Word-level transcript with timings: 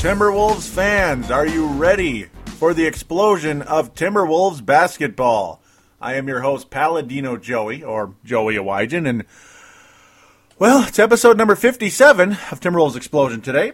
Timberwolves 0.00 0.66
fans. 0.66 1.30
Are 1.30 1.46
you 1.46 1.66
ready 1.66 2.22
for 2.56 2.72
the 2.72 2.86
explosion 2.86 3.60
of 3.60 3.94
Timberwolves 3.94 4.64
basketball? 4.64 5.60
I 6.00 6.14
am 6.14 6.26
your 6.26 6.40
host, 6.40 6.70
Paladino 6.70 7.36
Joey, 7.36 7.84
or 7.84 8.14
Joey 8.24 8.54
Awajan, 8.54 9.06
and 9.06 9.26
well, 10.58 10.88
it's 10.88 10.98
episode 10.98 11.36
number 11.36 11.54
57 11.54 12.30
of 12.30 12.60
Timberwolves 12.60 12.96
Explosion 12.96 13.42
today. 13.42 13.72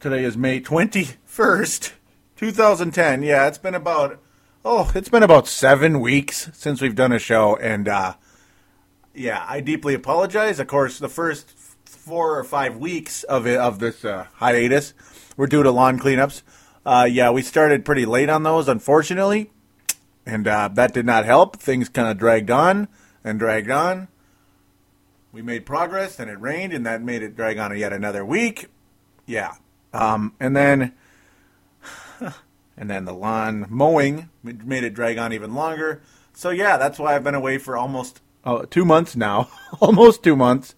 Today 0.00 0.24
is 0.24 0.36
May 0.36 0.60
21st, 0.60 1.92
2010. 2.34 3.22
Yeah, 3.22 3.46
it's 3.46 3.58
been 3.58 3.76
about, 3.76 4.20
oh, 4.64 4.90
it's 4.96 5.10
been 5.10 5.22
about 5.22 5.46
seven 5.46 6.00
weeks 6.00 6.50
since 6.54 6.80
we've 6.80 6.96
done 6.96 7.12
a 7.12 7.20
show, 7.20 7.54
and 7.54 7.86
uh, 7.86 8.14
yeah, 9.14 9.46
I 9.48 9.60
deeply 9.60 9.94
apologize. 9.94 10.58
Of 10.58 10.66
course, 10.66 10.98
the 10.98 11.08
first 11.08 11.50
four 12.04 12.38
or 12.38 12.44
five 12.44 12.76
weeks 12.76 13.22
of 13.24 13.46
it, 13.46 13.56
of 13.58 13.78
this 13.78 14.04
uh, 14.04 14.26
hiatus 14.34 14.92
were 15.38 15.46
due 15.46 15.62
to 15.62 15.70
lawn 15.70 15.98
cleanups. 15.98 16.42
Uh, 16.84 17.08
yeah, 17.10 17.30
we 17.30 17.40
started 17.40 17.84
pretty 17.84 18.04
late 18.04 18.28
on 18.28 18.42
those, 18.42 18.68
unfortunately, 18.68 19.50
and 20.26 20.46
uh, 20.46 20.68
that 20.74 20.92
did 20.92 21.06
not 21.06 21.24
help. 21.24 21.56
Things 21.56 21.88
kind 21.88 22.08
of 22.08 22.18
dragged 22.18 22.50
on 22.50 22.88
and 23.24 23.38
dragged 23.38 23.70
on. 23.70 24.08
We 25.32 25.40
made 25.40 25.64
progress, 25.64 26.20
and 26.20 26.30
it 26.30 26.38
rained, 26.38 26.74
and 26.74 26.84
that 26.84 27.02
made 27.02 27.22
it 27.22 27.34
drag 27.34 27.56
on 27.56 27.76
yet 27.76 27.92
another 27.92 28.24
week. 28.24 28.66
Yeah, 29.24 29.54
um, 29.94 30.34
and 30.38 30.54
then 30.54 30.92
and 32.76 32.90
then 32.90 33.06
the 33.06 33.14
lawn 33.14 33.66
mowing 33.70 34.28
made 34.42 34.84
it 34.84 34.92
drag 34.92 35.16
on 35.16 35.32
even 35.32 35.54
longer. 35.54 36.02
So 36.34 36.50
yeah, 36.50 36.76
that's 36.76 36.98
why 36.98 37.16
I've 37.16 37.24
been 37.24 37.34
away 37.34 37.56
for 37.56 37.78
almost 37.78 38.20
uh, 38.44 38.66
two 38.68 38.84
months 38.84 39.16
now, 39.16 39.48
almost 39.80 40.22
two 40.22 40.36
months. 40.36 40.74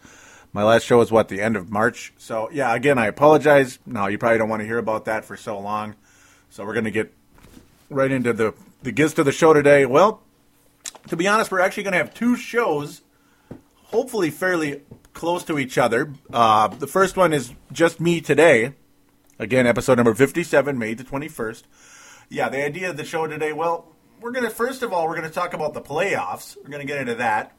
My 0.56 0.62
last 0.62 0.84
show 0.84 0.96
was 0.96 1.12
what 1.12 1.28
the 1.28 1.42
end 1.42 1.54
of 1.54 1.70
March. 1.70 2.14
So 2.16 2.48
yeah, 2.50 2.74
again, 2.74 2.96
I 2.96 3.08
apologize. 3.08 3.78
No, 3.84 4.06
you 4.06 4.16
probably 4.16 4.38
don't 4.38 4.48
want 4.48 4.60
to 4.60 4.66
hear 4.66 4.78
about 4.78 5.04
that 5.04 5.26
for 5.26 5.36
so 5.36 5.60
long. 5.60 5.96
So 6.48 6.64
we're 6.64 6.72
gonna 6.72 6.90
get 6.90 7.12
right 7.90 8.10
into 8.10 8.32
the 8.32 8.54
the 8.82 8.90
gist 8.90 9.18
of 9.18 9.26
the 9.26 9.32
show 9.32 9.52
today. 9.52 9.84
Well, 9.84 10.22
to 11.08 11.16
be 11.16 11.28
honest, 11.28 11.50
we're 11.50 11.60
actually 11.60 11.82
gonna 11.82 11.98
have 11.98 12.14
two 12.14 12.36
shows, 12.36 13.02
hopefully 13.74 14.30
fairly 14.30 14.80
close 15.12 15.44
to 15.44 15.58
each 15.58 15.76
other. 15.76 16.14
Uh, 16.32 16.68
the 16.68 16.86
first 16.86 17.18
one 17.18 17.34
is 17.34 17.52
just 17.70 18.00
me 18.00 18.22
today. 18.22 18.72
Again, 19.38 19.66
episode 19.66 19.96
number 19.98 20.14
fifty-seven, 20.14 20.78
May 20.78 20.94
the 20.94 21.04
twenty-first. 21.04 21.66
Yeah, 22.30 22.48
the 22.48 22.64
idea 22.64 22.88
of 22.88 22.96
the 22.96 23.04
show 23.04 23.26
today. 23.26 23.52
Well, 23.52 23.92
we're 24.22 24.32
gonna 24.32 24.48
first 24.48 24.82
of 24.82 24.90
all 24.90 25.06
we're 25.06 25.16
gonna 25.16 25.28
talk 25.28 25.52
about 25.52 25.74
the 25.74 25.82
playoffs. 25.82 26.56
We're 26.56 26.70
gonna 26.70 26.86
get 26.86 26.96
into 26.96 27.16
that, 27.16 27.54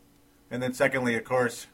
and 0.50 0.64
then 0.64 0.74
secondly, 0.74 1.14
of 1.14 1.26
course, 1.26 1.68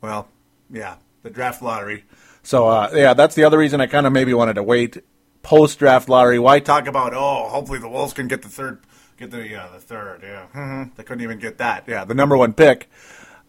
well, 0.00 0.28
yeah, 0.70 0.96
the 1.22 1.30
draft 1.30 1.62
lottery. 1.62 2.04
So 2.42 2.68
uh, 2.68 2.90
yeah, 2.94 3.14
that's 3.14 3.34
the 3.34 3.44
other 3.44 3.58
reason 3.58 3.80
I 3.80 3.86
kind 3.86 4.06
of 4.06 4.12
maybe 4.12 4.34
wanted 4.34 4.54
to 4.54 4.62
wait 4.62 4.98
post 5.42 5.78
draft 5.78 6.08
lottery. 6.08 6.38
Why 6.38 6.60
talk 6.60 6.86
about 6.86 7.12
oh, 7.14 7.48
hopefully 7.48 7.78
the 7.78 7.88
Wolves 7.88 8.12
can 8.12 8.28
get 8.28 8.42
the 8.42 8.48
third, 8.48 8.80
get 9.16 9.30
the 9.30 9.54
uh, 9.54 9.72
the 9.72 9.80
third. 9.80 10.20
Yeah, 10.22 10.46
mm-hmm. 10.54 10.94
they 10.96 11.02
couldn't 11.02 11.22
even 11.22 11.38
get 11.38 11.58
that. 11.58 11.84
Yeah, 11.86 12.04
the 12.04 12.14
number 12.14 12.36
one 12.36 12.52
pick, 12.52 12.90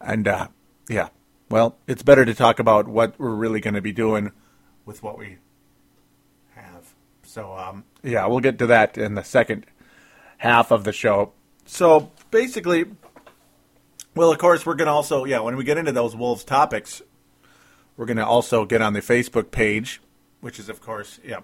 and 0.02 0.28
uh, 0.28 0.48
yeah, 0.90 1.10
well, 1.50 1.78
it's 1.88 2.04
better 2.04 2.26
to 2.26 2.34
talk 2.34 2.60
about 2.60 2.88
what 2.88 3.20
we're 3.20 3.36
really 3.36 3.60
going 3.60 3.74
to 3.74 3.82
be 3.82 3.92
doing 3.92 4.32
with 4.86 5.04
what 5.04 5.18
we 5.18 5.38
have. 6.56 6.94
So 7.24 7.56
um, 7.58 7.86
yeah, 8.04 8.26
we'll 8.28 8.40
get 8.40 8.60
to 8.60 8.68
that 8.68 8.98
in 8.98 9.16
the 9.16 9.24
second 9.24 9.66
half 10.38 10.72
of 10.72 10.84
the 10.84 10.94
show. 10.94 11.34
So 11.66 12.12
basically, 12.32 12.86
well, 14.16 14.32
of 14.32 14.38
course, 14.38 14.66
we're 14.66 14.76
going 14.76 14.88
to 14.88 14.92
also, 14.92 15.26
yeah, 15.26 15.40
when 15.40 15.56
we 15.56 15.64
get 15.64 15.78
into 15.78 15.92
those 15.92 16.16
Wolves 16.16 16.44
topics, 16.44 17.02
we're 17.96 18.06
going 18.06 18.18
to 18.18 18.26
also 18.26 18.66
get 18.66 18.82
on 18.82 18.94
the 18.94 19.02
Facebook 19.02 19.52
page, 19.52 20.02
which 20.42 20.60
is, 20.60 20.70
of 20.70 20.82
course, 20.82 21.20
yeah, 21.24 21.42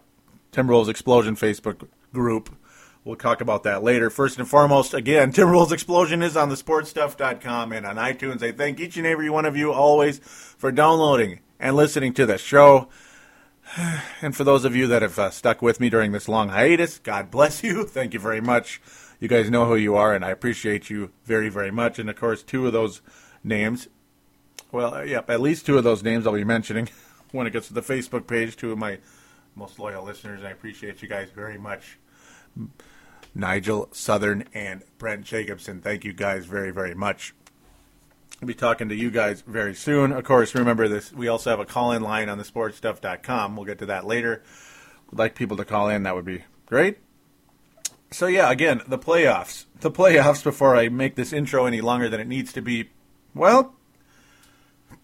Timberwolves 0.51 0.89
Explosion 0.89 1.35
Facebook 1.35 1.87
group. 2.13 2.55
We'll 3.03 3.15
talk 3.15 3.39
about 3.39 3.63
that 3.63 3.83
later. 3.83 4.09
First 4.09 4.39
and 4.39 4.47
foremost, 4.47 4.93
again, 4.93 5.31
Timberwolves 5.33 5.71
Explosion 5.71 6.23
is 6.23 6.35
on 6.35 6.49
the 6.49 6.55
sportstuff.com 6.55 7.71
and 7.71 7.85
on 7.85 7.97
iTunes. 7.97 8.41
I 8.41 8.51
thank 8.51 8.79
each 8.79 8.97
and 8.97 9.05
every 9.05 9.29
one 9.29 9.45
of 9.45 9.55
you 9.55 9.71
always 9.71 10.19
for 10.19 10.71
downloading 10.71 11.41
and 11.59 11.75
listening 11.75 12.13
to 12.15 12.25
the 12.25 12.37
show. 12.37 12.89
And 14.21 14.35
for 14.35 14.43
those 14.43 14.63
of 14.63 14.75
you 14.75 14.87
that 14.87 15.01
have 15.01 15.19
uh, 15.19 15.29
stuck 15.29 15.61
with 15.61 15.79
me 15.79 15.89
during 15.89 16.11
this 16.11 16.27
long 16.27 16.49
hiatus, 16.49 16.99
God 16.99 17.29
bless 17.29 17.63
you. 17.63 17.83
Thank 17.87 18.13
you 18.13 18.19
very 18.19 18.41
much. 18.41 18.81
You 19.19 19.27
guys 19.27 19.49
know 19.49 19.65
who 19.65 19.75
you 19.75 19.95
are, 19.95 20.13
and 20.13 20.25
I 20.25 20.29
appreciate 20.29 20.89
you 20.89 21.11
very, 21.23 21.49
very 21.49 21.71
much. 21.71 21.99
And 21.99 22.09
of 22.09 22.15
course, 22.15 22.43
two 22.43 22.67
of 22.67 22.73
those 22.73 23.01
names, 23.43 23.87
well, 24.71 24.93
uh, 24.95 25.01
yep, 25.03 25.29
at 25.29 25.41
least 25.41 25.65
two 25.65 25.77
of 25.77 25.83
those 25.83 26.03
names 26.03 26.27
I'll 26.27 26.33
be 26.33 26.43
mentioning 26.43 26.89
when 27.31 27.47
it 27.47 27.53
gets 27.53 27.67
to 27.67 27.73
the 27.73 27.81
Facebook 27.81 28.27
page. 28.27 28.55
Two 28.55 28.71
of 28.71 28.77
my 28.77 28.99
most 29.55 29.79
loyal 29.79 30.03
listeners. 30.03 30.39
and 30.39 30.47
I 30.47 30.51
appreciate 30.51 31.01
you 31.01 31.07
guys 31.07 31.29
very 31.29 31.57
much. 31.57 31.97
Nigel 33.33 33.89
Southern 33.91 34.45
and 34.53 34.83
Brent 34.97 35.25
Jacobson. 35.25 35.81
Thank 35.81 36.05
you 36.05 36.13
guys 36.13 36.45
very, 36.45 36.71
very 36.71 36.95
much. 36.95 37.33
I'll 38.41 38.47
be 38.47 38.53
talking 38.53 38.89
to 38.89 38.95
you 38.95 39.11
guys 39.11 39.41
very 39.41 39.73
soon. 39.73 40.11
Of 40.11 40.23
course, 40.23 40.55
remember 40.55 40.87
this. 40.87 41.11
We 41.13 41.27
also 41.27 41.49
have 41.49 41.59
a 41.59 41.65
call-in 41.65 42.01
line 42.01 42.27
on 42.29 42.37
the 42.37 42.43
sportstuff.com. 42.43 43.55
We'll 43.55 43.65
get 43.65 43.79
to 43.79 43.85
that 43.87 44.05
later. 44.05 44.43
Would 45.09 45.19
like 45.19 45.35
people 45.35 45.57
to 45.57 45.65
call 45.65 45.89
in. 45.89 46.03
That 46.03 46.15
would 46.15 46.25
be 46.25 46.43
great. 46.65 46.97
So 48.11 48.27
yeah, 48.27 48.51
again, 48.51 48.81
the 48.87 48.99
playoffs. 48.99 49.65
The 49.81 49.91
playoffs. 49.91 50.43
Before 50.43 50.75
I 50.75 50.89
make 50.89 51.15
this 51.15 51.33
intro 51.33 51.65
any 51.65 51.81
longer 51.81 52.09
than 52.09 52.19
it 52.19 52.27
needs 52.27 52.53
to 52.53 52.61
be, 52.61 52.89
well, 53.33 53.75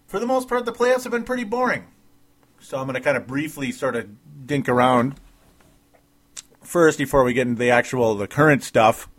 for 0.07 0.19
the 0.19 0.25
most 0.25 0.47
part, 0.47 0.65
the 0.65 0.73
playoffs 0.73 1.03
have 1.03 1.11
been 1.11 1.23
pretty 1.23 1.43
boring. 1.43 1.85
So 2.59 2.77
I'm 2.77 2.85
going 2.85 2.95
to 2.95 3.01
kind 3.01 3.17
of 3.17 3.27
briefly 3.27 3.71
sort 3.71 3.95
of 3.95 4.09
dink 4.45 4.69
around 4.69 5.15
first 6.61 6.97
before 6.97 7.23
we 7.23 7.33
get 7.33 7.47
into 7.47 7.59
the 7.59 7.71
actual 7.71 8.15
the 8.15 8.27
current 8.27 8.63
stuff. 8.63 9.09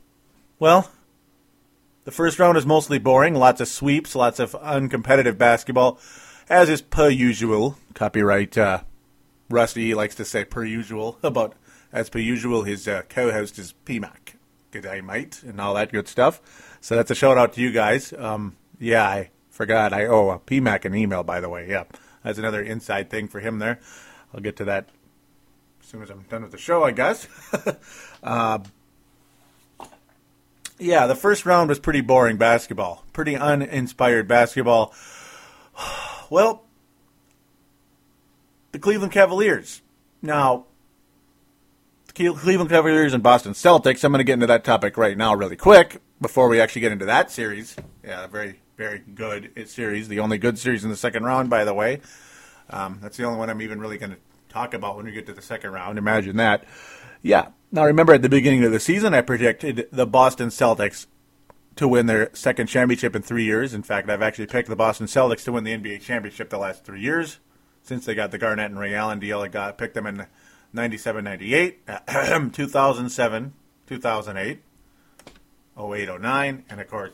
Well, 0.58 0.90
the 2.04 2.10
first 2.10 2.38
round 2.38 2.56
is 2.56 2.66
mostly 2.66 2.98
boring. 2.98 3.34
Lots 3.34 3.60
of 3.60 3.68
sweeps, 3.68 4.14
lots 4.14 4.38
of 4.38 4.52
uncompetitive 4.52 5.38
basketball, 5.38 5.98
as 6.48 6.68
is 6.68 6.82
per 6.82 7.08
usual. 7.08 7.76
Copyright 7.94 8.56
uh, 8.56 8.82
Rusty 9.50 9.94
likes 9.94 10.14
to 10.16 10.24
say 10.24 10.44
per 10.44 10.64
usual 10.64 11.18
about 11.22 11.54
as 11.92 12.08
per 12.08 12.18
usual, 12.18 12.62
his 12.62 12.88
uh, 12.88 13.02
co-host 13.08 13.58
is 13.58 13.74
PMAC. 13.84 14.34
Good 14.70 14.84
day, 14.84 15.00
mate, 15.00 15.42
and 15.42 15.60
all 15.60 15.74
that 15.74 15.92
good 15.92 16.08
stuff. 16.08 16.40
So 16.80 16.96
that's 16.96 17.10
a 17.10 17.14
shout 17.14 17.36
out 17.36 17.52
to 17.54 17.60
you 17.60 17.70
guys. 17.70 18.12
Um, 18.14 18.56
yeah, 18.78 19.06
I 19.06 19.30
forgot. 19.50 19.92
I 19.92 20.06
owe 20.06 20.40
PMAC 20.46 20.86
an 20.86 20.94
email, 20.94 21.22
by 21.22 21.40
the 21.40 21.48
way. 21.48 21.68
Yeah, 21.68 21.84
that's 22.24 22.38
another 22.38 22.62
inside 22.62 23.10
thing 23.10 23.28
for 23.28 23.40
him 23.40 23.58
there. 23.58 23.78
I'll 24.32 24.40
get 24.40 24.56
to 24.56 24.64
that 24.64 24.88
as 25.82 25.86
soon 25.88 26.02
as 26.02 26.10
I'm 26.10 26.22
done 26.22 26.42
with 26.42 26.52
the 26.52 26.58
show, 26.58 26.82
I 26.82 26.92
guess. 26.92 27.28
uh, 28.22 28.60
yeah, 30.78 31.06
the 31.06 31.14
first 31.14 31.44
round 31.44 31.68
was 31.68 31.78
pretty 31.78 32.00
boring 32.00 32.38
basketball, 32.38 33.04
pretty 33.12 33.36
uninspired 33.36 34.28
basketball. 34.28 34.94
Well, 36.30 36.64
the 38.70 38.78
Cleveland 38.78 39.12
Cavaliers. 39.12 39.82
Now, 40.22 40.64
Cleveland 42.14 42.70
Cavaliers 42.70 43.14
and 43.14 43.22
Boston 43.22 43.52
Celtics. 43.52 44.04
I'm 44.04 44.12
going 44.12 44.18
to 44.18 44.24
get 44.24 44.34
into 44.34 44.46
that 44.46 44.64
topic 44.64 44.96
right 44.96 45.16
now, 45.16 45.34
really 45.34 45.56
quick, 45.56 46.02
before 46.20 46.48
we 46.48 46.60
actually 46.60 46.82
get 46.82 46.92
into 46.92 47.06
that 47.06 47.30
series. 47.30 47.74
Yeah, 48.04 48.24
a 48.24 48.28
very, 48.28 48.60
very 48.76 48.98
good 48.98 49.50
series. 49.66 50.08
The 50.08 50.20
only 50.20 50.38
good 50.38 50.58
series 50.58 50.84
in 50.84 50.90
the 50.90 50.96
second 50.96 51.24
round, 51.24 51.48
by 51.48 51.64
the 51.64 51.74
way. 51.74 52.00
Um, 52.70 52.98
that's 53.00 53.16
the 53.16 53.24
only 53.24 53.38
one 53.38 53.48
I'm 53.50 53.62
even 53.62 53.80
really 53.80 53.98
going 53.98 54.12
to 54.12 54.18
talk 54.48 54.74
about 54.74 54.96
when 54.96 55.06
we 55.06 55.12
get 55.12 55.26
to 55.26 55.32
the 55.32 55.42
second 55.42 55.72
round. 55.72 55.98
Imagine 55.98 56.36
that. 56.36 56.64
Yeah. 57.22 57.48
Now, 57.70 57.84
remember 57.86 58.12
at 58.12 58.22
the 58.22 58.28
beginning 58.28 58.64
of 58.64 58.72
the 58.72 58.80
season, 58.80 59.14
I 59.14 59.22
predicted 59.22 59.88
the 59.90 60.06
Boston 60.06 60.48
Celtics 60.48 61.06
to 61.76 61.88
win 61.88 62.06
their 62.06 62.28
second 62.34 62.66
championship 62.66 63.16
in 63.16 63.22
three 63.22 63.44
years. 63.44 63.72
In 63.72 63.82
fact, 63.82 64.10
I've 64.10 64.20
actually 64.20 64.46
picked 64.46 64.68
the 64.68 64.76
Boston 64.76 65.06
Celtics 65.06 65.44
to 65.44 65.52
win 65.52 65.64
the 65.64 65.76
NBA 65.76 66.02
championship 66.02 66.50
the 66.50 66.58
last 66.58 66.84
three 66.84 67.00
years 67.00 67.38
since 67.82 68.04
they 68.04 68.14
got 68.14 68.30
the 68.30 68.38
Garnett 68.38 68.70
and 68.70 68.78
Ray 68.78 68.94
Allen 68.94 69.18
deal. 69.18 69.40
I 69.40 69.48
got 69.48 69.78
picked 69.78 69.94
them 69.94 70.06
in 70.06 70.26
97 70.72 71.24
98, 71.24 71.86
2007 72.52 73.52
2008, 73.86 74.62
08 75.78 76.20
09, 76.20 76.64
and 76.70 76.80
of 76.80 76.88
course 76.88 77.12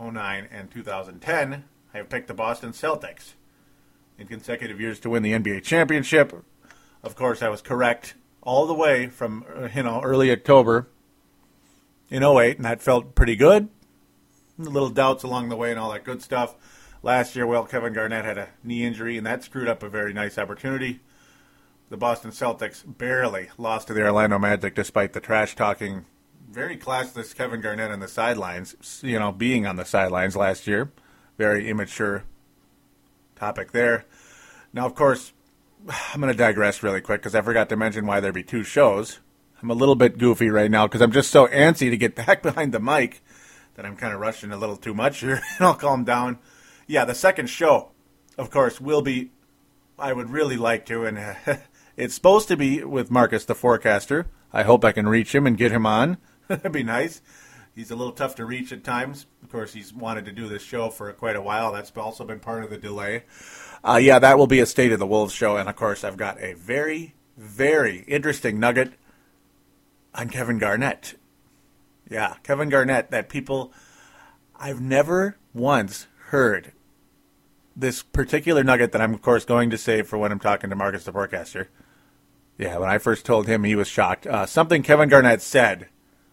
09 0.00 0.48
and 0.50 0.70
2010. 0.70 1.64
I 1.92 1.96
have 1.98 2.08
picked 2.08 2.28
the 2.28 2.34
Boston 2.34 2.72
Celtics 2.72 3.34
in 4.18 4.26
consecutive 4.26 4.80
years 4.80 4.98
to 5.00 5.10
win 5.10 5.22
the 5.22 5.32
NBA 5.32 5.62
championship. 5.62 6.44
Of 7.02 7.14
course, 7.14 7.42
I 7.42 7.48
was 7.48 7.60
correct 7.60 8.14
all 8.42 8.66
the 8.66 8.74
way 8.74 9.08
from 9.08 9.44
you 9.74 9.82
know 9.82 10.00
early 10.02 10.30
October 10.30 10.88
in 12.08 12.22
08, 12.22 12.56
and 12.56 12.64
that 12.64 12.82
felt 12.82 13.14
pretty 13.14 13.36
good. 13.36 13.68
Little 14.56 14.90
doubts 14.90 15.24
along 15.24 15.48
the 15.48 15.56
way 15.56 15.70
and 15.70 15.80
all 15.80 15.92
that 15.92 16.04
good 16.04 16.22
stuff. 16.22 16.54
Last 17.02 17.36
year, 17.36 17.46
well, 17.46 17.64
Kevin 17.64 17.92
Garnett 17.92 18.24
had 18.24 18.38
a 18.38 18.48
knee 18.62 18.84
injury, 18.84 19.18
and 19.18 19.26
that 19.26 19.44
screwed 19.44 19.68
up 19.68 19.82
a 19.82 19.90
very 19.90 20.14
nice 20.14 20.38
opportunity 20.38 21.00
the 21.94 21.98
Boston 21.98 22.32
Celtics 22.32 22.82
barely 22.84 23.50
lost 23.56 23.86
to 23.86 23.94
the 23.94 24.02
Orlando 24.02 24.36
Magic 24.36 24.74
despite 24.74 25.12
the 25.12 25.20
trash 25.20 25.54
talking, 25.54 26.06
very 26.50 26.76
classless 26.76 27.32
Kevin 27.36 27.60
Garnett 27.60 27.92
on 27.92 28.00
the 28.00 28.08
sidelines, 28.08 29.00
you 29.04 29.16
know, 29.16 29.30
being 29.30 29.64
on 29.64 29.76
the 29.76 29.84
sidelines 29.84 30.34
last 30.34 30.66
year. 30.66 30.90
Very 31.38 31.68
immature 31.68 32.24
topic 33.36 33.70
there. 33.70 34.06
Now, 34.72 34.86
of 34.86 34.96
course, 34.96 35.34
I'm 36.12 36.20
going 36.20 36.32
to 36.32 36.36
digress 36.36 36.82
really 36.82 37.00
quick 37.00 37.20
because 37.20 37.36
I 37.36 37.42
forgot 37.42 37.68
to 37.68 37.76
mention 37.76 38.06
why 38.06 38.18
there'd 38.18 38.34
be 38.34 38.42
two 38.42 38.64
shows. 38.64 39.20
I'm 39.62 39.70
a 39.70 39.74
little 39.74 39.94
bit 39.94 40.18
goofy 40.18 40.50
right 40.50 40.72
now 40.72 40.88
because 40.88 41.00
I'm 41.00 41.12
just 41.12 41.30
so 41.30 41.46
antsy 41.46 41.90
to 41.90 41.96
get 41.96 42.16
back 42.26 42.42
behind 42.42 42.74
the 42.74 42.80
mic 42.80 43.22
that 43.76 43.86
I'm 43.86 43.94
kind 43.94 44.12
of 44.12 44.18
rushing 44.18 44.50
a 44.50 44.56
little 44.56 44.76
too 44.76 44.94
much 44.94 45.20
here. 45.20 45.40
and 45.58 45.64
I'll 45.64 45.76
calm 45.76 46.02
down. 46.02 46.40
Yeah, 46.88 47.04
the 47.04 47.14
second 47.14 47.50
show, 47.50 47.92
of 48.36 48.50
course, 48.50 48.80
will 48.80 49.00
be. 49.00 49.30
I 49.96 50.12
would 50.12 50.30
really 50.30 50.56
like 50.56 50.86
to, 50.86 51.04
and 51.06 51.36
it's 51.96 52.14
supposed 52.14 52.48
to 52.48 52.56
be 52.56 52.82
with 52.82 53.10
Marcus 53.10 53.44
the 53.44 53.54
forecaster. 53.54 54.26
I 54.52 54.62
hope 54.62 54.84
I 54.84 54.92
can 54.92 55.08
reach 55.08 55.34
him 55.34 55.46
and 55.46 55.56
get 55.56 55.72
him 55.72 55.86
on. 55.86 56.18
That'd 56.48 56.72
be 56.72 56.82
nice. 56.82 57.22
He's 57.74 57.90
a 57.90 57.96
little 57.96 58.12
tough 58.12 58.36
to 58.36 58.44
reach 58.44 58.72
at 58.72 58.84
times. 58.84 59.26
Of 59.42 59.50
course, 59.50 59.72
he's 59.72 59.92
wanted 59.92 60.26
to 60.26 60.32
do 60.32 60.48
this 60.48 60.62
show 60.62 60.90
for 60.90 61.12
quite 61.12 61.34
a 61.34 61.42
while. 61.42 61.72
That's 61.72 61.92
also 61.96 62.24
been 62.24 62.38
part 62.38 62.62
of 62.62 62.70
the 62.70 62.78
delay. 62.78 63.24
Uh, 63.82 63.98
yeah, 64.00 64.18
that 64.20 64.38
will 64.38 64.46
be 64.46 64.60
a 64.60 64.66
State 64.66 64.92
of 64.92 65.00
the 65.00 65.06
Wolves 65.06 65.34
show. 65.34 65.56
And 65.56 65.68
of 65.68 65.74
course, 65.74 66.04
I've 66.04 66.16
got 66.16 66.40
a 66.40 66.54
very, 66.54 67.14
very 67.36 68.04
interesting 68.06 68.60
nugget 68.60 68.92
on 70.14 70.28
Kevin 70.28 70.58
Garnett. 70.58 71.14
Yeah, 72.08 72.34
Kevin 72.44 72.68
Garnett, 72.68 73.10
that 73.10 73.28
people, 73.28 73.72
I've 74.54 74.80
never 74.80 75.36
once 75.52 76.06
heard 76.28 76.72
this 77.74 78.02
particular 78.02 78.62
nugget 78.62 78.92
that 78.92 79.00
I'm, 79.00 79.14
of 79.14 79.22
course, 79.22 79.44
going 79.44 79.70
to 79.70 79.78
save 79.78 80.06
for 80.06 80.16
when 80.16 80.30
I'm 80.30 80.38
talking 80.38 80.70
to 80.70 80.76
Marcus 80.76 81.04
the 81.04 81.12
forecaster. 81.12 81.68
Yeah, 82.56 82.78
when 82.78 82.88
I 82.88 82.98
first 82.98 83.26
told 83.26 83.48
him, 83.48 83.64
he 83.64 83.74
was 83.74 83.88
shocked. 83.88 84.26
Uh, 84.26 84.46
something 84.46 84.82
Kevin 84.82 85.08
Garnett 85.08 85.42
said 85.42 85.88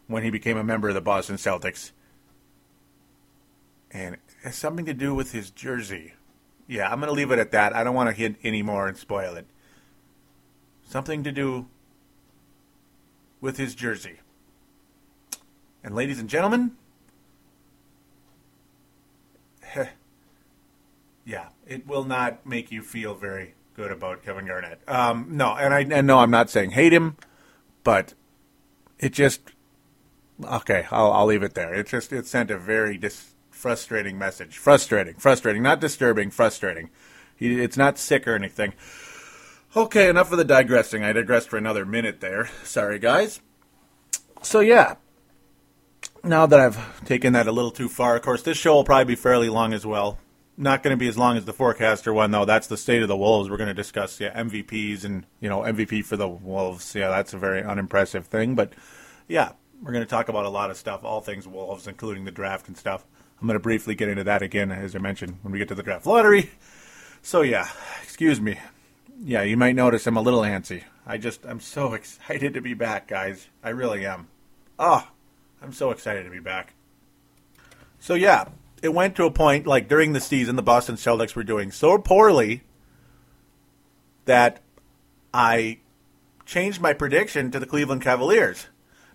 when 0.07 0.23
he 0.23 0.29
became 0.29 0.57
a 0.57 0.63
member 0.63 0.89
of 0.89 0.93
the 0.93 1.01
Boston 1.01 1.37
Celtics. 1.37 1.91
And 3.89 4.17
has 4.43 4.55
something 4.55 4.85
to 4.85 4.93
do 4.93 5.13
with 5.15 5.31
his 5.31 5.49
jersey. 5.51 6.13
Yeah, 6.67 6.91
I'm 6.91 6.99
going 6.99 7.09
to 7.09 7.13
leave 7.13 7.31
it 7.31 7.39
at 7.39 7.51
that. 7.51 7.75
I 7.75 7.83
don't 7.83 7.95
want 7.95 8.09
to 8.09 8.15
hint 8.15 8.37
any 8.43 8.61
more 8.61 8.87
and 8.87 8.95
spoil 8.97 9.35
it. 9.35 9.45
Something 10.87 11.23
to 11.23 11.31
do 11.31 11.67
with 13.39 13.57
his 13.57 13.75
jersey. 13.75 14.19
And 15.83 15.95
ladies 15.95 16.19
and 16.19 16.29
gentlemen, 16.29 16.77
yeah, 21.25 21.49
it 21.67 21.87
will 21.87 22.03
not 22.03 22.45
make 22.45 22.71
you 22.71 22.83
feel 22.83 23.15
very 23.15 23.55
good 23.75 23.91
about 23.91 24.23
Kevin 24.23 24.45
Garnett. 24.45 24.81
Um, 24.87 25.27
no, 25.29 25.55
and 25.55 25.73
I 25.73 25.81
and 25.81 26.07
no, 26.07 26.19
I'm 26.19 26.31
not 26.31 26.49
saying 26.49 26.71
hate 26.71 26.93
him, 26.93 27.17
but 27.83 28.13
it 28.99 29.13
just 29.13 29.41
okay. 30.43 30.85
I'll, 30.91 31.11
I'll 31.11 31.25
leave 31.25 31.43
it 31.43 31.53
there. 31.53 31.73
It 31.73 31.87
just 31.87 32.11
it 32.13 32.27
sent 32.27 32.51
a 32.51 32.57
very 32.57 32.97
dis, 32.97 33.33
frustrating 33.49 34.17
message. 34.17 34.57
Frustrating, 34.57 35.15
frustrating, 35.15 35.63
not 35.63 35.79
disturbing, 35.79 36.31
frustrating. 36.31 36.89
He, 37.35 37.61
it's 37.61 37.77
not 37.77 37.97
sick 37.97 38.27
or 38.27 38.35
anything. 38.35 38.73
Okay, 39.75 40.09
enough 40.09 40.31
of 40.31 40.37
the 40.37 40.43
digressing. 40.43 41.03
I 41.03 41.13
digressed 41.13 41.49
for 41.49 41.57
another 41.57 41.85
minute 41.85 42.19
there. 42.19 42.49
Sorry, 42.63 42.99
guys. 42.99 43.39
So 44.41 44.59
yeah, 44.59 44.95
now 46.23 46.45
that 46.45 46.59
I've 46.59 47.05
taken 47.05 47.33
that 47.33 47.47
a 47.47 47.51
little 47.51 47.71
too 47.71 47.87
far, 47.87 48.15
of 48.15 48.21
course, 48.21 48.41
this 48.41 48.57
show 48.57 48.75
will 48.75 48.83
probably 48.83 49.05
be 49.05 49.15
fairly 49.15 49.49
long 49.49 49.73
as 49.73 49.85
well. 49.85 50.17
Not 50.61 50.83
going 50.83 50.95
to 50.95 50.97
be 50.97 51.07
as 51.07 51.17
long 51.17 51.37
as 51.37 51.45
the 51.45 51.53
forecaster 51.53 52.13
one, 52.13 52.29
though. 52.29 52.45
That's 52.45 52.67
the 52.67 52.77
state 52.77 53.01
of 53.01 53.07
the 53.07 53.17
Wolves. 53.17 53.49
We're 53.49 53.57
going 53.57 53.69
to 53.69 53.73
discuss 53.73 54.19
yeah 54.19 54.39
MVPs 54.39 55.03
and 55.03 55.25
you 55.39 55.49
know 55.49 55.61
MVP 55.61 56.05
for 56.05 56.17
the 56.17 56.27
Wolves. 56.27 56.93
Yeah, 56.93 57.09
that's 57.09 57.33
a 57.33 57.39
very 57.39 57.63
unimpressive 57.63 58.27
thing, 58.27 58.53
but 58.53 58.73
yeah, 59.27 59.53
we're 59.81 59.91
going 59.91 60.05
to 60.05 60.09
talk 60.09 60.29
about 60.29 60.45
a 60.45 60.49
lot 60.49 60.69
of 60.69 60.77
stuff, 60.77 61.03
all 61.03 61.19
things 61.19 61.47
Wolves, 61.47 61.87
including 61.87 62.25
the 62.25 62.31
draft 62.31 62.67
and 62.67 62.77
stuff. 62.77 63.03
I'm 63.41 63.47
going 63.47 63.55
to 63.55 63.59
briefly 63.59 63.95
get 63.95 64.09
into 64.09 64.23
that 64.25 64.43
again, 64.43 64.71
as 64.71 64.95
I 64.95 64.99
mentioned, 64.99 65.39
when 65.41 65.51
we 65.51 65.57
get 65.57 65.67
to 65.69 65.75
the 65.75 65.81
draft 65.81 66.05
lottery. 66.05 66.51
So 67.23 67.41
yeah, 67.41 67.67
excuse 68.03 68.39
me. 68.39 68.59
Yeah, 69.19 69.41
you 69.41 69.57
might 69.57 69.75
notice 69.75 70.05
I'm 70.05 70.15
a 70.15 70.21
little 70.21 70.41
antsy. 70.41 70.83
I 71.07 71.17
just 71.17 71.43
I'm 71.43 71.59
so 71.59 71.93
excited 71.95 72.53
to 72.53 72.61
be 72.61 72.75
back, 72.75 73.07
guys. 73.07 73.47
I 73.63 73.69
really 73.69 74.05
am. 74.05 74.27
Oh, 74.77 75.07
I'm 75.59 75.73
so 75.73 75.89
excited 75.89 76.25
to 76.25 76.29
be 76.29 76.39
back. 76.39 76.75
So 77.99 78.13
yeah, 78.13 78.45
it 78.81 78.93
went 78.93 79.15
to 79.15 79.25
a 79.25 79.31
point 79.31 79.67
like 79.67 79.87
during 79.87 80.13
the 80.13 80.19
season 80.19 80.55
the 80.55 80.63
Boston 80.63 80.95
Celtics 80.95 81.35
were 81.35 81.43
doing 81.43 81.71
so 81.71 81.97
poorly 81.97 82.63
that 84.25 84.61
I 85.33 85.79
changed 86.45 86.81
my 86.81 86.93
prediction 86.93 87.51
to 87.51 87.59
the 87.59 87.65
Cleveland 87.65 88.01
Cavaliers. 88.01 88.67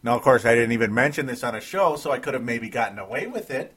Now, 0.03 0.15
of 0.15 0.23
course, 0.23 0.45
I 0.45 0.55
didn't 0.55 0.73
even 0.73 0.95
mention 0.95 1.27
this 1.27 1.43
on 1.43 1.55
a 1.55 1.61
show, 1.61 1.97
so 1.97 2.13
I 2.13 2.19
could 2.19 2.35
have 2.35 2.43
maybe 2.43 2.69
gotten 2.69 2.99
away 2.99 3.27
with 3.27 3.51
it 3.51 3.75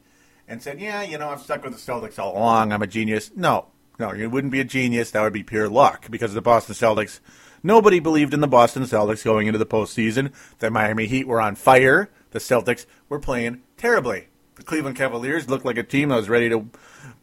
and 0.48 0.62
said, 0.62 0.80
"Yeah, 0.80 1.02
you 1.02 1.18
know, 1.18 1.30
I've 1.30 1.42
stuck 1.42 1.64
with 1.64 1.74
the 1.74 1.92
Celtics 1.92 2.20
all 2.20 2.38
along. 2.38 2.72
I'm 2.72 2.82
a 2.82 2.88
genius." 2.88 3.32
No, 3.36 3.68
no, 3.98 4.14
you 4.14 4.30
wouldn't 4.30 4.52
be 4.52 4.60
a 4.60 4.66
genius. 4.66 5.12
That 5.12 5.22
would 5.24 5.34
be 5.34 5.44
pure 5.44 5.68
luck 5.68 6.06
because 6.10 6.34
the 6.34 6.42
Boston 6.42 6.76
Celtics. 6.76 7.20
Nobody 7.62 8.00
believed 8.00 8.34
in 8.34 8.40
the 8.40 8.48
Boston 8.48 8.84
Celtics 8.84 9.24
going 9.24 9.48
into 9.48 9.60
the 9.60 9.66
postseason. 9.66 10.32
The 10.60 10.72
Miami 10.72 11.08
Heat 11.08 11.28
were 11.28 11.42
on 11.42 11.56
fire. 11.56 12.10
The 12.32 12.40
Celtics 12.40 12.86
were 13.10 13.20
playing 13.20 13.64
terribly. 13.76 14.28
The 14.60 14.66
Cleveland 14.66 14.98
Cavaliers 14.98 15.50
looked 15.50 15.66
like 15.66 15.78
a 15.78 15.84
team 15.84 16.10
that 16.10 16.18
was 16.18 16.30
ready 16.30 16.50
to 16.50 16.70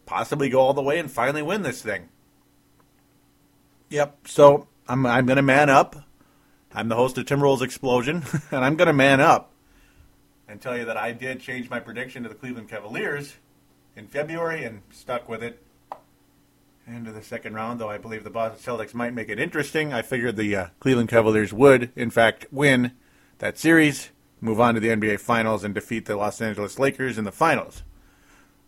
possibly 0.05 0.49
go 0.49 0.59
all 0.59 0.73
the 0.73 0.81
way 0.81 0.97
and 0.97 1.09
finally 1.09 1.43
win 1.43 1.61
this 1.61 1.81
thing. 1.81 2.09
Yep. 3.89 4.27
So 4.27 4.67
I'm 4.87 5.05
I'm 5.05 5.25
going 5.25 5.37
to 5.37 5.43
man 5.43 5.69
up. 5.69 5.95
I'm 6.73 6.89
the 6.89 6.95
host 6.95 7.17
of 7.17 7.25
Timberwolves 7.25 7.61
Explosion, 7.61 8.23
and 8.51 8.65
I'm 8.65 8.75
going 8.75 8.87
to 8.87 8.93
man 8.93 9.21
up 9.21 9.53
and 10.47 10.59
tell 10.59 10.77
you 10.77 10.85
that 10.85 10.97
I 10.97 11.11
did 11.11 11.39
change 11.39 11.69
my 11.69 11.79
prediction 11.79 12.23
to 12.23 12.29
the 12.29 12.35
Cleveland 12.35 12.69
Cavaliers 12.69 13.35
in 13.95 14.07
February 14.07 14.63
and 14.63 14.81
stuck 14.91 15.29
with 15.29 15.43
it 15.43 15.63
into 16.87 17.11
the 17.11 17.21
second 17.21 17.53
round, 17.53 17.79
though 17.79 17.89
I 17.89 17.97
believe 17.97 18.23
the 18.23 18.29
Boston 18.29 18.77
Celtics 18.77 18.93
might 18.93 19.13
make 19.13 19.29
it 19.29 19.39
interesting. 19.39 19.93
I 19.93 20.01
figured 20.01 20.37
the 20.37 20.55
uh, 20.55 20.67
Cleveland 20.79 21.09
Cavaliers 21.09 21.53
would, 21.53 21.91
in 21.95 22.09
fact, 22.09 22.47
win 22.51 22.93
that 23.39 23.57
series, 23.57 24.09
move 24.41 24.59
on 24.59 24.75
to 24.75 24.79
the 24.79 24.89
NBA 24.89 25.19
Finals, 25.19 25.63
and 25.63 25.73
defeat 25.73 26.05
the 26.05 26.15
Los 26.15 26.41
Angeles 26.41 26.79
Lakers 26.79 27.17
in 27.17 27.25
the 27.25 27.31
finals. 27.31 27.83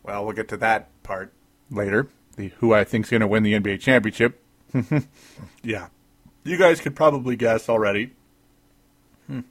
Well, 0.03 0.25
we'll 0.25 0.35
get 0.35 0.47
to 0.49 0.57
that 0.57 0.89
part 1.03 1.33
later. 1.69 2.07
The 2.35 2.49
who 2.59 2.73
I 2.73 2.83
think 2.83 3.05
is 3.05 3.11
going 3.11 3.21
to 3.21 3.27
win 3.27 3.43
the 3.43 3.53
NBA 3.53 3.79
championship. 3.81 4.41
yeah, 5.63 5.87
you 6.43 6.57
guys 6.57 6.79
could 6.79 6.95
probably 6.95 7.35
guess 7.35 7.69
already. 7.69 8.11
Hmm. 9.27 9.41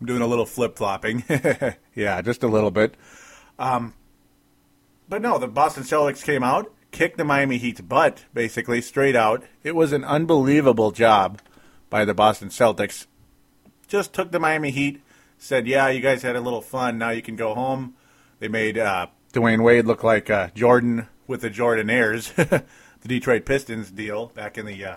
I'm 0.00 0.06
doing 0.06 0.22
a 0.22 0.26
little 0.26 0.46
flip 0.46 0.76
flopping. 0.76 1.24
yeah, 1.94 2.22
just 2.22 2.42
a 2.42 2.48
little 2.48 2.70
bit. 2.70 2.94
Um, 3.58 3.94
but 5.08 5.22
no, 5.22 5.38
the 5.38 5.48
Boston 5.48 5.82
Celtics 5.82 6.22
came 6.22 6.42
out 6.42 6.72
kicked 6.90 7.18
the 7.18 7.24
Miami 7.24 7.58
Heat's 7.58 7.80
butt, 7.80 8.24
basically, 8.34 8.80
straight 8.80 9.16
out. 9.16 9.44
It 9.62 9.74
was 9.74 9.92
an 9.92 10.04
unbelievable 10.04 10.90
job 10.90 11.40
by 11.90 12.04
the 12.04 12.14
Boston 12.14 12.48
Celtics. 12.48 13.06
Just 13.86 14.12
took 14.12 14.32
the 14.32 14.40
Miami 14.40 14.70
Heat, 14.70 15.02
said, 15.38 15.66
Yeah, 15.66 15.88
you 15.88 16.00
guys 16.00 16.22
had 16.22 16.36
a 16.36 16.40
little 16.40 16.60
fun. 16.60 16.98
Now 16.98 17.10
you 17.10 17.22
can 17.22 17.36
go 17.36 17.54
home. 17.54 17.94
They 18.40 18.48
made 18.48 18.78
uh, 18.78 19.08
Dwyane 19.32 19.62
Wade 19.62 19.86
look 19.86 20.04
like 20.04 20.30
uh, 20.30 20.48
Jordan 20.54 21.08
with 21.26 21.40
the 21.40 21.50
Jordanaires, 21.50 22.34
the 23.00 23.08
Detroit 23.08 23.44
Pistons 23.44 23.90
deal 23.90 24.26
back 24.28 24.56
in 24.56 24.66
the 24.66 24.84
uh, 24.84 24.96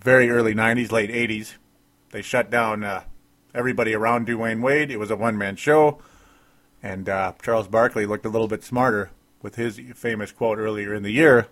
very 0.00 0.30
early 0.30 0.54
90s, 0.54 0.92
late 0.92 1.10
80s. 1.10 1.54
They 2.10 2.22
shut 2.22 2.50
down 2.50 2.84
uh, 2.84 3.04
everybody 3.54 3.94
around 3.94 4.26
Dwyane 4.26 4.62
Wade. 4.62 4.90
It 4.90 4.98
was 4.98 5.10
a 5.10 5.16
one 5.16 5.36
man 5.36 5.56
show. 5.56 5.98
And 6.82 7.08
uh, 7.08 7.32
Charles 7.42 7.68
Barkley 7.68 8.06
looked 8.06 8.26
a 8.26 8.28
little 8.30 8.48
bit 8.48 8.62
smarter 8.62 9.10
with 9.42 9.56
his 9.56 9.80
famous 9.94 10.30
quote 10.30 10.58
earlier 10.58 10.94
in 10.94 11.02
the 11.02 11.10
year 11.10 11.48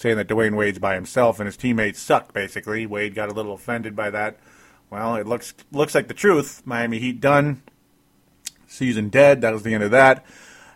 saying 0.00 0.16
that 0.16 0.28
Dwyane 0.28 0.56
Wade's 0.56 0.78
by 0.78 0.94
himself 0.94 1.38
and 1.38 1.46
his 1.46 1.58
teammates 1.58 2.00
suck, 2.00 2.32
basically. 2.32 2.86
Wade 2.86 3.14
got 3.14 3.28
a 3.28 3.34
little 3.34 3.52
offended 3.52 3.94
by 3.94 4.08
that. 4.10 4.38
Well, 4.90 5.14
it 5.14 5.26
looks 5.26 5.54
looks 5.70 5.94
like 5.94 6.08
the 6.08 6.14
truth. 6.14 6.62
Miami 6.64 6.98
Heat 6.98 7.20
done. 7.20 7.62
Season 8.66 9.08
dead. 9.08 9.40
That 9.40 9.52
was 9.52 9.62
the 9.62 9.74
end 9.74 9.84
of 9.84 9.90
that. 9.92 10.24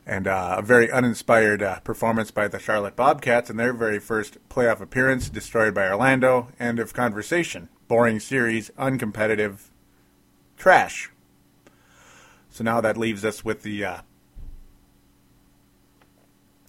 And 0.06 0.26
uh, 0.26 0.56
a 0.59 0.62
very 0.62 0.90
uninspired 0.90 1.62
uh, 1.62 1.80
performance 1.80 2.30
by 2.30 2.47
the 2.47 2.59
Charlotte 2.59 2.94
Bobcats 2.94 3.50
in 3.50 3.56
their 3.56 3.73
very 3.73 3.99
first 3.99 4.37
playoff 4.49 4.80
appearance, 4.80 5.28
destroyed 5.28 5.75
by 5.75 5.88
Orlando. 5.88 6.49
End 6.61 6.78
of 6.78 6.92
conversation. 6.92 7.68
Boring 7.88 8.21
series, 8.21 8.71
uncompetitive, 8.78 9.71
trash. 10.56 11.11
So 12.50 12.62
now 12.62 12.80
that 12.83 12.97
leaves 12.97 13.25
us 13.25 13.44
with 13.44 13.62
the 13.62 13.85
uh, 13.85 13.97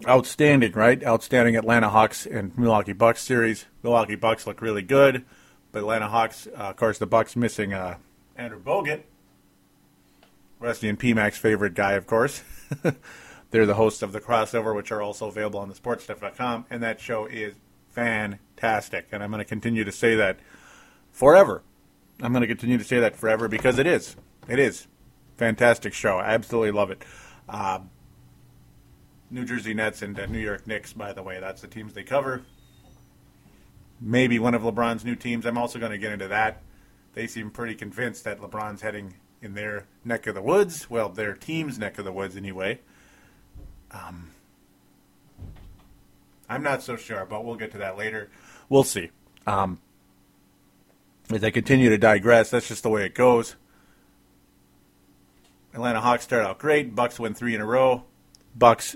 outstanding, 0.07 0.71
right? 0.71 1.03
Outstanding 1.03 1.55
Atlanta 1.55 1.89
Hawks 1.89 2.25
and 2.25 2.57
Milwaukee 2.57 2.93
Bucks 2.93 3.21
series. 3.21 3.65
Milwaukee 3.83 4.15
Bucks 4.15 4.47
look 4.47 4.61
really 4.61 4.81
good, 4.81 5.25
but 5.75 5.81
Atlanta 5.81 6.07
Hawks, 6.07 6.47
uh, 6.47 6.69
of 6.69 6.77
course, 6.77 6.99
the 6.99 7.05
Bucks 7.05 7.35
missing 7.35 7.73
uh, 7.73 7.97
Andrew 8.37 8.61
Bogut, 8.61 9.01
Rusty 10.57 10.87
and 10.87 10.97
PMAC's 10.97 11.37
favorite 11.37 11.73
guy, 11.73 11.95
of 11.95 12.07
course. 12.07 12.43
They're 13.51 13.65
the 13.65 13.73
hosts 13.73 14.01
of 14.01 14.13
the 14.13 14.21
crossover, 14.21 14.73
which 14.73 14.89
are 14.93 15.01
also 15.01 15.27
available 15.27 15.59
on 15.59 15.67
the 15.67 15.75
sportstuff.com, 15.75 16.67
and 16.69 16.81
that 16.81 17.01
show 17.01 17.25
is 17.25 17.55
fantastic. 17.89 19.07
And 19.11 19.21
I'm 19.21 19.31
going 19.31 19.39
to 19.39 19.45
continue 19.49 19.83
to 19.83 19.91
say 19.91 20.15
that 20.15 20.39
forever. 21.11 21.61
I'm 22.21 22.31
going 22.31 22.39
to 22.39 22.47
continue 22.47 22.77
to 22.77 22.85
say 22.85 23.01
that 23.01 23.17
forever 23.17 23.49
because 23.49 23.77
it 23.77 23.85
is. 23.85 24.15
It 24.47 24.59
is. 24.59 24.87
Fantastic 25.35 25.93
show. 25.93 26.19
I 26.19 26.35
absolutely 26.35 26.71
love 26.71 26.89
it. 26.89 27.03
Uh, 27.49 27.79
New 29.29 29.43
Jersey 29.43 29.73
Nets 29.73 30.01
and 30.01 30.17
uh, 30.17 30.25
New 30.27 30.39
York 30.39 30.67
Knicks, 30.67 30.93
by 30.93 31.11
the 31.11 31.21
way. 31.21 31.41
That's 31.41 31.59
the 31.59 31.67
teams 31.67 31.91
they 31.91 32.03
cover. 32.03 32.45
Maybe 33.99 34.39
one 34.39 34.53
of 34.53 34.61
LeBron's 34.61 35.05
new 35.05 35.15
teams. 35.15 35.45
I'm 35.45 35.57
also 35.57 35.79
going 35.79 35.91
to 35.91 35.97
get 35.97 36.11
into 36.11 36.27
that. 36.27 36.61
They 37.13 37.27
seem 37.27 37.49
pretty 37.49 37.75
convinced 37.75 38.23
that 38.25 38.39
LeBron's 38.39 38.81
heading 38.81 39.15
in 39.41 39.53
their 39.53 39.87
neck 40.03 40.27
of 40.27 40.35
the 40.35 40.41
woods. 40.41 40.89
Well, 40.89 41.09
their 41.09 41.33
team's 41.33 41.77
neck 41.79 41.97
of 41.97 42.05
the 42.05 42.11
woods, 42.11 42.35
anyway. 42.35 42.79
Um, 43.91 44.31
I'm 46.49 46.63
not 46.63 46.83
so 46.83 46.95
sure, 46.95 47.25
but 47.25 47.45
we'll 47.45 47.55
get 47.55 47.71
to 47.71 47.77
that 47.79 47.97
later. 47.97 48.29
We'll 48.69 48.83
see. 48.83 49.11
Um, 49.47 49.79
as 51.31 51.43
I 51.43 51.49
continue 51.51 51.89
to 51.89 51.97
digress, 51.97 52.49
that's 52.49 52.67
just 52.67 52.83
the 52.83 52.89
way 52.89 53.05
it 53.05 53.15
goes. 53.15 53.55
Atlanta 55.73 55.99
Hawks 55.99 56.23
start 56.23 56.45
out 56.45 56.57
great. 56.57 56.95
Bucks 56.95 57.19
win 57.19 57.33
three 57.33 57.55
in 57.55 57.61
a 57.61 57.65
row. 57.65 58.03
Bucks 58.55 58.95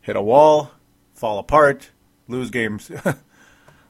hit 0.00 0.16
a 0.16 0.22
wall, 0.22 0.70
fall 1.14 1.38
apart, 1.38 1.90
lose 2.26 2.50
games, 2.50 2.90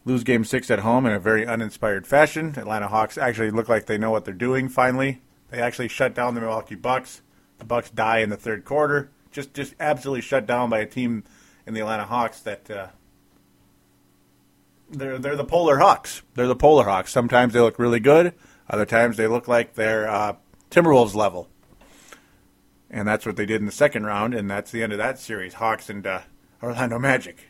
lose 0.04 0.24
game 0.24 0.44
six 0.44 0.70
at 0.70 0.80
home 0.80 1.06
in 1.06 1.12
a 1.12 1.18
very 1.18 1.46
uninspired 1.46 2.06
fashion. 2.06 2.54
Atlanta 2.56 2.88
Hawks 2.88 3.18
actually 3.18 3.50
look 3.50 3.68
like 3.68 3.86
they 3.86 3.98
know 3.98 4.10
what 4.10 4.24
they're 4.24 4.34
doing. 4.34 4.68
Finally, 4.68 5.20
they 5.50 5.60
actually 5.60 5.88
shut 5.88 6.14
down 6.14 6.34
the 6.34 6.40
Milwaukee 6.40 6.74
Bucks. 6.74 7.22
The 7.58 7.64
Bucks 7.64 7.90
die 7.90 8.18
in 8.18 8.30
the 8.30 8.36
third 8.36 8.64
quarter. 8.64 9.10
Just 9.30 9.54
just 9.54 9.74
absolutely 9.78 10.22
shut 10.22 10.46
down 10.46 10.70
by 10.70 10.78
a 10.78 10.86
team 10.86 11.24
in 11.66 11.74
the 11.74 11.80
Atlanta 11.80 12.04
Hawks 12.04 12.40
that 12.40 12.70
uh, 12.70 12.88
they're 14.90 15.18
they're 15.18 15.36
the 15.36 15.44
Polar 15.44 15.78
Hawks. 15.78 16.22
They're 16.34 16.46
the 16.46 16.56
Polar 16.56 16.84
Hawks. 16.84 17.12
Sometimes 17.12 17.52
they 17.52 17.60
look 17.60 17.78
really 17.78 18.00
good. 18.00 18.34
Other 18.70 18.86
times 18.86 19.16
they 19.16 19.26
look 19.26 19.48
like 19.48 19.74
they're 19.74 20.08
uh, 20.08 20.36
Timberwolves 20.70 21.14
level. 21.14 21.48
And 22.90 23.06
that's 23.06 23.26
what 23.26 23.36
they 23.36 23.44
did 23.44 23.60
in 23.60 23.66
the 23.66 23.72
second 23.72 24.06
round, 24.06 24.34
and 24.34 24.50
that's 24.50 24.70
the 24.70 24.82
end 24.82 24.92
of 24.92 24.98
that 24.98 25.18
series. 25.18 25.54
Hawks 25.54 25.90
and 25.90 26.06
uh, 26.06 26.20
Orlando 26.62 26.98
Magic. 26.98 27.47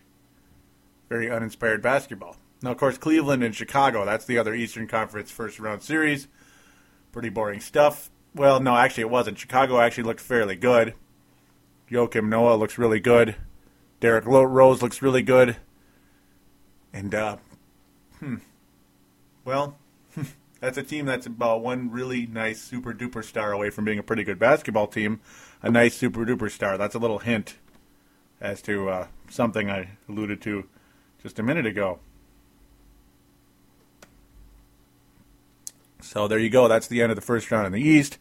Very 1.09 1.31
uninspired 1.31 1.83
basketball. 1.83 2.37
Now, 2.63 2.73
of 2.73 2.79
course, 2.79 2.99
Cleveland 2.99 3.43
and 3.43 3.55
Chicago. 3.55 4.05
That's 4.05 4.25
the 4.25 4.39
other 4.39 4.55
Eastern 4.55 4.89
Conference 4.89 5.31
first 5.31 5.61
round 5.61 5.83
series. 5.83 6.29
Pretty 7.13 7.29
boring 7.29 7.61
stuff. 7.61 8.11
Well, 8.35 8.61
no, 8.61 8.77
actually, 8.77 9.03
it 9.03 9.11
wasn't. 9.11 9.39
Chicago 9.39 9.81
actually 9.81 10.05
looked 10.05 10.21
fairly 10.21 10.57
good. 10.57 10.95
Joakim 11.91 12.29
Noah 12.29 12.57
looks 12.57 12.79
really 12.79 13.01
good. 13.01 13.37
Derrick 14.01 14.27
Rose 14.27 14.83
looks 14.83 15.01
really 15.01 15.23
good. 15.23 15.57
And, 16.93 17.15
uh, 17.15 17.37
hmm. 18.19 18.37
Well, 19.45 19.79
that's 20.61 20.79
a 20.79 20.83
team 20.83 21.07
that's 21.07 21.27
about 21.27 21.63
one 21.63 21.91
really 21.91 22.27
nice 22.27 22.61
super 22.61 22.93
duper 22.93 23.25
star 23.25 23.53
away 23.53 23.71
from 23.71 23.85
being 23.85 23.99
a 23.99 24.03
pretty 24.03 24.25
good 24.25 24.39
basketball 24.39 24.87
team. 24.87 25.21
A 25.63 25.71
nice 25.71 25.97
super 25.97 26.25
duper 26.25 26.51
star. 26.51 26.77
That's 26.77 26.95
a 26.95 26.99
little 26.99 27.21
hint 27.21 27.57
as 28.41 28.61
to 28.63 28.89
uh, 28.89 29.07
something 29.31 29.71
I 29.71 29.91
alluded 30.09 30.41
to 30.43 30.69
just 31.23 31.39
a 31.39 31.43
minute 31.43 31.67
ago. 31.67 31.99
So 36.01 36.29
there 36.29 36.39
you 36.39 36.51
go. 36.51 36.69
That's 36.69 36.87
the 36.87 37.03
end 37.03 37.13
of 37.13 37.17
the 37.17 37.23
first 37.23 37.51
round 37.51 37.67
in 37.67 37.73
the 37.73 37.83
East. 37.83 38.19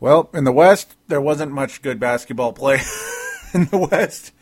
Well, 0.00 0.30
in 0.32 0.44
the 0.44 0.52
West, 0.52 0.94
there 1.08 1.20
wasn't 1.20 1.50
much 1.50 1.82
good 1.82 1.98
basketball 1.98 2.52
play 2.52 2.80
in 3.54 3.64
the 3.66 3.88
West. 3.90 4.32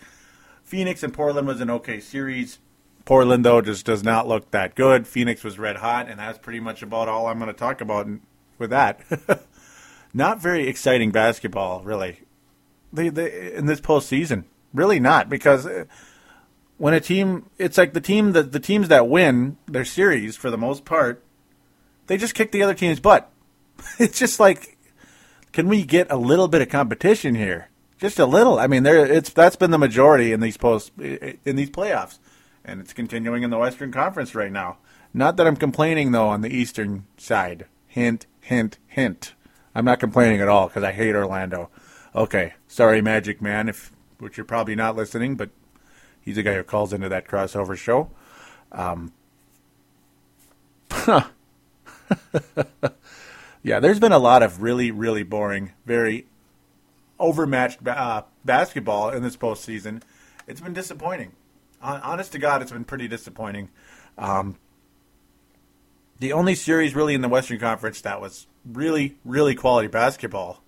Phoenix 0.63 1.03
and 1.03 1.15
Portland 1.15 1.47
was 1.47 1.61
an 1.61 1.71
okay 1.71 2.01
series. 2.01 2.59
Portland, 3.07 3.45
though, 3.45 3.63
just 3.63 3.87
does 3.87 4.03
not 4.03 4.27
look 4.27 4.51
that 4.51 4.75
good. 4.75 5.07
Phoenix 5.07 5.45
was 5.45 5.59
red 5.59 5.77
hot, 5.77 6.09
and 6.09 6.19
that's 6.19 6.39
pretty 6.39 6.61
much 6.61 6.83
about 6.83 7.09
all 7.09 7.29
I'm 7.29 7.39
going 7.39 7.47
to 7.47 7.59
talk 7.59 7.81
about 7.81 8.09
with 8.59 8.71
that. 8.71 9.01
not 10.13 10.43
very 10.43 10.67
exciting 10.67 11.13
basketball, 11.13 11.83
really. 11.83 12.21
They, 12.93 13.09
they, 13.09 13.55
in 13.55 13.67
this 13.67 13.81
postseason, 13.81 14.45
really 14.75 14.99
not, 14.99 15.29
because 15.29 15.67
uh, 15.67 15.85
when 16.79 16.95
a 16.95 17.01
team, 17.01 17.49
it's 17.59 17.79
like 17.79 17.93
the 17.93 18.01
team 18.01 18.33
that 18.33 18.53
the 18.53 18.61
teams 18.61 18.89
that 18.89 19.09
win 19.09 19.57
their 19.67 19.85
series 19.85 20.37
for 20.37 20.51
the 20.51 20.59
most 20.59 20.85
part, 20.85 21.23
they 22.07 22.17
just 22.17 22.35
kick 22.35 22.53
the 22.53 22.63
other 22.63 22.75
team's 22.75 23.01
butt. 23.01 23.31
It's 23.99 24.19
just 24.19 24.41
like, 24.41 24.79
can 25.53 25.69
we 25.69 25.85
get 25.85 26.11
a 26.11 26.17
little 26.17 26.49
bit 26.49 26.63
of 26.63 26.69
competition 26.69 27.35
here? 27.35 27.69
Just 27.99 28.19
a 28.19 28.27
little. 28.27 28.59
I 28.59 28.67
mean, 28.67 28.83
there 28.83 29.07
it's 29.07 29.31
that's 29.31 29.57
been 29.57 29.71
the 29.71 29.79
majority 29.79 30.33
in 30.33 30.41
these 30.41 30.57
post 30.57 30.93
in 30.99 31.57
these 31.57 31.71
playoffs, 31.71 32.19
and 32.65 32.81
it's 32.81 32.93
continuing 32.93 33.43
in 33.43 33.51
the 33.51 33.59
Western 33.59 33.93
Conference 33.93 34.35
right 34.35 34.53
now. 34.53 34.79
Not 35.15 35.37
that 35.37 35.47
I'm 35.47 35.57
complaining 35.57 36.13
though 36.13 36.29
on 36.29 36.43
the 36.43 36.55
Eastern 36.55 37.07
side. 37.17 37.67
Hint, 37.87 38.27
hint, 38.41 38.79
hint. 38.87 39.35
I'm 39.75 39.85
not 39.85 40.01
complaining 40.01 40.41
at 40.41 40.49
all 40.49 40.69
because 40.69 40.85
I 40.85 40.93
hate 40.93 41.15
Orlando. 41.15 41.71
Okay, 42.15 42.55
sorry, 42.69 43.01
Magic 43.01 43.41
Man, 43.41 43.69
if 43.69 43.93
which 44.19 44.37
you're 44.37 44.45
probably 44.45 44.75
not 44.75 44.97
listening, 44.97 45.37
but 45.37 45.51
he's 46.27 46.37
the 46.37 46.43
guy 46.43 46.55
who 46.55 46.63
calls 46.63 46.93
into 46.93 47.09
that 47.09 47.27
crossover 47.27 47.75
show. 47.75 48.11
Um, 48.73 49.15
yeah, 53.63 53.81
there's 53.81 54.01
been 54.01 54.13
a 54.13 54.19
lot 54.19 54.43
of 54.43 54.61
really, 54.61 54.91
really 54.91 55.23
boring, 55.23 55.73
very 55.87 56.27
overmatched 57.19 57.87
uh, 57.87 58.23
basketball 58.45 59.09
in 59.11 59.23
this 59.23 59.37
postseason. 59.37 60.03
It's 60.47 60.61
been 60.61 60.75
disappointing. 60.75 61.33
Honest 61.81 62.33
to 62.33 62.39
God, 62.39 62.61
it's 62.61 62.73
been 62.73 62.85
pretty 62.85 63.09
disappointing. 63.09 63.71
Um, 64.19 64.59
the 66.19 66.33
only 66.33 66.55
series 66.55 66.95
really 66.95 67.15
in 67.15 67.21
the 67.21 67.29
Western 67.29 67.59
Conference 67.59 68.01
that 68.01 68.21
was 68.21 68.47
really, 68.65 69.17
really 69.25 69.55
quality 69.55 69.89
basketball 69.89 70.63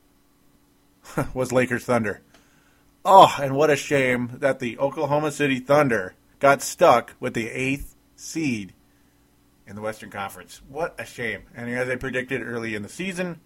was 1.35 1.53
Lakers 1.53 1.85
Thunder. 1.85 2.23
Oh, 3.11 3.35
and 3.41 3.57
what 3.57 3.71
a 3.71 3.77
shame 3.77 4.33
that 4.35 4.59
the 4.59 4.79
Oklahoma 4.79 5.33
City 5.33 5.61
Thunder 5.61 6.15
got 6.41 6.61
stuck 6.61 7.15
with 7.19 7.33
the 7.33 7.49
eighth 7.49 7.97
seed 8.17 8.75
in 9.67 9.77
the 9.77 9.81
Western 9.81 10.11
Conference. 10.11 10.61
What 10.69 10.95
a 10.99 11.07
shame. 11.07 11.45
And 11.55 11.71
as 11.71 11.89
I 11.89 11.97
predicted 11.97 12.43
early 12.43 12.75
in 12.75 12.83
the 12.83 12.89
season, 12.91 13.41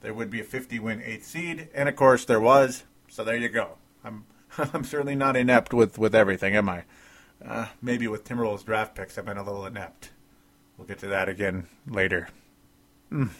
there 0.00 0.12
would 0.12 0.28
be 0.28 0.40
a 0.40 0.44
50 0.44 0.80
win 0.80 1.00
eighth 1.02 1.24
seed, 1.24 1.68
and 1.72 1.88
of 1.88 1.94
course 1.94 2.24
there 2.24 2.40
was. 2.40 2.82
So 3.06 3.22
there 3.22 3.36
you 3.36 3.48
go. 3.48 3.78
I'm 4.02 4.24
I'm 4.58 4.82
certainly 4.82 5.14
not 5.14 5.36
inept 5.36 5.72
with, 5.72 5.98
with 5.98 6.12
everything, 6.12 6.56
am 6.56 6.68
I? 6.68 6.82
Uh, 7.46 7.66
maybe 7.80 8.08
with 8.08 8.24
Timberwolves 8.24 8.64
draft 8.64 8.96
picks, 8.96 9.16
I've 9.16 9.24
been 9.24 9.36
a 9.36 9.44
little 9.44 9.66
inept. 9.66 10.10
We'll 10.76 10.88
get 10.88 10.98
to 10.98 11.06
that 11.06 11.28
again 11.28 11.68
later. 11.86 12.28
Mm. 13.12 13.30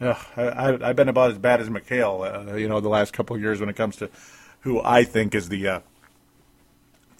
Ugh, 0.00 0.16
I, 0.36 0.86
have 0.86 0.96
been 0.96 1.08
about 1.08 1.30
as 1.30 1.38
bad 1.38 1.60
as 1.60 1.68
McHale, 1.68 2.48
uh, 2.52 2.56
you 2.56 2.68
know, 2.68 2.80
the 2.80 2.88
last 2.88 3.12
couple 3.12 3.38
years 3.38 3.60
when 3.60 3.68
it 3.68 3.76
comes 3.76 3.96
to 3.96 4.10
who 4.60 4.80
I 4.82 5.04
think 5.04 5.34
is 5.34 5.48
the 5.48 5.68
uh, 5.68 5.80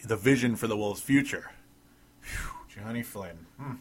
the 0.04 0.16
vision 0.16 0.57
for 0.57 0.66
the 0.66 0.76
Wolves' 0.76 1.00
future. 1.00 1.52
Whew, 2.23 2.50
Johnny 2.69 3.02
Flynn. 3.02 3.47
Hmm. 3.59 3.75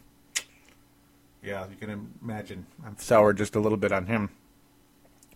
Yeah, 1.41 1.65
you 1.69 1.75
can 1.75 2.11
imagine. 2.21 2.67
I'm 2.85 2.97
soured 2.97 3.37
just 3.37 3.55
a 3.55 3.59
little 3.59 3.77
bit 3.77 3.91
on 3.91 4.05
him. 4.05 4.29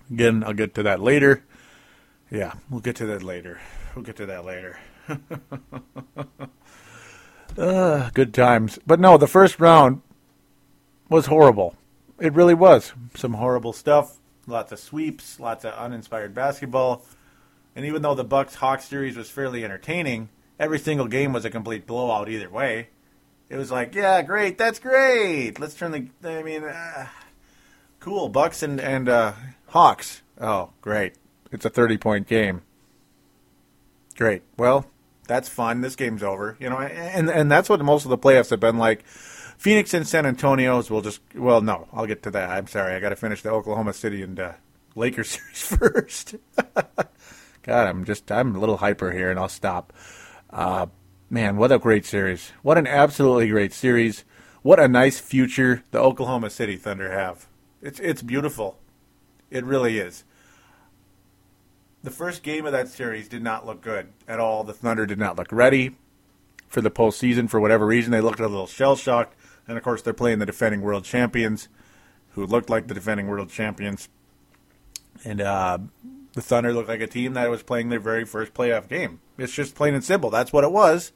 Again, 0.09 0.43
I'll 0.45 0.53
get 0.53 0.73
to 0.75 0.83
that 0.83 1.01
later. 1.01 1.43
Yeah, 2.29 2.53
we'll 2.69 2.81
get 2.81 2.95
to 2.97 3.05
that 3.07 3.23
later. 3.23 3.59
We'll 3.95 4.05
get 4.05 4.17
to 4.17 4.25
that 4.27 4.45
later. 4.45 4.79
uh, 7.57 8.09
good 8.13 8.33
times. 8.33 8.79
But 8.85 8.99
no, 8.99 9.17
the 9.17 9.27
first 9.27 9.59
round 9.59 10.01
was 11.09 11.25
horrible. 11.25 11.75
It 12.19 12.33
really 12.33 12.53
was. 12.53 12.93
Some 13.15 13.33
horrible 13.33 13.73
stuff. 13.73 14.17
Lots 14.47 14.71
of 14.71 14.79
sweeps, 14.79 15.39
lots 15.39 15.65
of 15.65 15.73
uninspired 15.73 16.33
basketball. 16.33 17.05
And 17.75 17.85
even 17.85 18.01
though 18.01 18.15
the 18.15 18.23
Bucks 18.23 18.55
Hawks 18.55 18.85
series 18.85 19.17
was 19.17 19.29
fairly 19.29 19.63
entertaining, 19.63 20.29
every 20.59 20.79
single 20.79 21.07
game 21.07 21.33
was 21.33 21.45
a 21.45 21.49
complete 21.49 21.85
blowout 21.85 22.29
either 22.29 22.49
way 22.49 22.89
it 23.49 23.57
was 23.57 23.71
like, 23.71 23.95
yeah, 23.95 24.21
great, 24.21 24.57
that's 24.57 24.79
great. 24.79 25.59
Let's 25.59 25.75
turn 25.75 25.91
the. 25.91 26.29
I 26.29 26.43
mean, 26.43 26.63
uh, 26.63 27.07
cool. 27.99 28.29
Bucks 28.29 28.61
and 28.61 28.79
and 28.79 29.07
uh, 29.07 29.33
Hawks. 29.67 30.21
Oh, 30.39 30.71
great! 30.81 31.13
It's 31.51 31.65
a 31.65 31.69
thirty-point 31.69 32.27
game. 32.27 32.61
Great. 34.17 34.41
Well, 34.57 34.85
that's 35.27 35.47
fun. 35.47 35.81
This 35.81 35.95
game's 35.95 36.23
over. 36.23 36.57
You 36.59 36.69
know, 36.69 36.79
and 36.79 37.29
and 37.29 37.49
that's 37.49 37.69
what 37.69 37.79
most 37.81 38.03
of 38.03 38.09
the 38.09 38.17
playoffs 38.17 38.49
have 38.49 38.59
been 38.59 38.77
like. 38.77 39.05
Phoenix 39.57 39.93
and 39.93 40.07
San 40.07 40.25
Antonio's 40.25 40.89
will 40.89 41.01
just. 41.01 41.21
Well, 41.35 41.61
no, 41.61 41.87
I'll 41.91 42.05
get 42.05 42.23
to 42.23 42.31
that. 42.31 42.49
I'm 42.49 42.67
sorry, 42.67 42.93
I 42.93 42.99
got 42.99 43.09
to 43.09 43.15
finish 43.15 43.41
the 43.41 43.51
Oklahoma 43.51 43.93
City 43.93 44.21
and 44.21 44.39
uh, 44.39 44.53
Lakers 44.95 45.29
series 45.53 45.61
first. 45.61 46.35
God, 47.63 47.87
I'm 47.87 48.05
just 48.05 48.31
I'm 48.31 48.55
a 48.55 48.59
little 48.59 48.77
hyper 48.77 49.11
here, 49.11 49.29
and 49.29 49.39
I'll 49.39 49.49
stop. 49.49 49.91
Uh, 50.49 50.87
man, 51.29 51.57
what 51.57 51.71
a 51.71 51.79
great 51.79 52.05
series. 52.05 52.51
What 52.61 52.77
an 52.77 52.87
absolutely 52.87 53.49
great 53.49 53.73
series. 53.73 54.23
What 54.61 54.79
a 54.79 54.87
nice 54.87 55.19
future 55.19 55.83
the 55.91 55.99
Oklahoma 55.99 56.49
City 56.49 56.77
Thunder 56.77 57.11
have. 57.11 57.47
It's 57.81 57.99
it's 57.99 58.21
beautiful. 58.21 58.77
It 59.49 59.65
really 59.65 59.97
is. 59.97 60.23
The 62.03 62.11
first 62.11 62.43
game 62.43 62.65
of 62.65 62.71
that 62.71 62.87
series 62.87 63.27
did 63.27 63.41
not 63.41 63.65
look 63.65 63.81
good 63.81 64.09
at 64.27 64.39
all. 64.39 64.63
The 64.63 64.73
Thunder 64.73 65.05
did 65.05 65.19
not 65.19 65.35
look 65.35 65.51
ready 65.51 65.95
for 66.67 66.81
the 66.81 66.91
postseason 66.91 67.49
for 67.49 67.59
whatever 67.59 67.85
reason. 67.85 68.11
They 68.11 68.21
looked 68.21 68.39
a 68.39 68.47
little 68.47 68.67
shell 68.67 68.95
shocked, 68.95 69.35
and 69.67 69.77
of 69.77 69.83
course 69.83 70.01
they're 70.01 70.13
playing 70.13 70.39
the 70.39 70.45
defending 70.45 70.81
world 70.81 71.03
champions, 71.03 71.67
who 72.31 72.45
looked 72.45 72.69
like 72.69 72.87
the 72.87 72.93
defending 72.93 73.27
world 73.27 73.49
champions. 73.49 74.09
And 75.25 75.41
uh, 75.41 75.79
the 76.33 76.41
Thunder 76.41 76.71
looked 76.71 76.89
like 76.89 77.01
a 77.01 77.07
team 77.07 77.33
that 77.33 77.49
was 77.49 77.63
playing 77.63 77.89
their 77.89 77.99
very 77.99 78.25
first 78.25 78.53
playoff 78.53 78.87
game. 78.87 79.19
It's 79.37 79.53
just 79.53 79.75
plain 79.75 79.93
and 79.93 80.03
simple. 80.03 80.29
That's 80.29 80.53
what 80.53 80.63
it 80.63 80.71
was. 80.71 81.11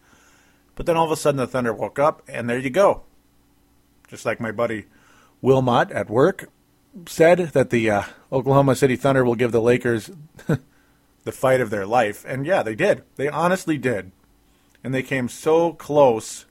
But 0.75 0.85
then 0.85 0.97
all 0.97 1.05
of 1.05 1.11
a 1.11 1.15
sudden 1.15 1.37
the 1.37 1.47
Thunder 1.47 1.73
woke 1.73 1.99
up, 1.99 2.23
and 2.27 2.49
there 2.49 2.57
you 2.57 2.69
go. 2.69 3.03
Just 4.07 4.25
like 4.25 4.39
my 4.39 4.51
buddy 4.51 4.87
Wilmot 5.41 5.91
at 5.91 6.09
work 6.09 6.49
said 7.07 7.37
that 7.53 7.69
the 7.69 7.89
uh, 7.89 8.03
Oklahoma 8.31 8.75
City 8.75 8.95
Thunder 8.95 9.23
will 9.23 9.35
give 9.35 9.51
the 9.51 9.61
Lakers 9.61 10.11
the 11.23 11.31
fight 11.31 11.61
of 11.61 11.69
their 11.69 11.85
life. 11.85 12.25
And 12.27 12.45
yeah, 12.45 12.63
they 12.63 12.75
did. 12.75 13.03
They 13.15 13.27
honestly 13.29 13.77
did. 13.77 14.11
And 14.83 14.93
they 14.93 15.03
came 15.03 15.29
so 15.29 15.73
close 15.73 16.45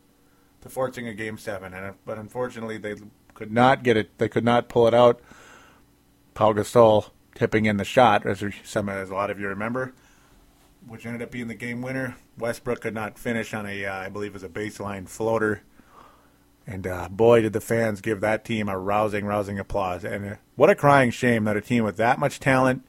to 0.63 0.69
forcing 0.69 1.07
a 1.07 1.15
game 1.15 1.39
seven, 1.39 1.75
and 1.75 1.95
but 2.05 2.19
unfortunately 2.19 2.79
they 2.79 2.95
could 3.35 3.53
not 3.53 3.83
get 3.83 3.97
it. 3.97 4.19
They 4.19 4.29
could 4.29 4.45
not 4.45 4.69
pull 4.69 4.87
it 4.87 4.95
out. 4.95 5.21
Paul 6.35 6.55
Gasol 6.55 7.11
tipping 7.35 7.67
in 7.67 7.77
the 7.77 7.85
shot, 7.85 8.27
as 8.27 8.45
some 8.65 8.89
as 8.89 9.11
a 9.11 9.15
lot 9.15 9.31
of 9.31 9.41
you 9.41 9.49
remember, 9.49 9.93
which 10.87 11.07
ended 11.07 11.23
up 11.23 11.31
being 11.31 11.49
the 11.49 11.55
game 11.55 11.83
winner. 11.83 12.17
Westbrook 12.39 12.81
could 12.81 12.95
not 12.95 13.19
finish 13.19 13.53
on 13.55 13.67
a, 13.67 13.85
uh, 13.85 13.95
I 13.95 14.09
believe, 14.09 14.31
it 14.31 14.35
was 14.35 14.43
a 14.43 14.49
baseline 14.49 15.09
floater. 15.09 15.63
And 16.67 16.87
uh, 16.87 17.09
boy, 17.09 17.43
did 17.43 17.53
the 17.53 17.61
fans 17.61 18.01
give 18.01 18.21
that 18.21 18.45
team 18.45 18.69
a 18.69 18.79
rousing, 18.79 19.25
rousing 19.25 19.59
applause. 19.59 20.05
And 20.05 20.27
uh, 20.27 20.35
what 20.57 20.71
a 20.71 20.75
crying 20.75 21.11
shame 21.11 21.45
that 21.45 21.57
a 21.57 21.61
team 21.61 21.85
with 21.85 21.97
that 21.97 22.19
much 22.19 22.41
talent, 22.41 22.87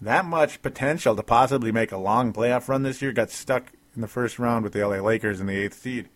that 0.00 0.24
much 0.24 0.62
potential 0.62 1.14
to 1.14 1.22
possibly 1.22 1.72
make 1.72 1.92
a 1.92 1.98
long 1.98 2.32
playoff 2.32 2.68
run 2.68 2.82
this 2.82 3.00
year 3.00 3.12
got 3.12 3.30
stuck 3.30 3.72
in 3.94 4.00
the 4.02 4.08
first 4.08 4.38
round 4.38 4.64
with 4.64 4.72
the 4.72 4.86
LA 4.86 4.96
Lakers 4.96 5.40
in 5.40 5.46
the 5.46 5.56
eighth 5.56 5.80
seed. 5.80 6.08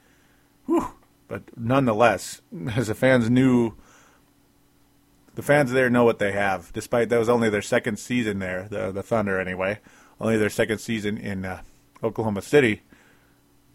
Whew. 0.71 0.87
But 1.27 1.43
nonetheless, 1.57 2.43
as 2.77 2.87
the 2.87 2.95
fans 2.95 3.29
knew, 3.29 3.75
the 5.35 5.43
fans 5.43 5.73
there 5.73 5.91
know 5.91 6.05
what 6.05 6.21
they 6.21 6.31
have. 6.31 6.73
Despite 6.73 7.09
that 7.09 7.19
was 7.19 7.29
only 7.29 7.51
their 7.51 7.61
second 7.61 7.99
season 7.99 8.39
there, 8.39 8.69
the 8.71 8.93
the 8.93 9.03
Thunder 9.03 9.41
anyway, 9.41 9.81
only 10.21 10.37
their 10.37 10.49
second 10.49 10.79
season 10.79 11.19
in 11.19 11.45
uh, 11.45 11.63
Oklahoma 12.05 12.41
City. 12.41 12.83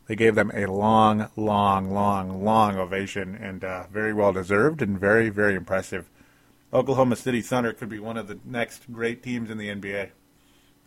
They 0.07 0.15
gave 0.15 0.35
them 0.35 0.51
a 0.53 0.67
long, 0.67 1.27
long, 1.35 1.91
long, 1.91 2.45
long 2.45 2.77
ovation, 2.77 3.35
and 3.35 3.65
uh, 3.65 3.87
very 3.91 4.13
well 4.13 4.31
deserved, 4.31 4.81
and 4.81 4.97
very, 4.97 5.27
very 5.27 5.55
impressive. 5.55 6.09
Oklahoma 6.71 7.17
City 7.17 7.41
Thunder 7.41 7.73
could 7.73 7.89
be 7.89 7.99
one 7.99 8.15
of 8.15 8.29
the 8.29 8.39
next 8.45 8.89
great 8.93 9.21
teams 9.21 9.49
in 9.49 9.57
the 9.57 9.67
NBA, 9.67 10.11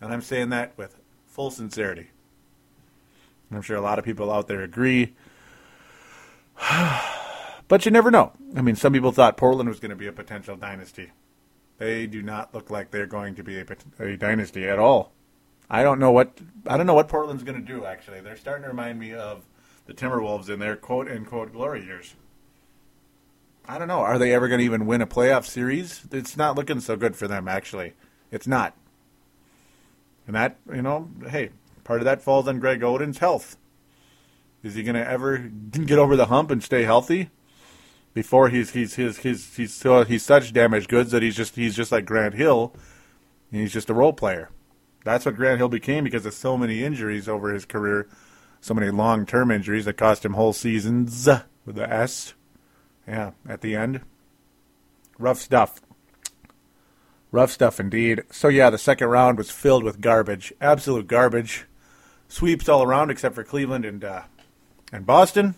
and 0.01 0.11
I'm 0.11 0.23
saying 0.23 0.49
that 0.51 0.73
with 0.79 0.97
full 1.27 1.51
sincerity. 1.51 2.09
I'm 3.53 3.61
sure 3.61 3.77
a 3.77 3.83
lot 3.83 3.99
of 3.99 4.07
people 4.07 4.33
out 4.33 4.49
there 4.49 4.63
agree. 4.63 5.15
but 7.69 7.85
you 7.85 7.91
never 7.91 8.11
know. 8.11 8.33
I 8.57 8.63
mean, 8.63 8.77
some 8.77 8.93
people 8.93 9.13
thought 9.13 9.37
Portland 9.37 9.69
was 9.69 9.81
going 9.81 9.91
to 9.91 9.97
be 9.97 10.07
a 10.07 10.13
potential 10.13 10.57
dynasty. 10.57 11.13
They 11.79 12.07
do 12.07 12.23
not 12.23 12.53
look 12.53 12.71
like 12.71 12.91
they're 12.91 13.07
going 13.07 13.37
to 13.37 13.45
be 13.45 13.59
a, 13.59 13.67
a 14.01 14.17
dynasty 14.17 14.69
at 14.69 14.79
all. 14.79 15.13
I 15.71 15.83
don't 15.83 16.01
know 16.01 16.11
what 16.11 16.33
I 16.67 16.77
don't 16.77 16.87
know 16.87 16.95
what 16.95 17.09
Portland's 17.09 17.45
going 17.45 17.61
to 17.61 17.67
do. 17.67 17.85
Actually, 17.85 18.21
they're 18.21 18.37
starting 18.37 18.63
to 18.63 18.71
remind 18.71 18.99
me 18.99 19.13
of 19.13 19.45
the 19.87 19.93
Timberwolves 19.93 20.49
in 20.49 20.59
their 20.59 20.77
quote 20.77 21.11
unquote 21.11 21.53
glory 21.53 21.85
years. 21.85 22.15
I 23.67 23.79
don't 23.79 23.89
know. 23.89 24.01
Are 24.01 24.19
they 24.19 24.33
ever 24.33 24.49
going 24.49 24.61
to 24.61 24.65
even 24.65 24.87
win 24.87 25.03
a 25.03 25.07
playoff 25.07 25.45
series? 25.45 26.03
It's 26.11 26.39
not 26.39 26.57
looking 26.57 26.81
so 26.81 26.97
good 26.97 27.17
for 27.17 27.29
them. 27.29 27.47
Actually, 27.49 27.93
it's 28.31 28.47
not. 28.47 28.75
And 30.27 30.35
that 30.35 30.57
you 30.73 30.83
know, 30.83 31.11
hey, 31.29 31.51
part 31.85 32.01
of 32.01 32.07
that 32.07 32.23
falls 32.23 32.49
on 32.49 32.61
Greg 32.61 32.83
Oden's 32.83 33.19
health. 33.19 33.58
Is 34.63 34.75
he 34.75 34.83
going 34.83 34.97
to 34.97 35.09
ever 35.09 35.39
get 35.39 35.99
over 35.99 36.17
the 36.17 36.27
hump 36.27 36.51
and 36.51 36.63
stay 36.63 36.85
healthy? 36.85 37.31
Before 38.15 38.49
he's 38.49 38.71
he's 38.73 38.97
he's 38.97 39.19
he's 39.19 39.55
he's 39.57 39.75
so 39.75 40.03
he's 40.03 40.25
such 40.25 40.53
damaged 40.53 40.89
goods 40.89 41.13
that 41.13 41.23
he's 41.23 41.37
just 41.37 41.55
he's 41.55 41.77
just 41.77 41.93
like 41.93 42.05
Grant 42.05 42.35
Hill, 42.35 42.75
and 43.53 43.61
he's 43.61 43.73
just 43.73 43.91
a 43.91 43.95
role 43.95 44.13
player. 44.13 44.51
That's 45.05 45.25
what 45.25 45.37
Grant 45.37 45.59
Hill 45.59 45.69
became 45.69 46.05
because 46.05 46.27
of 46.27 46.35
so 46.35 46.57
many 46.57 46.83
injuries 46.83 47.29
over 47.29 47.53
his 47.53 47.65
career, 47.65 48.09
so 48.61 48.75
many 48.75 48.91
long-term 48.91 49.51
injuries 49.51 49.85
that 49.85 49.95
cost 49.95 50.25
him 50.25 50.35
whole 50.35 50.53
seasons 50.53 51.29
with 51.65 51.77
the 51.77 51.91
S. 51.93 52.35
Yeah, 53.07 53.33
at 53.49 53.61
the 53.61 53.77
end. 53.77 54.01
Rough 55.19 55.39
stuff. 55.39 55.81
Rough 57.31 57.51
stuff 57.51 57.79
indeed. 57.79 58.23
So 58.31 58.49
yeah, 58.49 58.71
the 58.71 58.79
second 58.79 59.09
round 59.09 59.39
was 59.39 59.51
filled 59.51 59.85
with 59.85 60.01
garbage, 60.01 60.53
absolute 60.61 61.07
garbage. 61.07 61.67
Sweeps 62.27 62.69
all 62.69 62.83
around 62.83 63.11
except 63.11 63.35
for 63.35 63.45
Cleveland 63.45 63.85
and 63.85 64.03
uh, 64.03 64.23
and 64.93 65.07
Boston. 65.07 65.55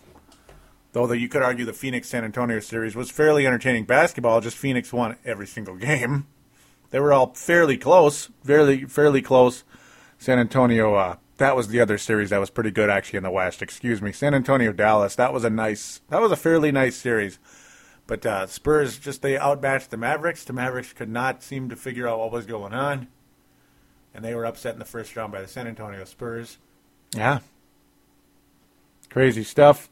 Though 0.93 1.07
that 1.07 1.19
you 1.19 1.29
could 1.29 1.41
argue 1.41 1.63
the 1.63 1.73
Phoenix 1.73 2.09
San 2.09 2.25
Antonio 2.25 2.59
series 2.59 2.95
was 2.95 3.09
fairly 3.09 3.47
entertaining 3.47 3.85
basketball, 3.85 4.41
just 4.41 4.57
Phoenix 4.57 4.91
won 4.91 5.15
every 5.23 5.47
single 5.47 5.75
game. 5.77 6.27
They 6.89 6.99
were 6.99 7.13
all 7.13 7.33
fairly 7.33 7.77
close, 7.77 8.29
fairly 8.43 8.85
fairly 8.85 9.21
close. 9.21 9.63
San 10.17 10.37
Antonio, 10.37 10.93
uh, 10.95 11.15
that 11.37 11.55
was 11.55 11.69
the 11.69 11.79
other 11.79 11.97
series 11.97 12.29
that 12.29 12.39
was 12.39 12.49
pretty 12.49 12.71
good 12.71 12.89
actually 12.89 13.17
in 13.17 13.23
the 13.23 13.31
West. 13.31 13.61
Excuse 13.61 14.01
me, 14.01 14.11
San 14.11 14.33
Antonio 14.33 14.73
Dallas. 14.73 15.15
That 15.15 15.33
was 15.33 15.43
a 15.43 15.49
nice, 15.49 16.01
that 16.09 16.21
was 16.21 16.31
a 16.31 16.35
fairly 16.35 16.71
nice 16.71 16.97
series. 16.97 17.39
But 18.05 18.25
uh, 18.25 18.47
Spurs 18.47 18.99
just 18.99 19.21
they 19.21 19.39
outmatched 19.39 19.89
the 19.89 19.97
Mavericks. 19.97 20.43
The 20.43 20.51
Mavericks 20.53 20.91
could 20.91 21.09
not 21.09 21.41
seem 21.41 21.69
to 21.69 21.77
figure 21.77 22.07
out 22.07 22.19
what 22.19 22.31
was 22.31 22.45
going 22.45 22.73
on, 22.73 23.07
and 24.13 24.25
they 24.25 24.35
were 24.35 24.45
upset 24.45 24.73
in 24.73 24.79
the 24.79 24.85
first 24.85 25.15
round 25.15 25.31
by 25.31 25.41
the 25.41 25.47
San 25.47 25.65
Antonio 25.65 26.03
Spurs. 26.03 26.57
Yeah, 27.15 27.39
Crazy 29.11 29.43
stuff. 29.43 29.89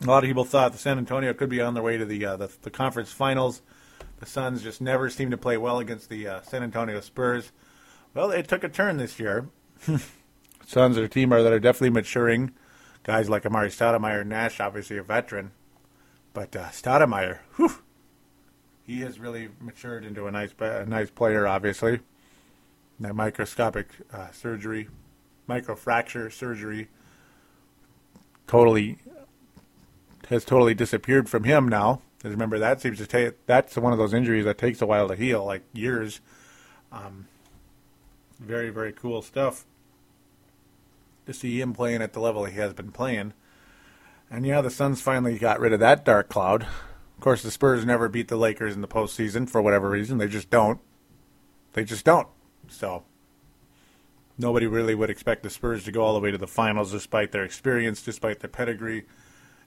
A 0.00 0.06
lot 0.06 0.22
of 0.22 0.28
people 0.28 0.44
thought 0.44 0.70
the 0.70 0.78
San 0.78 0.96
Antonio 0.96 1.34
could 1.34 1.48
be 1.48 1.60
on 1.60 1.74
their 1.74 1.82
way 1.82 1.98
to 1.98 2.04
the 2.04 2.24
uh, 2.24 2.36
the, 2.36 2.52
the, 2.62 2.70
conference 2.70 3.10
finals. 3.10 3.62
The 4.20 4.26
Suns 4.26 4.62
just 4.62 4.80
never 4.80 5.10
seem 5.10 5.32
to 5.32 5.36
play 5.36 5.56
well 5.56 5.80
against 5.80 6.08
the 6.08 6.28
uh, 6.28 6.42
San 6.42 6.62
Antonio 6.62 7.00
Spurs. 7.00 7.50
Well, 8.14 8.30
it 8.30 8.46
took 8.46 8.62
a 8.62 8.68
turn 8.68 8.96
this 8.96 9.18
year. 9.18 9.48
Suns 10.66 10.96
are 10.96 11.04
a 11.04 11.08
team 11.08 11.30
that 11.30 11.52
are 11.52 11.58
definitely 11.58 11.90
maturing. 11.90 12.52
Guys 13.02 13.28
like 13.28 13.42
Amar'e 13.42 13.66
Stoudemire, 13.66 14.24
Nash, 14.24 14.60
obviously 14.60 14.96
a 14.96 15.02
veteran, 15.02 15.50
but 16.32 16.54
uh, 16.54 16.68
Stoudemire, 16.68 17.40
whew, 17.56 17.74
he 18.86 19.00
has 19.00 19.18
really 19.18 19.48
matured 19.60 20.04
into 20.04 20.28
a 20.28 20.30
nice 20.30 20.54
a 20.60 20.86
nice 20.86 21.10
player. 21.10 21.48
Obviously, 21.48 21.98
that 23.00 23.16
microscopic 23.16 23.88
uh, 24.12 24.30
surgery, 24.30 24.88
microfracture 25.48 26.32
surgery 26.32 26.88
totally 28.46 28.98
has 30.28 30.44
totally 30.44 30.74
disappeared 30.74 31.28
from 31.28 31.44
him 31.44 31.68
now. 31.68 32.00
Because 32.16 32.32
remember, 32.32 32.58
that 32.58 32.80
seems 32.80 32.98
to 32.98 33.06
take 33.06 33.46
that's 33.46 33.76
one 33.76 33.92
of 33.92 33.98
those 33.98 34.14
injuries 34.14 34.44
that 34.44 34.58
takes 34.58 34.80
a 34.80 34.86
while 34.86 35.08
to 35.08 35.16
heal, 35.16 35.44
like 35.44 35.62
years. 35.72 36.20
Um, 36.90 37.26
very 38.38 38.70
very 38.70 38.92
cool 38.92 39.22
stuff 39.22 39.64
to 41.26 41.32
see 41.32 41.60
him 41.60 41.72
playing 41.72 42.02
at 42.02 42.12
the 42.12 42.20
level 42.20 42.44
he 42.44 42.58
has 42.58 42.72
been 42.72 42.92
playing. 42.92 43.32
And 44.30 44.46
yeah, 44.46 44.60
the 44.60 44.70
Suns 44.70 45.00
finally 45.00 45.38
got 45.38 45.60
rid 45.60 45.72
of 45.72 45.80
that 45.80 46.04
dark 46.04 46.28
cloud. 46.28 46.62
Of 46.62 47.20
course, 47.20 47.42
the 47.42 47.50
Spurs 47.50 47.84
never 47.84 48.08
beat 48.08 48.28
the 48.28 48.36
Lakers 48.36 48.74
in 48.74 48.80
the 48.80 48.88
postseason 48.88 49.48
for 49.48 49.60
whatever 49.60 49.90
reason. 49.90 50.18
They 50.18 50.28
just 50.28 50.50
don't. 50.50 50.80
They 51.74 51.84
just 51.84 52.04
don't. 52.04 52.28
So 52.68 53.04
nobody 54.38 54.66
really 54.66 54.94
would 54.94 55.10
expect 55.10 55.42
the 55.42 55.50
Spurs 55.50 55.84
to 55.84 55.92
go 55.92 56.02
all 56.02 56.14
the 56.14 56.20
way 56.20 56.30
to 56.30 56.38
the 56.38 56.46
finals 56.46 56.92
despite 56.92 57.32
their 57.32 57.44
experience, 57.44 58.02
despite 58.02 58.40
their 58.40 58.50
pedigree, 58.50 59.04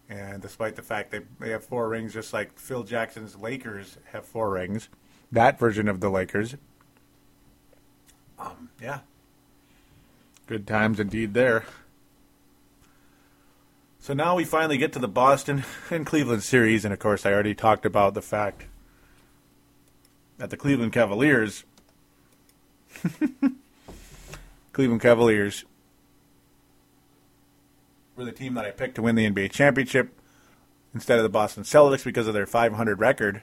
and 0.10 0.41
despite 0.41 0.75
the 0.75 0.82
fact 0.82 1.12
that 1.12 1.23
they 1.39 1.49
have 1.49 1.63
four 1.63 1.89
rings, 1.89 2.13
just 2.13 2.34
like 2.34 2.58
Phil 2.58 2.84
Jackson's 2.84 3.36
Lakers 3.36 3.97
have 4.12 4.25
four 4.25 4.51
rings. 4.51 4.89
That 5.32 5.60
version 5.60 5.88
of 5.88 5.99
the 5.99 6.10
Lakers. 6.10 6.56
Um, 8.38 8.69
yeah. 8.82 8.99
Good 10.47 10.67
times 10.67 10.99
indeed 10.99 11.34
there. 11.34 11.65
So 13.99 14.13
now 14.13 14.36
we 14.36 14.43
finally 14.43 14.78
get 14.78 14.93
to 14.93 14.99
the 14.99 15.08
Boston 15.08 15.63
and 15.89 16.06
Cleveland 16.06 16.43
series, 16.43 16.86
and 16.86 16.93
of 16.93 16.99
course, 16.99 17.25
I 17.25 17.34
already 17.34 17.56
talked 17.56 17.86
about 17.86 18.13
the 18.13 18.21
fact 18.21 18.65
that 20.38 20.51
the 20.51 20.58
Cleveland 20.58 20.93
Cavaliers 20.93 21.63
Cleveland 24.75 25.01
Cavaliers 25.01 25.63
were 28.17 28.25
the 28.25 28.33
team 28.33 28.55
that 28.55 28.65
I 28.65 28.71
picked 28.71 28.95
to 28.95 29.01
win 29.01 29.15
the 29.15 29.25
NBA 29.25 29.53
championship 29.53 30.19
instead 30.93 31.17
of 31.17 31.23
the 31.23 31.29
Boston 31.29 31.63
Celtics 31.63 32.03
because 32.03 32.27
of 32.27 32.33
their 32.33 32.45
500 32.45 32.99
record. 32.99 33.41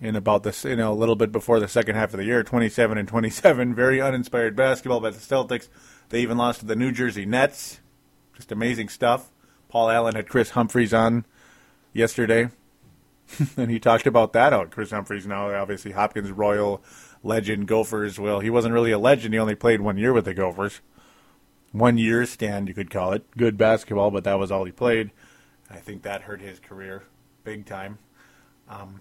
In 0.00 0.16
about 0.16 0.44
this, 0.44 0.64
you 0.64 0.76
know, 0.76 0.90
a 0.90 0.94
little 0.94 1.14
bit 1.14 1.30
before 1.30 1.60
the 1.60 1.68
second 1.68 1.94
half 1.94 2.14
of 2.14 2.16
the 2.16 2.24
year, 2.24 2.42
27 2.42 2.96
and 2.96 3.06
27, 3.06 3.74
very 3.74 4.00
uninspired 4.00 4.56
basketball 4.56 5.00
by 5.00 5.10
the 5.10 5.18
Celtics. 5.18 5.68
They 6.08 6.22
even 6.22 6.38
lost 6.38 6.60
to 6.60 6.66
the 6.66 6.74
New 6.74 6.90
Jersey 6.90 7.26
Nets. 7.26 7.80
Just 8.34 8.50
amazing 8.50 8.88
stuff. 8.88 9.30
Paul 9.68 9.90
Allen 9.90 10.14
had 10.14 10.26
Kris 10.26 10.50
Humphries 10.50 10.94
on 10.94 11.26
yesterday, 11.92 12.48
and 13.56 13.70
he 13.70 13.78
talked 13.78 14.06
about 14.06 14.32
that. 14.32 14.52
out. 14.52 14.70
Kris 14.70 14.90
Humphries 14.90 15.26
now 15.26 15.50
obviously 15.54 15.92
Hopkins 15.92 16.30
Royal 16.30 16.82
legend 17.22 17.66
Gophers. 17.66 18.18
Well, 18.18 18.40
he 18.40 18.50
wasn't 18.50 18.74
really 18.74 18.92
a 18.92 18.98
legend. 18.98 19.34
He 19.34 19.40
only 19.40 19.54
played 19.54 19.80
one 19.80 19.96
year 19.96 20.12
with 20.12 20.24
the 20.24 20.34
Gophers. 20.34 20.80
One 21.72 21.98
year 21.98 22.24
stand, 22.26 22.68
you 22.68 22.74
could 22.74 22.90
call 22.90 23.12
it. 23.12 23.28
Good 23.36 23.56
basketball, 23.56 24.10
but 24.10 24.24
that 24.24 24.38
was 24.38 24.52
all 24.52 24.64
he 24.64 24.72
played. 24.72 25.10
I 25.70 25.76
think 25.76 26.02
that 26.02 26.22
hurt 26.22 26.40
his 26.40 26.60
career 26.60 27.04
big 27.44 27.66
time. 27.66 27.98
Um, 28.68 29.00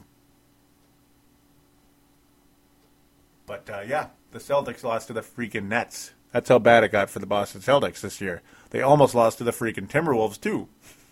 but 3.46 3.70
uh, 3.70 3.82
yeah, 3.88 4.08
the 4.32 4.40
Celtics 4.40 4.84
lost 4.84 5.08
to 5.08 5.14
the 5.14 5.22
freaking 5.22 5.68
Nets. 5.68 6.12
That's 6.32 6.50
how 6.50 6.60
bad 6.60 6.84
it 6.84 6.92
got 6.92 7.10
for 7.10 7.20
the 7.20 7.26
Boston 7.26 7.62
Celtics 7.62 8.02
this 8.02 8.20
year. 8.20 8.42
They 8.72 8.82
almost 8.82 9.16
lost 9.16 9.38
to 9.38 9.44
the 9.44 9.52
freaking 9.52 9.88
Timberwolves 9.88 10.40
too. 10.40 10.68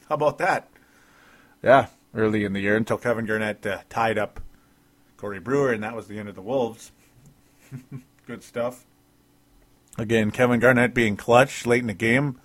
How 0.10 0.16
about 0.16 0.38
that? 0.40 0.68
Yeah, 1.64 1.88
early 2.14 2.44
in 2.44 2.54
the 2.54 2.60
year 2.60 2.76
until 2.76 2.98
Kevin 2.98 3.26
Garnett 3.26 3.66
uh, 3.66 3.80
tied 3.90 4.18
up 4.18 4.40
Corey 5.18 5.40
Brewer, 5.40 5.72
and 5.72 5.84
that 5.84 5.96
was 5.96 6.08
the 6.08 6.20
end 6.20 6.30
of 6.30 6.36
the 6.36 6.42
Wolves. 6.42 6.92
Good 8.28 8.44
stuff. 8.44 8.86
Again, 9.98 10.32
Kevin 10.32 10.60
Garnett 10.60 10.94
being 10.94 11.18
clutch 11.18 11.66
late 11.66 11.82
in 11.82 11.88
the 11.88 11.94
game. 11.94 12.40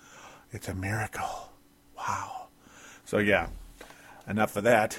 It's 0.51 0.67
a 0.67 0.73
miracle. 0.73 1.51
Wow. 1.97 2.47
So, 3.05 3.17
yeah, 3.17 3.47
enough 4.27 4.55
of 4.55 4.63
that. 4.63 4.97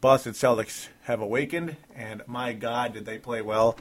Boston 0.00 0.32
Celtics 0.32 0.88
have 1.02 1.20
awakened, 1.20 1.76
and 1.94 2.22
my 2.26 2.52
God, 2.52 2.94
did 2.94 3.04
they 3.04 3.18
play 3.18 3.42
well. 3.42 3.76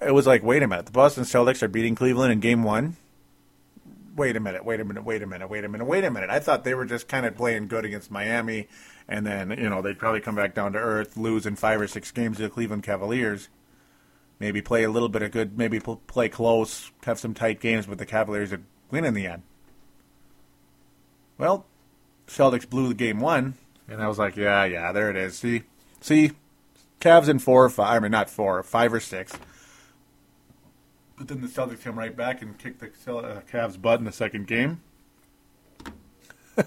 It 0.00 0.12
was 0.12 0.26
like, 0.26 0.42
wait 0.42 0.62
a 0.62 0.68
minute. 0.68 0.86
The 0.86 0.92
Boston 0.92 1.24
Celtics 1.24 1.62
are 1.62 1.68
beating 1.68 1.94
Cleveland 1.94 2.32
in 2.32 2.40
game 2.40 2.62
one. 2.62 2.96
Wait 4.16 4.36
a 4.36 4.40
minute, 4.40 4.64
wait 4.64 4.80
a 4.80 4.84
minute, 4.84 5.04
wait 5.04 5.22
a 5.22 5.26
minute, 5.26 5.48
wait 5.48 5.64
a 5.64 5.68
minute, 5.68 5.84
wait 5.84 6.04
a 6.04 6.10
minute. 6.10 6.30
I 6.30 6.40
thought 6.40 6.64
they 6.64 6.74
were 6.74 6.84
just 6.84 7.06
kind 7.06 7.24
of 7.24 7.36
playing 7.36 7.68
good 7.68 7.84
against 7.84 8.10
Miami, 8.10 8.66
and 9.08 9.24
then, 9.24 9.50
you 9.50 9.70
know, 9.70 9.80
they'd 9.82 9.98
probably 9.98 10.20
come 10.20 10.34
back 10.34 10.54
down 10.54 10.72
to 10.72 10.78
earth, 10.78 11.16
lose 11.16 11.46
in 11.46 11.54
five 11.56 11.80
or 11.80 11.86
six 11.86 12.10
games 12.10 12.38
to 12.38 12.44
the 12.44 12.50
Cleveland 12.50 12.82
Cavaliers. 12.82 13.48
Maybe 14.40 14.62
play 14.62 14.82
a 14.82 14.90
little 14.90 15.08
bit 15.08 15.22
of 15.22 15.30
good, 15.30 15.56
maybe 15.56 15.80
play 15.80 16.28
close, 16.28 16.90
have 17.04 17.20
some 17.20 17.34
tight 17.34 17.60
games, 17.60 17.86
but 17.86 17.98
the 17.98 18.06
Cavaliers 18.06 18.50
would 18.50 18.64
win 18.90 19.04
in 19.04 19.14
the 19.14 19.26
end. 19.26 19.42
Well, 21.38 21.66
Celtics 22.26 22.68
blew 22.68 22.88
the 22.88 22.94
game 22.94 23.20
one, 23.20 23.54
and 23.88 24.02
I 24.02 24.08
was 24.08 24.18
like, 24.18 24.36
yeah, 24.36 24.64
yeah, 24.64 24.92
there 24.92 25.10
it 25.10 25.16
is. 25.16 25.38
See, 25.38 25.62
see, 26.00 26.32
Cavs 27.00 27.28
in 27.28 27.38
four 27.38 27.64
or 27.64 27.70
five. 27.70 27.96
I 27.96 27.98
mean, 28.00 28.10
not 28.10 28.28
four, 28.28 28.62
five 28.62 28.92
or 28.92 29.00
six. 29.00 29.32
But 31.20 31.28
then 31.28 31.42
the 31.42 31.48
Celtics 31.48 31.84
come 31.84 31.98
right 31.98 32.16
back 32.16 32.40
and 32.40 32.56
kick 32.58 32.78
the 32.78 32.86
uh, 32.86 33.42
Cavs' 33.42 33.78
butt 33.80 33.98
in 33.98 34.06
the 34.06 34.12
second 34.12 34.46
game. 34.46 34.80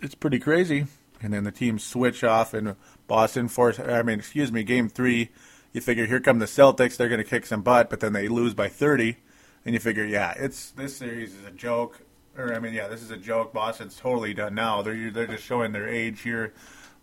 it's 0.00 0.14
pretty 0.14 0.38
crazy. 0.38 0.86
And 1.20 1.34
then 1.34 1.44
the 1.44 1.52
teams 1.52 1.84
switch 1.84 2.24
off, 2.24 2.54
and 2.54 2.76
Boston 3.06 3.46
force. 3.46 3.78
I 3.78 4.00
mean, 4.00 4.18
excuse 4.18 4.50
me, 4.50 4.62
game 4.62 4.88
three. 4.88 5.32
You 5.74 5.82
figure 5.82 6.06
here 6.06 6.18
come 6.18 6.38
the 6.38 6.46
Celtics, 6.46 6.96
they're 6.96 7.10
going 7.10 7.22
to 7.22 7.28
kick 7.28 7.44
some 7.44 7.60
butt, 7.60 7.90
but 7.90 8.00
then 8.00 8.14
they 8.14 8.26
lose 8.26 8.54
by 8.54 8.68
30, 8.68 9.18
and 9.66 9.74
you 9.74 9.78
figure, 9.78 10.06
yeah, 10.06 10.32
it's 10.38 10.70
this 10.70 10.96
series 10.96 11.34
is 11.34 11.44
a 11.44 11.50
joke. 11.50 12.00
Or 12.38 12.54
I 12.54 12.58
mean, 12.58 12.72
yeah, 12.72 12.88
this 12.88 13.02
is 13.02 13.10
a 13.10 13.18
joke. 13.18 13.52
Boston's 13.52 13.98
totally 13.98 14.32
done 14.32 14.54
now. 14.54 14.80
They're 14.80 15.10
they're 15.10 15.26
just 15.26 15.44
showing 15.44 15.72
their 15.72 15.90
age 15.90 16.22
here. 16.22 16.54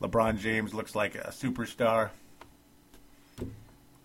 LeBron 0.02 0.40
James 0.40 0.74
looks 0.74 0.96
like 0.96 1.14
a 1.14 1.28
superstar. 1.30 2.10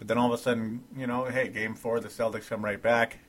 But 0.05 0.09
then 0.09 0.19
all 0.19 0.35
of 0.35 0.39
a 0.39 0.43
sudden, 0.43 0.85
you 0.95 1.07
know, 1.07 1.25
hey, 1.25 1.49
game 1.49 1.75
four, 1.75 1.99
the 1.99 2.11
Celtics 2.11 2.51
come 2.51 2.63
right 2.63 2.81
back. 2.81 3.21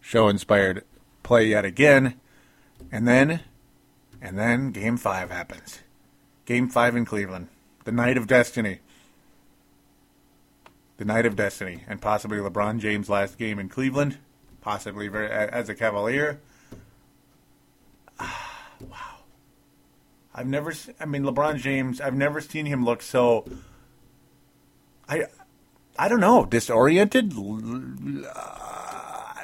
Show 0.00 0.28
inspired 0.28 0.84
play 1.22 1.48
yet 1.48 1.66
again. 1.66 2.18
And 2.90 3.06
then, 3.06 3.40
and 4.18 4.38
then 4.38 4.70
game 4.70 4.96
five 4.96 5.30
happens. 5.30 5.80
Game 6.46 6.70
five 6.70 6.96
in 6.96 7.04
Cleveland. 7.04 7.48
The 7.84 7.92
night 7.92 8.16
of 8.16 8.26
destiny. 8.26 8.78
The 10.96 11.04
night 11.04 11.26
of 11.26 11.36
destiny. 11.36 11.84
And 11.86 12.00
possibly 12.00 12.38
LeBron 12.38 12.78
James' 12.78 13.10
last 13.10 13.36
game 13.36 13.58
in 13.58 13.68
Cleveland. 13.68 14.16
Possibly 14.62 15.10
as 15.12 15.68
a 15.68 15.74
Cavalier. 15.74 16.40
wow. 18.18 19.18
I've 20.34 20.46
never, 20.46 20.72
I 20.98 21.04
mean, 21.04 21.24
LeBron 21.24 21.58
James. 21.58 22.00
I've 22.00 22.16
never 22.16 22.40
seen 22.40 22.64
him 22.64 22.82
look 22.82 23.02
so. 23.02 23.44
I, 25.06 25.26
I 25.98 26.08
don't 26.08 26.20
know, 26.20 26.44
disoriented. 26.44 27.34
Uh, 27.34 29.34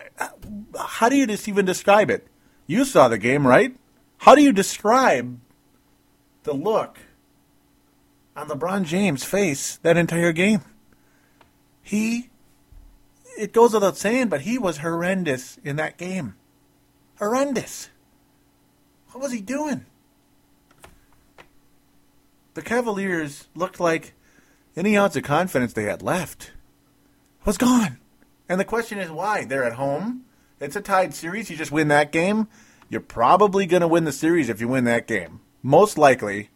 how 0.79 1.09
do 1.09 1.17
you 1.17 1.27
just 1.27 1.49
even 1.49 1.65
describe 1.65 2.11
it? 2.11 2.27
You 2.67 2.85
saw 2.85 3.09
the 3.09 3.19
game, 3.19 3.47
right? 3.47 3.77
How 4.19 4.35
do 4.35 4.43
you 4.43 4.53
describe 4.53 5.39
the 6.43 6.53
look 6.53 6.99
on 8.37 8.49
LeBron 8.49 8.85
James' 8.85 9.25
face 9.25 9.77
that 9.79 9.97
entire 9.97 10.33
game? 10.33 10.61
He, 11.83 12.29
it 13.39 13.53
goes 13.53 13.73
without 13.73 13.97
saying, 13.97 14.29
but 14.29 14.43
he 14.43 14.59
was 14.59 14.79
horrendous 14.79 15.59
in 15.65 15.77
that 15.77 15.97
game. 15.97 16.35
Horrendous. 17.19 17.89
What 19.13 19.23
was 19.23 19.33
he 19.33 19.41
doing? 19.41 19.87
the 22.59 22.65
Cavaliers 22.65 23.47
looked 23.55 23.79
like 23.79 24.15
any 24.79 24.97
ounce 24.97 25.17
of 25.17 25.25
confidence 25.25 25.73
they 25.73 25.85
had 25.85 26.03
left 26.03 26.53
was 27.45 27.59
gone. 27.59 27.99
And 28.49 28.61
the 28.61 28.65
question 28.65 28.99
is 28.99 29.11
why? 29.11 29.45
They're 29.45 29.65
at 29.65 29.75
home. 29.75 30.25
It's 30.61 30.77
a 30.77 30.81
tied 30.81 31.15
series. 31.15 31.51
You 31.51 31.57
just 31.57 31.73
win 31.73 31.89
that 31.89 32.13
game. 32.13 32.49
You're 32.89 33.01
probably 33.01 33.67
going 33.67 33.83
to 33.83 33.89
win 33.89 34.05
the 34.05 34.13
series 34.13 34.49
if 34.49 34.61
you 34.61 34.69
win 34.69 34.85
that 34.85 35.07
game. 35.07 35.41
Most 35.63 35.99
likely 35.99 36.51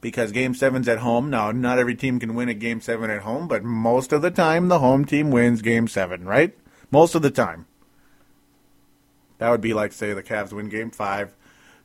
because 0.00 0.32
game 0.32 0.54
seven's 0.54 0.88
at 0.88 0.98
home. 0.98 1.30
Now, 1.30 1.52
not 1.52 1.78
every 1.78 1.94
team 1.94 2.18
can 2.18 2.34
win 2.34 2.48
a 2.48 2.54
game 2.54 2.80
seven 2.80 3.10
at 3.10 3.22
home, 3.22 3.46
but 3.46 3.62
most 3.62 4.12
of 4.12 4.22
the 4.22 4.30
time 4.30 4.68
the 4.68 4.80
home 4.80 5.04
team 5.04 5.30
wins 5.30 5.62
game 5.62 5.86
seven, 5.86 6.24
right? 6.24 6.56
Most 6.90 7.14
of 7.14 7.22
the 7.22 7.30
time. 7.30 7.66
That 9.38 9.50
would 9.50 9.60
be 9.60 9.74
like, 9.74 9.92
say, 9.92 10.12
the 10.12 10.22
Cavs 10.22 10.52
win 10.52 10.68
game 10.68 10.90
five 10.90 11.34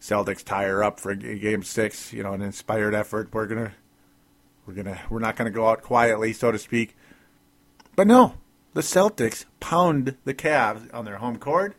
Celtics 0.01 0.43
tire 0.43 0.83
up 0.83 0.99
for 0.99 1.13
game 1.15 1.63
six. 1.63 2.13
You 2.13 2.23
know, 2.23 2.33
an 2.33 2.41
inspired 2.41 2.95
effort. 2.95 3.29
We're 3.33 3.47
gonna, 3.47 3.73
we're 4.69 4.83
gonna, 4.83 5.01
we're 5.09 5.19
not 5.19 5.35
gonna 5.35 5.49
go 5.49 5.67
out 5.67 5.81
quietly, 5.81 6.31
so 6.31 6.51
to 6.51 6.59
speak. 6.59 6.95
But 7.95 8.05
no, 8.05 8.35
the 8.75 8.81
Celtics 8.81 9.45
pound 9.59 10.15
the 10.25 10.33
Cavs 10.33 10.93
on 10.93 11.05
their 11.05 11.17
home 11.17 11.39
court. 11.39 11.75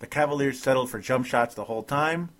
The 0.00 0.08
Cavaliers 0.08 0.58
settled 0.58 0.90
for 0.90 0.98
jump 0.98 1.24
shots 1.26 1.54
the 1.54 1.64
whole 1.64 1.84
time. 1.84 2.30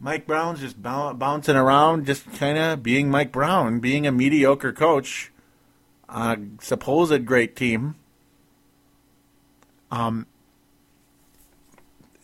Mike 0.00 0.26
Brown's 0.26 0.60
just 0.60 0.82
bouncing 0.82 1.56
around, 1.56 2.06
just 2.06 2.32
kind 2.32 2.56
of 2.56 2.82
being 2.82 3.10
Mike 3.10 3.32
Brown, 3.32 3.80
being 3.80 4.06
a 4.06 4.12
mediocre 4.12 4.72
coach 4.72 5.30
on 6.08 6.58
a 6.58 6.64
supposed 6.64 7.26
great 7.26 7.54
team. 7.54 7.96
Um, 9.90 10.26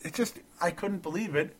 it 0.01 0.13
just 0.15 0.39
I 0.59 0.71
couldn't 0.71 1.03
believe 1.03 1.35
it. 1.35 1.55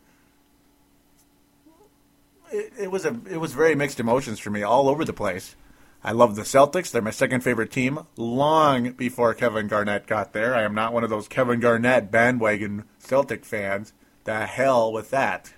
It. 2.77 2.91
Was 2.91 3.05
a 3.05 3.19
it 3.29 3.37
was 3.37 3.53
very 3.53 3.75
mixed 3.75 3.99
emotions 3.99 4.39
for 4.39 4.49
me 4.49 4.63
all 4.63 4.89
over 4.89 5.05
the 5.05 5.13
place. 5.13 5.55
I 6.03 6.11
love 6.11 6.35
the 6.35 6.43
Celtics. 6.43 6.91
They're 6.91 7.01
my 7.01 7.11
second 7.11 7.41
favorite 7.41 7.71
team 7.71 8.05
long 8.15 8.91
before 8.91 9.33
Kevin 9.33 9.67
Garnett 9.67 10.05
got 10.05 10.33
there. 10.33 10.53
I 10.53 10.63
am 10.63 10.75
not 10.75 10.93
one 10.93 11.03
of 11.03 11.09
those 11.09 11.27
Kevin 11.27 11.59
Garnett 11.59 12.11
bandwagon 12.11 12.83
Celtic 12.99 13.43
fans. 13.43 13.93
The 14.23 14.45
hell 14.45 14.91
with 14.93 15.09
that. 15.11 15.53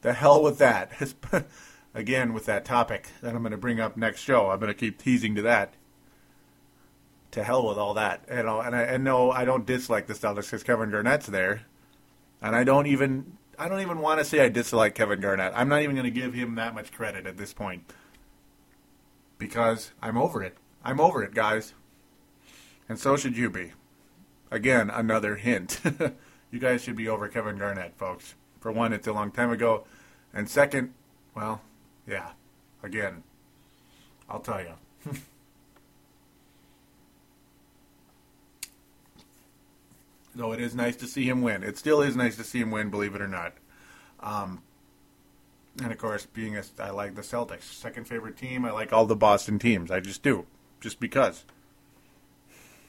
The 0.00 0.14
hell 0.14 0.42
with 0.42 0.58
that. 0.58 1.14
Again, 1.94 2.32
with 2.32 2.46
that 2.46 2.64
topic 2.64 3.08
that 3.20 3.34
I'm 3.34 3.42
going 3.42 3.52
to 3.52 3.58
bring 3.58 3.78
up 3.78 3.96
next 3.96 4.20
show. 4.20 4.50
I'm 4.50 4.58
going 4.58 4.68
to 4.68 4.74
keep 4.74 4.98
teasing 4.98 5.34
to 5.34 5.42
that. 5.42 5.74
To 7.32 7.44
hell 7.44 7.66
with 7.66 7.76
all 7.76 7.94
that. 7.94 8.24
You 8.30 8.42
know, 8.42 8.60
and 8.60 8.74
I 8.74 8.82
and 8.82 9.04
no, 9.04 9.30
I 9.30 9.44
don't 9.44 9.66
dislike 9.66 10.06
the 10.06 10.14
Celtics 10.14 10.46
because 10.46 10.62
Kevin 10.62 10.90
Garnett's 10.90 11.26
there 11.26 11.66
and 12.42 12.56
I 12.56 12.64
don't 12.64 12.86
even 12.86 13.38
I 13.58 13.68
don't 13.68 13.80
even 13.80 13.98
want 13.98 14.18
to 14.18 14.24
say 14.24 14.40
I 14.40 14.48
dislike 14.48 14.94
Kevin 14.94 15.20
Garnett. 15.20 15.52
I'm 15.54 15.68
not 15.68 15.82
even 15.82 15.94
going 15.94 16.04
to 16.04 16.10
give 16.10 16.34
him 16.34 16.54
that 16.56 16.74
much 16.74 16.92
credit 16.92 17.26
at 17.26 17.36
this 17.36 17.52
point 17.52 17.84
because 19.38 19.92
I'm 20.00 20.16
over 20.16 20.42
it. 20.42 20.56
I'm 20.84 21.00
over 21.00 21.22
it, 21.22 21.34
guys. 21.34 21.74
And 22.88 22.98
so 22.98 23.16
should 23.16 23.36
you 23.36 23.50
be. 23.50 23.72
Again, 24.50 24.90
another 24.90 25.36
hint. 25.36 25.80
you 26.50 26.58
guys 26.58 26.82
should 26.82 26.96
be 26.96 27.08
over 27.08 27.28
Kevin 27.28 27.58
Garnett, 27.58 27.96
folks. 27.96 28.34
For 28.60 28.70
one, 28.70 28.92
it's 28.92 29.06
a 29.06 29.12
long 29.12 29.30
time 29.30 29.50
ago. 29.50 29.84
And 30.32 30.48
second, 30.48 30.92
well, 31.34 31.62
yeah, 32.06 32.32
again, 32.82 33.22
I'll 34.28 34.40
tell 34.40 34.60
you. 34.60 35.12
though 40.34 40.52
it 40.52 40.60
is 40.60 40.74
nice 40.74 40.96
to 40.96 41.06
see 41.06 41.28
him 41.28 41.42
win. 41.42 41.62
It 41.62 41.78
still 41.78 42.02
is 42.02 42.16
nice 42.16 42.36
to 42.36 42.44
see 42.44 42.60
him 42.60 42.70
win, 42.70 42.90
believe 42.90 43.14
it 43.14 43.20
or 43.20 43.28
not. 43.28 43.54
Um, 44.20 44.62
and 45.82 45.90
of 45.90 45.98
course, 45.98 46.26
being 46.26 46.56
a, 46.56 46.62
I 46.78 46.90
like 46.90 47.14
the 47.14 47.22
Celtics, 47.22 47.62
second 47.62 48.06
favorite 48.06 48.36
team. 48.36 48.64
I 48.64 48.70
like 48.70 48.92
all 48.92 49.06
the 49.06 49.16
Boston 49.16 49.58
teams. 49.58 49.90
I 49.90 50.00
just 50.00 50.22
do, 50.22 50.46
just 50.80 51.00
because. 51.00 51.44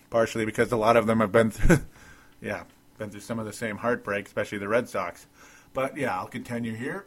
Partially 0.10 0.45
because 0.45 0.71
a 0.71 0.77
lot 0.77 0.97
of 0.97 1.08
them 1.08 1.19
have 1.19 1.32
been 1.32 1.51
through, 1.51 1.79
yeah, 2.41 2.63
been 2.97 3.10
through 3.10 3.21
some 3.21 3.39
of 3.39 3.45
the 3.45 3.53
same 3.53 3.77
heartbreak, 3.77 4.27
especially 4.27 4.58
the 4.58 4.67
Red 4.67 4.89
Sox. 4.89 5.27
But 5.73 5.97
yeah, 5.97 6.15
I'll 6.17 6.27
continue 6.27 6.75
here. 6.75 7.06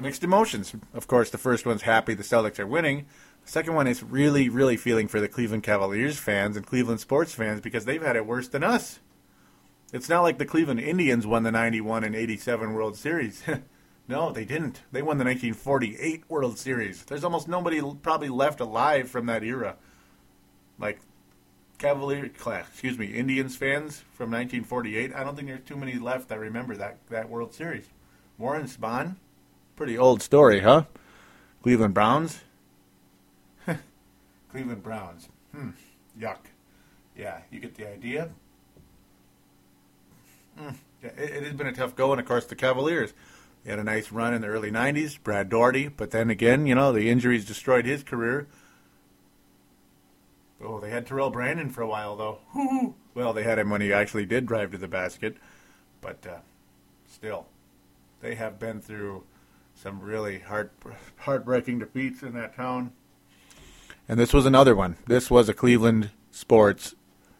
Mixed 0.00 0.24
emotions. 0.24 0.74
Of 0.94 1.06
course, 1.06 1.30
the 1.30 1.38
first 1.38 1.66
one's 1.66 1.82
happy 1.82 2.14
the 2.14 2.22
Celtics 2.22 2.58
are 2.58 2.66
winning. 2.66 3.06
Second 3.44 3.74
one 3.74 3.86
is 3.86 4.02
really, 4.02 4.48
really 4.48 4.76
feeling 4.76 5.08
for 5.08 5.20
the 5.20 5.28
Cleveland 5.28 5.62
Cavaliers 5.62 6.18
fans 6.18 6.56
and 6.56 6.66
Cleveland 6.66 7.00
sports 7.00 7.34
fans 7.34 7.60
because 7.60 7.84
they've 7.84 8.02
had 8.02 8.16
it 8.16 8.26
worse 8.26 8.48
than 8.48 8.62
us. 8.64 9.00
It's 9.92 10.08
not 10.08 10.22
like 10.22 10.38
the 10.38 10.46
Cleveland 10.46 10.80
Indians 10.80 11.26
won 11.26 11.42
the 11.42 11.52
91 11.52 12.04
and 12.04 12.14
87 12.14 12.72
World 12.72 12.96
Series. 12.96 13.42
No, 14.08 14.32
they 14.32 14.44
didn't. 14.44 14.80
They 14.90 15.00
won 15.00 15.18
the 15.18 15.24
1948 15.24 16.24
World 16.28 16.58
Series. 16.58 17.04
There's 17.04 17.24
almost 17.24 17.48
nobody 17.48 17.80
probably 18.02 18.28
left 18.28 18.60
alive 18.60 19.08
from 19.08 19.26
that 19.26 19.44
era. 19.44 19.76
Like 20.78 21.00
Cavalier, 21.78 22.24
excuse 22.26 22.98
me, 22.98 23.06
Indians 23.06 23.56
fans 23.56 24.02
from 24.12 24.30
1948. 24.30 25.14
I 25.14 25.24
don't 25.24 25.36
think 25.36 25.48
there's 25.48 25.64
too 25.64 25.76
many 25.76 25.94
left 25.94 26.28
that 26.28 26.38
remember 26.38 26.76
that 26.76 26.98
that 27.10 27.28
World 27.30 27.54
Series. 27.54 27.86
Warren 28.38 28.66
Spahn, 28.66 29.16
pretty 29.76 29.96
old 29.96 30.20
story, 30.20 30.60
huh? 30.60 30.84
Cleveland 31.62 31.94
Browns. 31.94 32.40
Cleveland 34.52 34.82
Browns. 34.82 35.28
Hmm. 35.54 35.70
Yuck. 36.18 36.36
Yeah, 37.16 37.38
you 37.50 37.58
get 37.58 37.74
the 37.74 37.90
idea. 37.90 38.28
Mm. 40.60 40.74
Yeah, 41.02 41.10
it, 41.16 41.30
it 41.30 41.42
has 41.44 41.54
been 41.54 41.66
a 41.66 41.72
tough 41.72 41.96
go, 41.96 42.12
and 42.12 42.20
of 42.20 42.26
course 42.26 42.44
the 42.44 42.54
Cavaliers. 42.54 43.14
They 43.64 43.70
had 43.70 43.78
a 43.78 43.84
nice 43.84 44.12
run 44.12 44.34
in 44.34 44.42
the 44.42 44.48
early 44.48 44.70
'90s. 44.70 45.18
Brad 45.22 45.48
Daugherty, 45.48 45.88
but 45.88 46.10
then 46.10 46.30
again, 46.30 46.66
you 46.66 46.74
know, 46.74 46.92
the 46.92 47.08
injuries 47.08 47.46
destroyed 47.46 47.86
his 47.86 48.02
career. 48.02 48.46
Oh, 50.62 50.78
they 50.78 50.90
had 50.90 51.06
Terrell 51.06 51.30
Brandon 51.30 51.70
for 51.70 51.82
a 51.82 51.88
while, 51.88 52.16
though. 52.16 52.38
Well, 53.14 53.32
they 53.32 53.42
had 53.42 53.58
him 53.58 53.68
when 53.68 53.80
he 53.80 53.92
actually 53.92 54.26
did 54.26 54.46
drive 54.46 54.70
to 54.70 54.78
the 54.78 54.88
basket, 54.88 55.36
but 56.00 56.24
uh, 56.26 56.38
still, 57.06 57.46
they 58.20 58.36
have 58.36 58.58
been 58.58 58.80
through 58.80 59.24
some 59.74 60.00
really 60.00 60.38
heart 60.38 60.72
heartbreaking 61.18 61.80
defeats 61.80 62.22
in 62.22 62.32
that 62.34 62.54
town. 62.54 62.92
And 64.08 64.18
this 64.18 64.32
was 64.32 64.46
another 64.46 64.74
one. 64.74 64.96
This 65.06 65.30
was 65.30 65.48
a 65.48 65.54
Cleveland 65.54 66.10
sports 66.30 66.94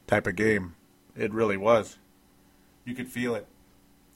type 0.07 0.27
of 0.27 0.37
game. 0.37 0.75
It 1.17 1.33
really 1.33 1.57
was. 1.57 1.99
You 2.85 2.95
could 2.95 3.09
feel 3.09 3.35
it. 3.35 3.47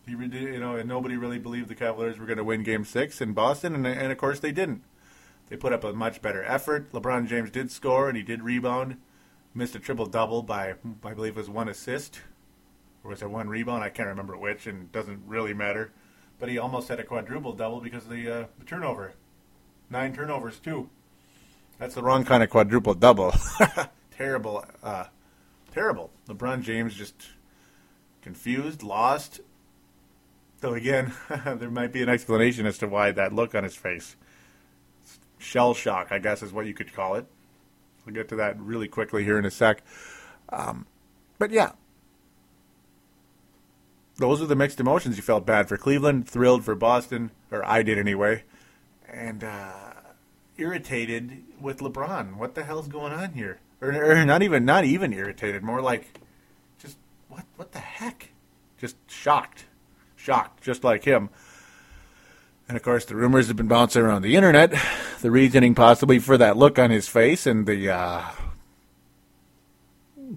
You 0.06 0.60
know, 0.60 0.76
and 0.76 0.88
nobody 0.88 1.16
really 1.16 1.38
believed 1.38 1.68
the 1.68 1.74
Cavaliers 1.74 2.18
were 2.18 2.26
going 2.26 2.38
to 2.38 2.44
win 2.44 2.62
Game 2.62 2.84
Six 2.84 3.20
in 3.20 3.32
Boston, 3.32 3.74
and, 3.74 3.86
and 3.86 4.12
of 4.12 4.18
course 4.18 4.38
they 4.38 4.52
didn't. 4.52 4.82
They 5.48 5.56
put 5.56 5.72
up 5.72 5.84
a 5.84 5.92
much 5.92 6.22
better 6.22 6.44
effort. 6.44 6.92
LeBron 6.92 7.26
James 7.26 7.50
did 7.50 7.70
score 7.70 8.08
and 8.08 8.16
he 8.16 8.22
did 8.22 8.42
rebound. 8.42 8.96
Missed 9.54 9.74
a 9.74 9.78
triple 9.78 10.06
double 10.06 10.42
by, 10.42 10.74
I 11.04 11.14
believe, 11.14 11.36
it 11.36 11.40
was 11.40 11.50
one 11.50 11.68
assist. 11.68 12.20
Or 13.02 13.10
was 13.10 13.22
it 13.22 13.30
one 13.30 13.48
rebound? 13.48 13.82
I 13.82 13.88
can't 13.88 14.08
remember 14.08 14.36
which, 14.36 14.66
and 14.66 14.82
it 14.82 14.92
doesn't 14.92 15.22
really 15.26 15.54
matter. 15.54 15.92
But 16.38 16.48
he 16.48 16.58
almost 16.58 16.88
had 16.88 17.00
a 17.00 17.04
quadruple 17.04 17.52
double 17.52 17.80
because 17.80 18.04
of 18.04 18.10
the, 18.10 18.30
uh, 18.30 18.46
the 18.58 18.64
turnover. 18.64 19.14
Nine 19.88 20.12
turnovers, 20.12 20.58
too. 20.58 20.90
That's 21.78 21.94
the 21.94 22.02
wrong 22.02 22.24
kind 22.24 22.42
of 22.42 22.50
quadruple 22.50 22.94
double. 22.94 23.34
terrible. 24.16 24.64
Uh, 24.82 25.04
terrible. 25.72 26.10
LeBron 26.28 26.62
James 26.62 26.94
just 26.94 27.14
confused, 28.22 28.82
lost. 28.82 29.40
So, 30.60 30.74
again, 30.74 31.12
there 31.44 31.70
might 31.70 31.92
be 31.92 32.02
an 32.02 32.08
explanation 32.08 32.66
as 32.66 32.78
to 32.78 32.88
why 32.88 33.12
that 33.12 33.32
look 33.32 33.54
on 33.54 33.64
his 33.64 33.76
face 33.76 34.16
shell 35.38 35.74
shock, 35.74 36.08
I 36.10 36.18
guess 36.18 36.42
is 36.42 36.52
what 36.52 36.66
you 36.66 36.74
could 36.74 36.92
call 36.92 37.14
it. 37.14 37.26
We'll 38.04 38.14
get 38.14 38.28
to 38.28 38.36
that 38.36 38.58
really 38.60 38.88
quickly 38.88 39.24
here 39.24 39.38
in 39.38 39.44
a 39.44 39.50
sec. 39.50 39.82
Um, 40.48 40.86
but 41.38 41.50
yeah, 41.50 41.72
those 44.16 44.40
are 44.40 44.46
the 44.46 44.56
mixed 44.56 44.80
emotions. 44.80 45.16
You 45.16 45.22
felt 45.22 45.44
bad 45.44 45.68
for 45.68 45.76
Cleveland, 45.76 46.28
thrilled 46.28 46.64
for 46.64 46.74
Boston, 46.74 47.30
or 47.50 47.64
I 47.64 47.82
did 47.82 47.98
anyway, 47.98 48.44
and 49.12 49.44
uh, 49.44 49.85
irritated 50.58 51.42
with 51.60 51.78
LeBron. 51.78 52.36
What 52.36 52.54
the 52.54 52.64
hell's 52.64 52.88
going 52.88 53.12
on 53.12 53.32
here? 53.32 53.60
Or, 53.80 53.90
or 53.92 54.24
not 54.24 54.42
even 54.42 54.64
not 54.64 54.84
even 54.84 55.12
irritated, 55.12 55.62
more 55.62 55.82
like 55.82 56.20
just 56.78 56.96
what 57.28 57.44
what 57.56 57.72
the 57.72 57.78
heck? 57.78 58.30
Just 58.78 58.96
shocked, 59.06 59.64
shocked, 60.16 60.62
just 60.62 60.84
like 60.84 61.04
him. 61.04 61.30
And 62.68 62.76
of 62.76 62.82
course, 62.82 63.04
the 63.04 63.14
rumors 63.14 63.48
have 63.48 63.56
been 63.56 63.68
bouncing 63.68 64.02
around 64.02 64.22
the 64.22 64.36
internet. 64.36 64.74
The 65.22 65.30
reasoning 65.30 65.74
possibly 65.74 66.18
for 66.18 66.36
that 66.36 66.56
look 66.56 66.78
on 66.78 66.90
his 66.90 67.08
face 67.08 67.46
and 67.46 67.66
the 67.66 67.90
uh, 67.90 68.24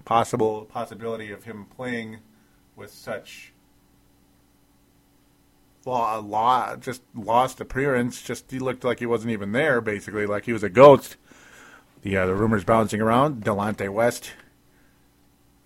possible 0.04 0.64
possibility 0.64 1.30
of 1.32 1.44
him 1.44 1.66
playing 1.76 2.18
with 2.76 2.90
such 2.90 3.49
just 6.80 7.02
lost 7.14 7.60
appearance. 7.60 8.22
Just 8.22 8.50
he 8.50 8.58
looked 8.58 8.84
like 8.84 8.98
he 8.98 9.06
wasn't 9.06 9.32
even 9.32 9.52
there, 9.52 9.80
basically, 9.80 10.26
like 10.26 10.44
he 10.44 10.52
was 10.52 10.62
a 10.62 10.70
ghost. 10.70 11.16
The 12.02 12.16
uh, 12.16 12.26
the 12.26 12.34
rumors 12.34 12.64
bouncing 12.64 13.00
around: 13.00 13.44
Delonte 13.44 13.88
West 13.92 14.32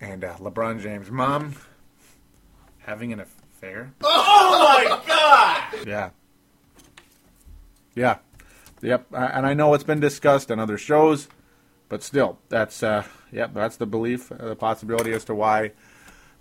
and 0.01 0.23
uh, 0.23 0.35
LeBron 0.35 0.81
James' 0.81 1.09
mom 1.09 1.55
having 2.79 3.13
an 3.13 3.19
affair. 3.19 3.93
Oh 4.03 4.77
my 4.77 5.01
God! 5.07 5.87
Yeah. 5.87 6.09
Yeah. 7.95 8.17
Yep. 8.81 9.07
And 9.13 9.45
I 9.45 9.53
know 9.53 9.73
it's 9.73 9.83
been 9.83 9.99
discussed 9.99 10.51
on 10.51 10.59
other 10.59 10.77
shows, 10.77 11.27
but 11.89 12.03
still, 12.03 12.39
that's 12.49 12.83
uh, 12.83 13.03
yep, 13.31 13.53
that's 13.53 13.77
the 13.77 13.85
belief, 13.85 14.31
uh, 14.31 14.49
the 14.49 14.55
possibility 14.55 15.13
as 15.13 15.23
to 15.25 15.35
why 15.35 15.71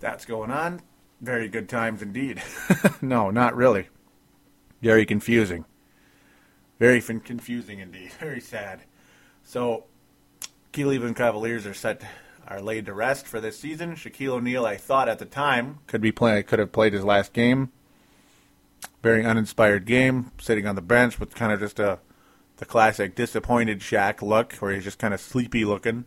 that's 0.01 0.25
going 0.25 0.51
on. 0.51 0.81
Very 1.20 1.48
good 1.48 1.68
times 1.68 2.03
indeed. 2.03 2.42
no, 3.03 3.31
not 3.31 3.57
really. 3.57 3.88
Very 4.83 5.07
confusing. 5.07 5.64
Very 6.79 7.00
fin- 7.00 7.20
confusing 7.20 7.79
indeed. 7.79 8.12
Very 8.20 8.40
sad. 8.40 8.83
So, 9.42 9.85
Cleveland 10.72 11.16
Cavaliers 11.16 11.66
are 11.66 11.74
set 11.74 12.03
are 12.46 12.61
laid 12.61 12.85
to 12.85 12.92
rest 12.92 13.27
for 13.27 13.40
this 13.40 13.59
season. 13.59 13.94
Shaquille 13.94 14.33
O'Neal, 14.33 14.66
I 14.66 14.77
thought 14.77 15.09
at 15.09 15.18
the 15.18 15.24
time, 15.24 15.79
could 15.87 16.03
be 16.03 16.12
play 16.12 16.42
could 16.42 16.59
have 16.59 16.72
played 16.72 16.92
his 16.92 17.05
last 17.05 17.33
game 17.33 17.70
very 19.05 19.22
uninspired 19.22 19.85
game, 19.85 20.33
sitting 20.40 20.66
on 20.66 20.77
the 20.77 20.83
bench 20.83 21.20
with 21.20 21.35
kind 21.35 21.53
of 21.53 21.61
just 21.61 21.79
a 21.79 21.98
the 22.57 22.64
classic 22.64 23.14
disappointed 23.14 23.81
Shaq 23.81 24.22
look, 24.22 24.55
where 24.55 24.72
he's 24.72 24.85
just 24.85 24.98
kind 24.98 25.12
of 25.12 25.20
sleepy 25.20 25.64
looking. 25.64 26.07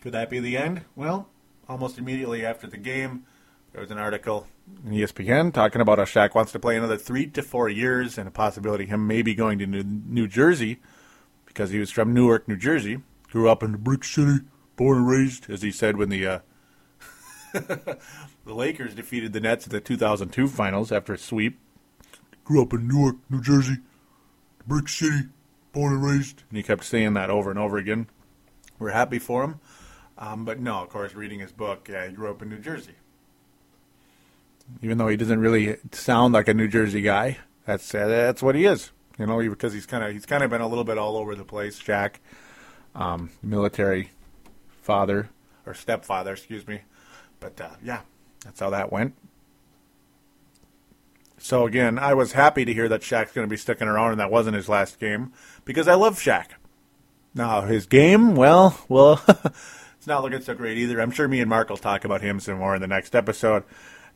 Could 0.00 0.12
that 0.12 0.30
be 0.30 0.38
the 0.38 0.56
end? 0.56 0.82
Well, 0.94 1.28
almost 1.68 1.98
immediately 1.98 2.46
after 2.46 2.68
the 2.68 2.76
game, 2.76 3.24
there 3.76 3.82
was 3.82 3.90
an 3.90 3.98
article 3.98 4.46
in 4.86 4.92
ESPN 4.92 5.52
talking 5.52 5.82
about 5.82 5.98
how 5.98 6.04
Shaq 6.04 6.34
wants 6.34 6.50
to 6.52 6.58
play 6.58 6.78
another 6.78 6.96
three 6.96 7.26
to 7.26 7.42
four 7.42 7.68
years 7.68 8.16
and 8.16 8.26
a 8.26 8.30
possibility 8.30 8.86
him 8.86 9.06
maybe 9.06 9.34
going 9.34 9.58
to 9.58 9.66
New, 9.66 9.82
New 9.84 10.26
Jersey 10.26 10.78
because 11.44 11.68
he 11.68 11.78
was 11.78 11.90
from 11.90 12.14
Newark, 12.14 12.48
New 12.48 12.56
Jersey, 12.56 13.02
grew 13.30 13.50
up 13.50 13.62
in 13.62 13.72
the 13.72 13.78
brick 13.78 14.02
city, 14.02 14.38
born 14.76 14.96
and 14.96 15.06
raised, 15.06 15.50
as 15.50 15.60
he 15.60 15.70
said 15.70 15.98
when 15.98 16.08
the 16.08 16.26
uh, 16.26 16.38
the 17.52 17.98
Lakers 18.46 18.94
defeated 18.94 19.34
the 19.34 19.40
Nets 19.40 19.66
in 19.66 19.72
the 19.72 19.80
2002 19.82 20.48
finals 20.48 20.90
after 20.90 21.12
a 21.12 21.18
sweep. 21.18 21.58
Grew 22.44 22.62
up 22.62 22.72
in 22.72 22.88
Newark, 22.88 23.16
New 23.28 23.42
Jersey, 23.42 23.76
brick 24.66 24.88
city, 24.88 25.28
born 25.72 25.92
and 25.92 26.02
raised. 26.02 26.44
And 26.48 26.56
he 26.56 26.62
kept 26.62 26.82
saying 26.82 27.12
that 27.12 27.28
over 27.28 27.50
and 27.50 27.58
over 27.58 27.76
again. 27.76 28.06
We're 28.78 28.92
happy 28.92 29.18
for 29.18 29.44
him. 29.44 29.60
Um, 30.16 30.46
but 30.46 30.60
no, 30.60 30.76
of 30.76 30.88
course, 30.88 31.14
reading 31.14 31.40
his 31.40 31.52
book, 31.52 31.90
yeah, 31.90 32.06
he 32.06 32.14
grew 32.14 32.30
up 32.30 32.40
in 32.40 32.48
New 32.48 32.58
Jersey. 32.58 32.94
Even 34.82 34.98
though 34.98 35.08
he 35.08 35.16
doesn't 35.16 35.40
really 35.40 35.76
sound 35.92 36.34
like 36.34 36.48
a 36.48 36.54
New 36.54 36.68
Jersey 36.68 37.02
guy, 37.02 37.38
that's 37.66 37.90
that's 37.90 38.42
what 38.42 38.54
he 38.54 38.64
is. 38.64 38.90
You 39.18 39.26
know, 39.26 39.38
because 39.38 39.72
he's 39.72 39.86
kind 39.86 40.04
of 40.04 40.12
he's 40.12 40.26
kind 40.26 40.42
of 40.42 40.50
been 40.50 40.60
a 40.60 40.68
little 40.68 40.84
bit 40.84 40.98
all 40.98 41.16
over 41.16 41.34
the 41.34 41.44
place. 41.44 41.80
Shaq, 41.80 42.16
um, 42.94 43.30
military 43.42 44.10
father 44.82 45.30
or 45.64 45.74
stepfather, 45.74 46.32
excuse 46.32 46.66
me. 46.66 46.82
But 47.40 47.60
uh, 47.60 47.70
yeah, 47.82 48.00
that's 48.44 48.60
how 48.60 48.70
that 48.70 48.92
went. 48.92 49.14
So 51.38 51.66
again, 51.66 51.98
I 51.98 52.14
was 52.14 52.32
happy 52.32 52.64
to 52.64 52.72
hear 52.72 52.88
that 52.88 53.02
Shaq's 53.02 53.32
going 53.32 53.46
to 53.46 53.50
be 53.50 53.56
sticking 53.56 53.88
around, 53.88 54.12
and 54.12 54.20
that 54.20 54.30
wasn't 54.30 54.56
his 54.56 54.68
last 54.68 54.98
game 54.98 55.32
because 55.64 55.86
I 55.86 55.94
love 55.94 56.18
Shaq. 56.18 56.46
Now 57.34 57.62
his 57.62 57.86
game, 57.86 58.34
well, 58.34 58.78
well, 58.88 59.22
it's 59.98 60.06
not 60.06 60.22
looking 60.22 60.40
so 60.40 60.54
great 60.54 60.78
either. 60.78 61.00
I'm 61.00 61.10
sure 61.10 61.28
me 61.28 61.40
and 61.40 61.50
Mark 61.50 61.68
will 61.68 61.76
talk 61.76 62.04
about 62.04 62.22
him 62.22 62.40
some 62.40 62.58
more 62.58 62.74
in 62.74 62.80
the 62.80 62.86
next 62.86 63.14
episode. 63.14 63.64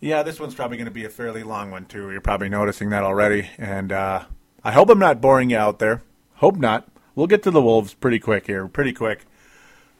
Yeah, 0.00 0.22
this 0.22 0.40
one's 0.40 0.54
probably 0.54 0.78
going 0.78 0.86
to 0.86 0.90
be 0.90 1.04
a 1.04 1.10
fairly 1.10 1.42
long 1.42 1.70
one 1.70 1.84
too. 1.84 2.10
You're 2.10 2.20
probably 2.20 2.48
noticing 2.48 2.90
that 2.90 3.02
already, 3.02 3.50
and 3.58 3.92
uh, 3.92 4.24
I 4.64 4.72
hope 4.72 4.88
I'm 4.88 4.98
not 4.98 5.20
boring 5.20 5.50
you 5.50 5.58
out 5.58 5.78
there. 5.78 6.02
Hope 6.36 6.56
not. 6.56 6.88
We'll 7.14 7.26
get 7.26 7.42
to 7.42 7.50
the 7.50 7.60
Wolves 7.60 7.92
pretty 7.92 8.18
quick 8.18 8.46
here, 8.46 8.66
pretty 8.66 8.94
quick, 8.94 9.26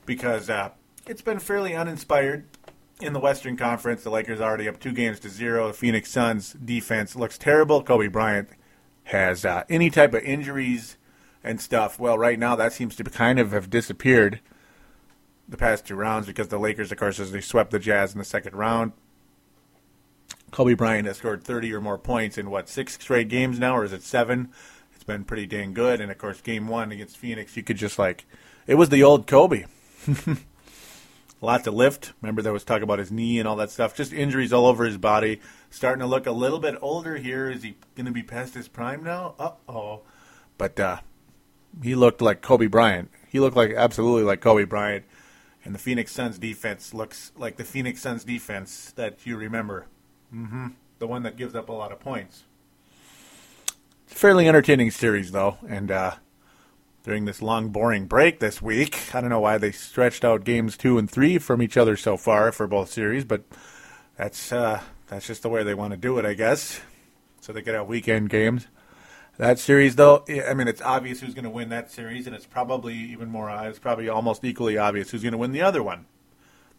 because 0.07 0.49
uh, 0.49 0.71
it's 1.07 1.21
been 1.21 1.39
fairly 1.39 1.75
uninspired 1.75 2.47
in 3.01 3.13
the 3.13 3.21
Western 3.21 3.57
Conference, 3.57 4.03
the 4.03 4.11
Lakers 4.11 4.41
already 4.41 4.69
up 4.69 4.79
two 4.79 4.93
games 4.93 5.21
to 5.21 5.29
zero. 5.29 5.69
The 5.69 5.75
Phoenix 5.75 6.11
Suns 6.11 6.53
defense 6.53 7.17
looks 7.17 7.39
terrible. 7.39 7.83
Kobe 7.83 8.09
Bryant 8.09 8.49
has 9.05 9.45
uh, 9.45 9.65
any 9.69 9.91
type 9.91 10.15
of 10.15 10.23
injuries 10.23 10.97
and 11.43 11.61
stuff. 11.61 11.99
Well, 11.99 12.19
right 12.19 12.39
now 12.39 12.57
that 12.57 12.73
seems 12.73 12.97
to 12.97 13.05
kind 13.05 13.39
of 13.39 13.53
have 13.53 13.71
disappeared 13.71 14.41
the 15.49 15.57
past 15.57 15.87
two 15.87 15.97
rounds 15.97 16.27
because 16.27 16.49
the 16.49 16.59
Lakers, 16.59 16.93
of 16.93 16.99
course, 16.99 17.19
as 17.19 17.33
they 17.33 17.41
swept 17.41 17.71
the 17.71 17.79
Jazz 17.79 18.13
in 18.13 18.19
the 18.19 18.25
second 18.25 18.55
round. 18.55 18.93
Kobe 20.51 20.75
Bryant 20.75 21.07
has 21.07 21.19
scored 21.19 21.45
30 21.45 21.73
or 21.75 21.81
more 21.81 21.99
points 21.99 22.37
in 22.39 22.51
what 22.51 22.69
six 22.69 22.95
straight 22.95 23.29
games 23.29 23.59
now, 23.59 23.77
or 23.77 23.85
is 23.85 23.93
it 23.93 24.03
seven? 24.03 24.51
It's 24.95 25.05
been 25.05 25.25
pretty 25.25 25.47
dang 25.47 25.73
good. 25.73 26.01
And 26.01 26.11
of 26.11 26.19
course, 26.19 26.41
game 26.41 26.69
one 26.69 26.93
against 26.93 27.17
Phoenix, 27.17 27.57
you 27.57 27.63
could 27.63 27.77
just 27.77 27.99
like 27.99 28.27
it 28.67 28.75
was 28.75 28.89
the 28.89 29.03
old 29.03 29.27
Kobe. 29.27 29.65
a 30.07 30.37
lot 31.41 31.65
to 31.65 31.71
lift. 31.71 32.13
Remember, 32.21 32.43
there 32.43 32.53
was 32.53 32.65
talk 32.65 32.83
about 32.83 32.99
his 32.99 33.11
knee 33.11 33.39
and 33.39 33.49
all 33.49 33.57
that 33.57 33.71
stuff. 33.71 33.95
Just 33.97 34.13
injuries 34.13 34.53
all 34.53 34.67
over 34.67 34.85
his 34.85 34.99
body. 34.99 35.41
Starting 35.71 36.01
to 36.01 36.07
look 36.07 36.27
a 36.27 36.33
little 36.33 36.59
bit 36.59 36.77
older 36.83 37.17
here. 37.17 37.51
Is 37.51 37.63
he 37.63 37.77
going 37.95 38.07
to 38.07 38.13
be 38.13 38.23
past 38.23 38.55
his 38.55 38.69
prime 38.69 39.03
now? 39.03 39.35
Uh 39.39 39.53
oh. 39.69 40.03
But 40.59 40.79
uh, 40.79 40.99
he 41.83 41.95
looked 41.95 42.21
like 42.21 42.43
Kobe 42.43 42.67
Bryant. 42.67 43.11
He 43.29 43.41
looked 43.41 43.57
like 43.57 43.73
absolutely 43.73 44.25
like 44.25 44.41
Kobe 44.41 44.65
Bryant. 44.65 45.05
And 45.65 45.75
the 45.75 45.79
Phoenix 45.79 46.13
Suns 46.13 46.39
defense 46.39 46.95
looks 46.95 47.33
like 47.37 47.57
the 47.57 47.65
Phoenix 47.65 48.01
Suns 48.01 48.25
defense 48.25 48.93
that 48.97 49.27
you 49.27 49.37
remember. 49.37 49.87
Mm-hmm. 50.35 50.69
The 50.99 51.07
one 51.07 51.23
that 51.23 51.37
gives 51.37 51.55
up 51.55 51.69
a 51.69 51.73
lot 51.73 51.93
of 51.93 52.01
points. 52.01 52.45
Fairly 54.07 54.49
entertaining 54.49 54.90
series, 54.90 55.33
though. 55.33 55.57
And 55.66 55.90
uh, 55.90 56.14
during 57.05 57.25
this 57.25 57.40
long, 57.40 57.71
boring 57.71 58.07
break 58.07 58.40
this 58.40 58.61
week, 58.61 59.14
I 59.14 59.21
don't 59.21 59.31
know 59.31 59.40
why 59.40 59.57
they 59.57 59.73
stretched 59.73 60.25
out 60.25 60.45
games 60.45 60.77
two 60.77 60.99
and 60.99 61.11
three 61.11 61.38
from 61.38 61.62
each 61.62 61.77
other 61.77 61.97
so 61.97 62.16
far 62.16 62.53
for 62.53 62.66
both 62.66 62.90
series, 62.90 63.25
but 63.25 63.43
that's 64.16 64.53
uh, 64.53 64.83
that's 65.09 65.27
just 65.27 65.43
the 65.43 65.49
way 65.49 65.62
they 65.62 65.75
want 65.75 65.93
to 65.93 65.97
do 65.97 66.19
it, 66.19 66.27
I 66.27 66.35
guess. 66.35 66.81
So 67.40 67.53
they 67.53 67.62
get 67.62 67.75
out 67.75 67.88
weekend 67.88 68.29
games. 68.29 68.66
That 69.38 69.59
series, 69.59 69.97
though, 69.97 70.25
I 70.29 70.53
mean, 70.53 70.69
it's 70.69 70.83
obvious 70.83 71.21
who's 71.21 71.33
going 71.33 71.45
to 71.45 71.51
win 71.51 71.71
that 71.71 71.90
series, 71.90 72.27
and 72.27 72.37
it's 72.37 72.45
probably 72.45 72.95
even 72.95 73.31
more, 73.31 73.49
uh, 73.49 73.66
it's 73.69 73.79
probably 73.79 74.07
almost 74.07 74.45
equally 74.45 74.77
obvious 74.77 75.11
who's 75.11 75.23
going 75.23 75.33
to 75.33 75.38
win 75.38 75.53
the 75.53 75.62
other 75.62 75.83
one. 75.83 76.05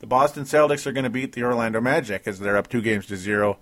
The 0.01 0.07
Boston 0.07 0.45
Celtics 0.45 0.87
are 0.87 0.91
going 0.91 1.03
to 1.03 1.11
beat 1.11 1.33
the 1.33 1.43
Orlando 1.43 1.79
Magic 1.79 2.23
as 2.25 2.39
they're 2.39 2.57
up 2.57 2.67
two 2.67 2.81
games 2.81 3.05
to 3.05 3.15
zero. 3.15 3.59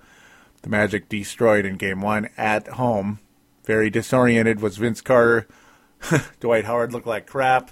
The 0.61 0.69
Magic 0.69 1.09
destroyed 1.09 1.65
in 1.65 1.75
game 1.75 2.01
one 2.01 2.29
at 2.37 2.65
home. 2.69 3.19
Very 3.65 3.89
disoriented 3.89 4.61
was 4.61 4.77
Vince 4.77 5.01
Carter. 5.01 5.49
Dwight 6.39 6.63
Howard 6.63 6.93
looked 6.93 7.05
like 7.05 7.27
crap. 7.27 7.71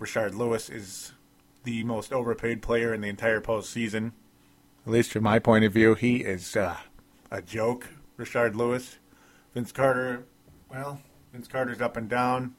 Rashard 0.00 0.34
Lewis 0.34 0.68
is 0.68 1.12
the 1.62 1.84
most 1.84 2.12
overpaid 2.12 2.60
player 2.60 2.92
in 2.92 3.02
the 3.02 3.08
entire 3.08 3.40
postseason. 3.40 4.10
At 4.84 4.92
least 4.92 5.12
from 5.12 5.22
my 5.22 5.38
point 5.38 5.64
of 5.64 5.72
view, 5.72 5.94
he 5.94 6.16
is 6.16 6.56
uh, 6.56 6.78
a 7.30 7.40
joke, 7.40 7.88
Rashard 8.18 8.56
Lewis. 8.56 8.98
Vince 9.54 9.70
Carter 9.70 10.26
well, 10.68 11.00
Vince 11.32 11.46
Carter's 11.46 11.80
up 11.80 11.96
and 11.96 12.08
down. 12.08 12.56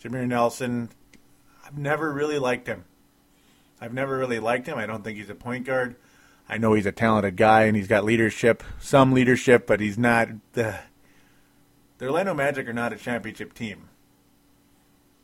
Jameer 0.00 0.28
Nelson, 0.28 0.90
I've 1.66 1.76
never 1.76 2.12
really 2.12 2.38
liked 2.38 2.68
him. 2.68 2.84
I've 3.80 3.94
never 3.94 4.18
really 4.18 4.38
liked 4.38 4.66
him. 4.66 4.78
I 4.78 4.86
don't 4.86 5.04
think 5.04 5.18
he's 5.18 5.30
a 5.30 5.34
point 5.34 5.64
guard. 5.64 5.96
I 6.48 6.58
know 6.58 6.74
he's 6.74 6.86
a 6.86 6.92
talented 6.92 7.36
guy 7.36 7.64
and 7.64 7.76
he's 7.76 7.88
got 7.88 8.04
leadership, 8.04 8.62
some 8.80 9.12
leadership, 9.12 9.66
but 9.66 9.80
he's 9.80 9.98
not 9.98 10.28
the. 10.52 10.78
The 11.98 12.06
Orlando 12.06 12.32
Magic 12.32 12.68
are 12.68 12.72
not 12.72 12.92
a 12.92 12.96
championship 12.96 13.54
team. 13.54 13.88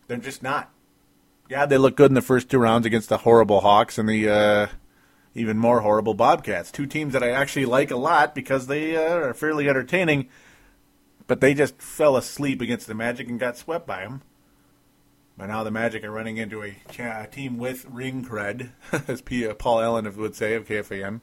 They're 0.08 0.16
just 0.16 0.42
not. 0.42 0.72
Yeah, 1.48 1.66
they 1.66 1.78
look 1.78 1.96
good 1.96 2.10
in 2.10 2.14
the 2.14 2.22
first 2.22 2.50
two 2.50 2.58
rounds 2.58 2.84
against 2.84 3.08
the 3.08 3.18
horrible 3.18 3.60
Hawks 3.60 3.96
and 3.96 4.08
the 4.08 4.28
uh, 4.28 4.66
even 5.36 5.56
more 5.56 5.80
horrible 5.80 6.14
Bobcats. 6.14 6.72
Two 6.72 6.86
teams 6.86 7.12
that 7.12 7.22
I 7.22 7.30
actually 7.30 7.66
like 7.66 7.92
a 7.92 7.96
lot 7.96 8.34
because 8.34 8.66
they 8.66 8.96
uh, 8.96 9.14
are 9.14 9.34
fairly 9.34 9.68
entertaining 9.68 10.28
but 11.26 11.40
they 11.40 11.54
just 11.54 11.80
fell 11.80 12.16
asleep 12.16 12.60
against 12.60 12.86
the 12.86 12.94
Magic 12.94 13.28
and 13.28 13.40
got 13.40 13.56
swept 13.56 13.86
by 13.86 14.02
them. 14.02 14.22
But 15.36 15.46
now 15.46 15.64
the 15.64 15.70
Magic 15.70 16.04
are 16.04 16.10
running 16.10 16.36
into 16.36 16.62
a, 16.62 17.26
team 17.30 17.58
with 17.58 17.86
ring 17.86 18.24
cred, 18.24 18.70
as 19.08 19.20
P- 19.20 19.46
uh, 19.46 19.54
Paul 19.54 19.80
Allen 19.80 20.16
would 20.16 20.36
say 20.36 20.54
of 20.54 20.66
KFAN, 20.66 21.20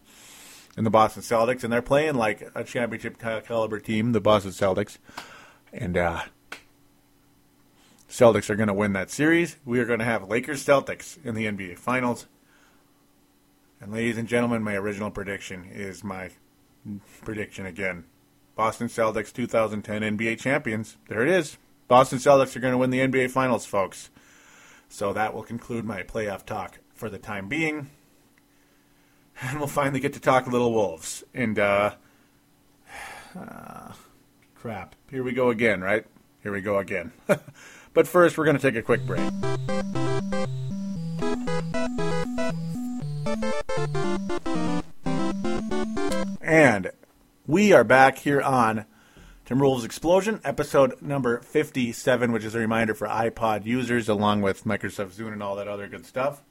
and 0.76 0.86
the 0.86 0.89
Boston 0.89 1.21
Celtics, 1.21 1.63
and 1.63 1.71
they're 1.71 1.82
playing 1.82 2.15
like 2.15 2.50
a 2.54 2.63
championship 2.63 3.17
caliber 3.19 3.80
team, 3.80 4.12
the 4.12 4.19
Boston 4.19 4.52
Celtics, 4.52 4.97
and 5.71 5.95
uh, 5.97 6.24
Celtics 8.10 8.50
are 8.50 8.58
going 8.58 8.67
to 8.67 8.74
win 8.74 8.91
that 8.93 9.10
series. 9.10 9.56
We 9.63 9.80
are 9.80 9.86
going 9.86 10.00
to 10.00 10.06
have 10.06 10.28
Lakers 10.28 10.65
Celtics 10.65 11.24
in 11.24 11.34
the 11.34 11.45
NBA 11.45 11.78
Finals. 11.78 12.28
And 13.80 13.93
ladies 13.93 14.17
and 14.17 14.28
gentlemen, 14.28 14.62
my 14.62 14.76
original 14.76 15.10
prediction 15.10 15.65
is 15.71 16.04
my 16.04 16.32
prediction 17.21 17.65
again. 17.65 18.04
Boston 18.56 18.88
Celtics 18.88 19.32
2010 19.32 20.17
NBA 20.17 20.39
champions. 20.39 20.97
There 21.08 21.21
it 21.21 21.30
is. 21.30 21.58
Boston 21.91 22.19
Celtics 22.19 22.56
are 22.56 22.62
going 22.62 22.71
to 22.71 22.77
win 22.77 22.89
the 22.89 22.99
NBA 22.99 23.32
Finals, 23.32 23.65
folks. 23.65 24.10
So 24.88 25.12
that 25.12 25.34
will 25.34 25.43
conclude 25.43 25.84
my 25.84 26.04
playoff 26.04 26.45
talk 26.45 26.80
for 26.93 27.10
the 27.10 27.17
time 27.17 27.49
being. 27.49 27.89
And 29.41 29.60
we'll 29.60 29.67
finally 29.67 29.99
get 29.99 30.13
to 30.13 30.21
talk 30.21 30.47
Little 30.47 30.71
Wolves. 30.71 31.25
And, 31.34 31.60
uh, 31.60 31.95
uh 33.38 33.91
crap. 34.56 34.95
Here 35.10 35.21
we 35.21 35.34
go 35.34 35.49
again, 35.49 35.82
right? 35.82 36.06
Here 36.41 36.54
we 36.54 36.62
go 36.62 36.77
again. 36.77 37.12
but 37.93 38.08
first, 38.08 38.38
we're 38.38 38.45
going 38.45 38.58
to 38.58 38.62
take 38.62 38.77
a 38.77 38.82
quick 38.82 39.06
break. 39.06 39.30
And 46.39 46.91
we 47.45 47.73
are 47.73 47.84
back 47.84 48.17
here 48.17 48.39
on 48.41 48.86
Timberwolves 49.51 49.83
Explosion, 49.83 50.39
episode 50.45 51.01
number 51.01 51.41
57, 51.41 52.31
which 52.31 52.45
is 52.45 52.55
a 52.55 52.59
reminder 52.59 52.93
for 52.93 53.05
iPod 53.05 53.65
users, 53.65 54.07
along 54.07 54.41
with 54.41 54.63
Microsoft 54.63 55.17
Zune 55.17 55.33
and 55.33 55.43
all 55.43 55.57
that 55.57 55.67
other 55.67 55.89
good 55.89 56.05
stuff. 56.05 56.41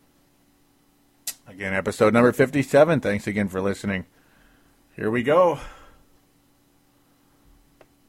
Again, 1.48 1.72
episode 1.72 2.12
number 2.12 2.30
57. 2.30 3.00
Thanks 3.00 3.26
again 3.26 3.48
for 3.48 3.62
listening. 3.62 4.04
Here 4.96 5.10
we 5.10 5.22
go. 5.22 5.60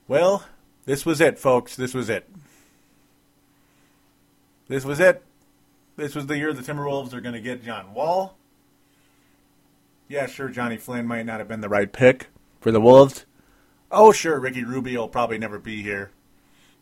Well, 0.10 0.44
this 0.84 1.06
was 1.06 1.22
it, 1.22 1.40
folks. 1.40 1.78
This 1.78 1.94
was 1.94 2.10
it. 2.10 2.30
This 4.68 4.84
was 4.84 5.00
it. 5.00 5.24
This 5.96 6.16
was 6.16 6.26
the 6.26 6.38
year 6.38 6.52
the 6.52 6.62
Timberwolves 6.62 7.14
are 7.14 7.22
going 7.22 7.36
to 7.36 7.40
get 7.40 7.64
John 7.64 7.94
Wall. 7.94 8.36
Yeah, 10.10 10.26
sure, 10.26 10.50
Johnny 10.50 10.76
Flynn 10.76 11.08
might 11.08 11.26
not 11.26 11.40
have 11.40 11.48
been 11.48 11.62
the 11.62 11.70
right 11.70 11.94
pick 11.94 12.28
for 12.60 12.72
the 12.74 12.82
Wolves. 12.82 13.26
Oh, 13.92 14.12
sure, 14.12 14.40
Ricky 14.40 14.64
Rubio 14.64 15.02
will 15.02 15.10
probably 15.10 15.38
never 15.38 15.60
be 15.60 15.82
here. 15.82 16.12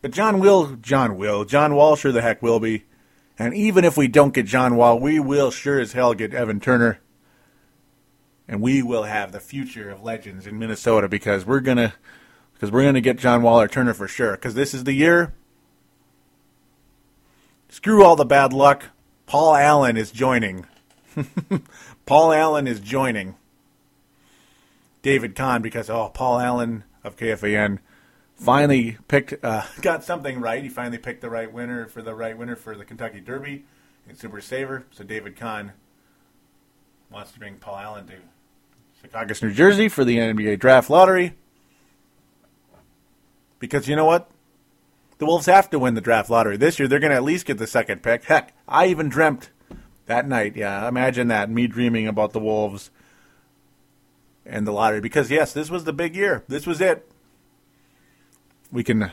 But 0.00 0.12
John 0.12 0.38
will, 0.38 0.76
John 0.76 1.16
will, 1.16 1.44
John 1.44 1.74
Wall 1.74 1.96
sure 1.96 2.12
the 2.12 2.22
heck 2.22 2.40
will 2.40 2.60
be. 2.60 2.84
And 3.38 3.54
even 3.54 3.84
if 3.84 3.96
we 3.96 4.08
don't 4.08 4.34
get 4.34 4.46
John 4.46 4.76
Wall, 4.76 4.98
we 4.98 5.18
will 5.18 5.50
sure 5.50 5.80
as 5.80 5.92
hell 5.92 6.14
get 6.14 6.34
Evan 6.34 6.60
Turner. 6.60 7.00
And 8.46 8.60
we 8.60 8.82
will 8.82 9.04
have 9.04 9.32
the 9.32 9.40
future 9.40 9.90
of 9.90 10.02
legends 10.02 10.46
in 10.46 10.58
Minnesota 10.58 11.08
because 11.08 11.44
we're 11.44 11.60
gonna, 11.60 11.94
because 12.54 12.70
we're 12.70 12.84
gonna 12.84 13.00
get 13.00 13.18
John 13.18 13.42
Wall 13.42 13.60
or 13.60 13.68
Turner 13.68 13.94
for 13.94 14.08
sure. 14.08 14.32
Because 14.32 14.54
this 14.54 14.74
is 14.74 14.84
the 14.84 14.92
year. 14.92 15.32
Screw 17.68 18.04
all 18.04 18.16
the 18.16 18.24
bad 18.24 18.52
luck. 18.52 18.86
Paul 19.26 19.54
Allen 19.54 19.96
is 19.96 20.10
joining. 20.10 20.66
Paul 22.06 22.32
Allen 22.32 22.66
is 22.66 22.80
joining. 22.80 23.36
David 25.02 25.34
Kahn 25.34 25.62
because 25.62 25.88
oh 25.88 26.10
Paul 26.12 26.40
Allen 26.40 26.84
of 27.04 27.16
KFAN 27.16 27.78
finally 28.34 28.96
picked 29.08 29.44
uh, 29.44 29.62
got 29.80 30.04
something 30.04 30.40
right. 30.40 30.62
He 30.62 30.68
finally 30.68 30.98
picked 30.98 31.20
the 31.20 31.30
right 31.30 31.52
winner 31.52 31.86
for 31.86 32.02
the 32.02 32.14
right 32.14 32.36
winner 32.36 32.56
for 32.56 32.76
the 32.76 32.84
Kentucky 32.84 33.20
Derby 33.20 33.64
in 34.08 34.16
Super 34.16 34.40
Saver. 34.40 34.84
So 34.90 35.04
David 35.04 35.36
Kahn 35.36 35.72
wants 37.10 37.32
to 37.32 37.38
bring 37.38 37.56
Paul 37.56 37.76
Allen 37.76 38.06
to 38.06 38.14
Secaucus, 39.02 39.42
New 39.42 39.52
Jersey 39.52 39.88
for 39.88 40.04
the 40.04 40.18
NBA 40.18 40.58
draft 40.58 40.90
lottery. 40.90 41.34
Because 43.58 43.88
you 43.88 43.96
know 43.96 44.06
what? 44.06 44.30
The 45.18 45.26
Wolves 45.26 45.46
have 45.46 45.68
to 45.70 45.78
win 45.78 45.94
the 45.94 46.00
draft 46.00 46.30
lottery 46.30 46.56
this 46.56 46.78
year. 46.78 46.88
They're 46.88 46.98
going 46.98 47.10
to 47.10 47.16
at 47.16 47.22
least 47.22 47.44
get 47.44 47.58
the 47.58 47.66
second 47.66 48.02
pick. 48.02 48.24
Heck, 48.24 48.54
I 48.66 48.86
even 48.86 49.10
dreamt 49.10 49.50
that 50.06 50.26
night. 50.26 50.56
Yeah, 50.56 50.88
imagine 50.88 51.28
that. 51.28 51.50
Me 51.50 51.66
dreaming 51.66 52.06
about 52.06 52.32
the 52.32 52.40
Wolves 52.40 52.90
and 54.50 54.66
the 54.66 54.72
lottery 54.72 55.00
because 55.00 55.30
yes, 55.30 55.52
this 55.52 55.70
was 55.70 55.84
the 55.84 55.92
big 55.92 56.14
year. 56.14 56.44
This 56.48 56.66
was 56.66 56.80
it. 56.80 57.10
We 58.70 58.84
can 58.84 59.12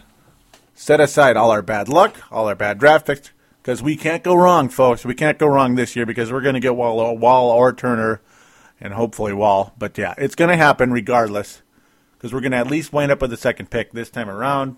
set 0.73 0.99
aside 0.99 1.38
all 1.38 1.51
our 1.51 1.61
bad 1.61 1.88
luck, 1.88 2.17
all 2.31 2.47
our 2.47 2.55
bad 2.55 2.79
draft 2.79 3.07
picks, 3.07 3.31
because 3.61 3.81
we 3.81 3.95
can't 3.95 4.23
go 4.23 4.35
wrong, 4.35 4.67
folks. 4.67 5.05
We 5.05 5.15
can't 5.15 5.39
go 5.39 5.47
wrong 5.47 5.75
this 5.75 5.95
year 5.95 6.05
because 6.05 6.31
we're 6.31 6.41
going 6.41 6.55
to 6.55 6.59
get 6.59 6.75
Wall, 6.75 7.17
Wall 7.17 7.51
or 7.51 7.71
Turner, 7.71 8.21
and 8.81 8.93
hopefully 8.93 9.33
Wall. 9.33 9.73
But 9.77 9.97
yeah, 9.97 10.13
it's 10.17 10.35
going 10.35 10.49
to 10.49 10.57
happen 10.57 10.91
regardless, 10.91 11.61
because 12.13 12.33
we're 12.33 12.41
going 12.41 12.51
to 12.51 12.57
at 12.57 12.69
least 12.69 12.93
wind 12.93 13.11
up 13.11 13.21
with 13.21 13.31
the 13.31 13.38
second 13.38 13.69
pick 13.69 13.91
this 13.91 14.09
time 14.09 14.29
around. 14.29 14.75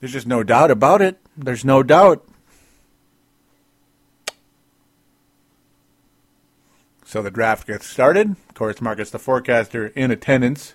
There's 0.00 0.12
just 0.12 0.26
no 0.26 0.42
doubt 0.42 0.70
about 0.70 1.00
it. 1.00 1.18
There's 1.36 1.64
no 1.64 1.82
doubt. 1.82 2.26
So 7.14 7.22
the 7.22 7.30
draft 7.30 7.68
gets 7.68 7.86
started. 7.86 8.30
Of 8.48 8.54
course, 8.54 8.80
Marcus 8.80 9.10
the 9.10 9.20
forecaster 9.20 9.86
in 9.86 10.10
attendance 10.10 10.74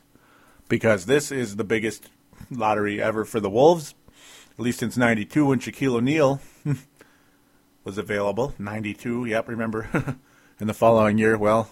because 0.70 1.06
this 1.06 1.34
is 1.34 1.58
the 1.58 1.66
biggest 1.66 2.12
lottery 2.50 3.02
ever 3.02 3.26
for 3.26 3.42
the 3.42 3.50
Wolves, 3.50 3.94
at 4.54 4.60
least 4.62 4.80
since 4.80 4.96
'92 4.96 5.48
when 5.48 5.60
Shaquille 5.60 5.96
O'Neal 5.96 6.40
was 7.84 7.98
available. 7.98 8.54
'92, 8.58 9.26
yep, 9.26 9.50
remember. 9.50 9.90
in 10.62 10.68
the 10.68 10.74
following 10.74 11.18
year, 11.18 11.38
well, 11.38 11.72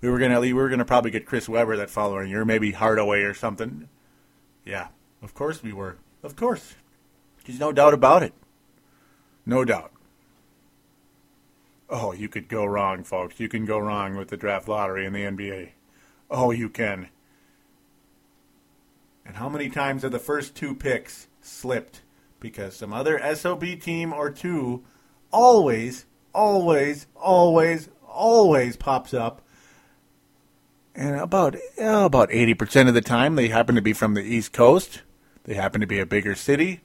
we 0.00 0.08
were 0.08 0.18
gonna 0.18 0.40
we 0.40 0.54
were 0.54 0.70
gonna 0.70 0.86
probably 0.86 1.10
get 1.10 1.26
Chris 1.26 1.46
Webber 1.46 1.76
that 1.76 1.90
following 1.90 2.30
year, 2.30 2.46
maybe 2.46 2.72
Hardaway 2.72 3.20
or 3.20 3.34
something. 3.34 3.86
Yeah, 4.64 4.88
of 5.20 5.34
course 5.34 5.62
we 5.62 5.74
were. 5.74 5.98
Of 6.22 6.36
course, 6.36 6.74
there's 7.44 7.60
no 7.60 7.70
doubt 7.70 7.92
about 7.92 8.22
it. 8.22 8.32
No 9.44 9.62
doubt. 9.62 9.92
Oh, 11.90 12.12
you 12.12 12.28
could 12.28 12.48
go 12.48 12.64
wrong, 12.64 13.02
folks. 13.02 13.40
You 13.40 13.48
can 13.48 13.64
go 13.64 13.78
wrong 13.78 14.16
with 14.16 14.28
the 14.28 14.36
draft 14.36 14.68
lottery 14.68 15.04
in 15.04 15.12
the 15.12 15.24
NBA. 15.24 15.70
Oh, 16.30 16.52
you 16.52 16.68
can. 16.68 17.08
And 19.26 19.36
how 19.36 19.48
many 19.48 19.68
times 19.68 20.02
have 20.02 20.12
the 20.12 20.20
first 20.20 20.54
two 20.54 20.74
picks 20.74 21.26
slipped 21.40 22.02
because 22.38 22.76
some 22.76 22.92
other 22.92 23.20
SOB 23.34 23.80
team 23.80 24.12
or 24.12 24.30
two 24.30 24.84
always, 25.32 26.06
always, 26.32 27.06
always, 27.16 27.88
always 28.06 28.76
pops 28.76 29.12
up. 29.12 29.42
And 30.94 31.16
about 31.16 31.56
about 31.78 32.30
80% 32.30 32.88
of 32.88 32.94
the 32.94 33.00
time 33.00 33.34
they 33.34 33.48
happen 33.48 33.74
to 33.74 33.82
be 33.82 33.92
from 33.92 34.14
the 34.14 34.22
East 34.22 34.52
Coast. 34.52 35.02
They 35.44 35.54
happen 35.54 35.80
to 35.80 35.86
be 35.86 35.98
a 35.98 36.06
bigger 36.06 36.34
city. 36.34 36.80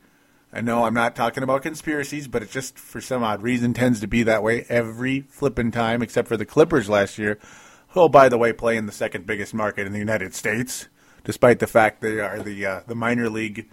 I 0.56 0.62
know 0.62 0.86
I'm 0.86 0.94
not 0.94 1.18
talking 1.18 1.44
about 1.44 1.64
conspiracies, 1.64 2.30
but 2.30 2.42
it 2.42 2.50
just 2.50 2.80
for 2.80 3.02
some 3.02 3.24
odd 3.24 3.44
reason 3.44 3.74
tends 3.74 4.00
to 4.00 4.08
be 4.08 4.24
that 4.24 4.42
way 4.42 4.66
every 4.70 5.20
flipping 5.20 5.70
time, 5.70 6.02
except 6.02 6.30
for 6.30 6.38
the 6.38 6.46
Clippers 6.46 6.88
last 6.88 7.18
year. 7.18 7.38
who, 7.90 8.02
oh, 8.02 8.10
by 8.10 8.30
the 8.30 8.38
way, 8.38 8.54
play 8.54 8.78
in 8.78 8.86
the 8.86 8.94
second 8.94 9.26
biggest 9.26 9.54
market 9.54 9.86
in 9.86 9.92
the 9.92 10.00
United 10.00 10.34
States, 10.34 10.88
despite 11.26 11.60
the 11.60 11.68
fact 11.68 12.00
they 12.00 12.22
are 12.22 12.40
the 12.40 12.66
uh, 12.66 12.80
the 12.88 12.96
minor 12.96 13.30
league 13.30 13.70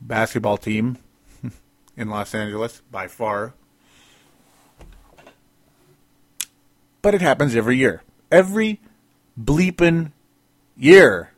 basketball 0.00 0.56
team 0.56 0.98
in 1.96 2.10
Los 2.10 2.34
Angeles 2.34 2.82
by 2.90 3.06
far. 3.06 3.54
But 7.00 7.14
it 7.14 7.20
happens 7.20 7.54
every 7.54 7.76
year. 7.76 8.02
Every 8.32 8.80
bleeping 9.40 10.10
year. 10.76 11.30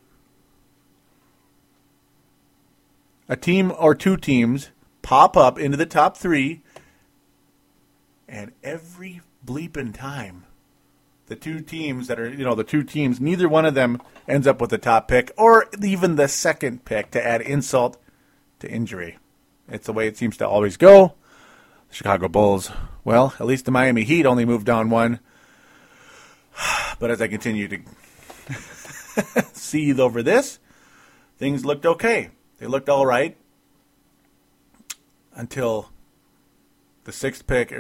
A 3.31 3.37
team 3.37 3.73
or 3.79 3.95
two 3.95 4.17
teams 4.17 4.71
pop 5.03 5.37
up 5.37 5.57
into 5.57 5.77
the 5.77 5.87
top 5.87 6.17
three, 6.17 6.63
and 8.29 8.51
every 8.65 9.21
bleeping 9.47 9.97
time, 9.97 10.47
the 11.27 11.37
two 11.37 11.61
teams 11.61 12.09
that 12.09 12.19
are, 12.19 12.29
you 12.29 12.45
know, 12.45 12.57
the 12.57 12.65
two 12.65 12.83
teams, 12.83 13.21
neither 13.21 13.49
one 13.49 13.65
of 13.65 13.75
them 13.75 14.03
ends 14.27 14.49
up 14.49 14.61
with 14.61 14.71
the 14.71 14.79
top 14.79 15.07
pick 15.07 15.31
or 15.39 15.67
even 15.81 16.17
the 16.17 16.27
second 16.27 16.85
pick 16.85 17.13
to 17.13 17.25
add 17.25 17.41
insult 17.41 18.03
to 18.59 18.69
injury. 18.69 19.17
It's 19.69 19.87
the 19.87 19.93
way 19.93 20.09
it 20.09 20.17
seems 20.17 20.37
to 20.39 20.49
always 20.49 20.77
go. 20.77 21.15
The 21.91 21.95
Chicago 21.95 22.27
Bulls, 22.27 22.73
well, 23.05 23.35
at 23.39 23.47
least 23.47 23.65
the 23.65 23.71
Miami 23.71 24.03
Heat 24.03 24.27
only 24.27 24.45
moved 24.45 24.67
down 24.67 24.91
one. 24.91 25.21
But 26.99 27.13
as 27.13 27.23
I 27.23 27.29
continue 27.29 27.69
to 27.69 27.79
seethe 29.55 30.01
over 30.01 30.21
this, 30.21 30.59
things 31.39 31.65
looked 31.65 31.87
okay. 31.87 32.31
They 32.61 32.67
looked 32.67 32.89
all 32.91 33.07
right 33.07 33.37
until 35.35 35.91
the 37.05 37.13
sixth 37.13 37.47
pick 37.47 37.75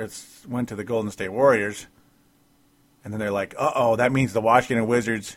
went 0.49 0.69
to 0.71 0.75
the 0.75 0.85
Golden 0.85 1.11
State 1.11 1.29
Warriors. 1.29 1.87
And 3.05 3.13
then 3.13 3.21
they're 3.21 3.31
like, 3.31 3.55
uh 3.59 3.73
oh, 3.75 3.97
that 3.97 4.11
means 4.11 4.33
the 4.33 4.41
Washington 4.41 4.87
Wizards 4.87 5.37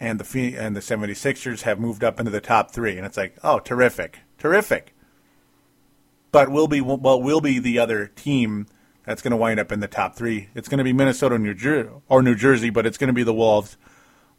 and 0.00 0.20
the 0.20 0.56
and 0.56 0.76
the 0.76 0.80
76ers 0.80 1.62
have 1.62 1.80
moved 1.80 2.04
up 2.04 2.18
into 2.20 2.30
the 2.30 2.40
top 2.40 2.70
three. 2.70 2.96
And 2.96 3.04
it's 3.04 3.16
like, 3.16 3.36
oh, 3.42 3.58
terrific, 3.58 4.20
terrific. 4.38 4.94
But 6.30 6.50
we'll 6.50 6.68
be 6.68 6.80
well, 6.80 7.20
we'll 7.20 7.40
be 7.40 7.58
the 7.58 7.80
other 7.80 8.06
team 8.06 8.68
that's 9.04 9.22
going 9.22 9.32
to 9.32 9.36
wind 9.36 9.58
up 9.58 9.72
in 9.72 9.80
the 9.80 9.88
top 9.88 10.14
three. 10.14 10.50
It's 10.54 10.68
going 10.68 10.78
to 10.78 10.84
be 10.84 10.92
Minnesota, 10.92 11.38
New 11.38 11.54
Jersey, 11.54 11.90
or 12.08 12.22
New 12.22 12.36
Jersey, 12.36 12.70
but 12.70 12.86
it's 12.86 12.98
going 12.98 13.08
to 13.08 13.14
be 13.14 13.24
the 13.24 13.34
Wolves. 13.34 13.76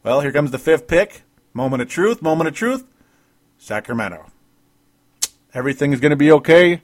Well, 0.02 0.22
here 0.22 0.32
comes 0.32 0.50
the 0.50 0.58
fifth 0.58 0.86
pick. 0.86 1.25
Moment 1.56 1.80
of 1.80 1.88
truth. 1.88 2.20
Moment 2.20 2.48
of 2.48 2.54
truth. 2.54 2.84
Sacramento. 3.56 4.26
Everything 5.54 5.94
is 5.94 6.00
going 6.00 6.10
to 6.10 6.16
be 6.16 6.30
okay 6.30 6.82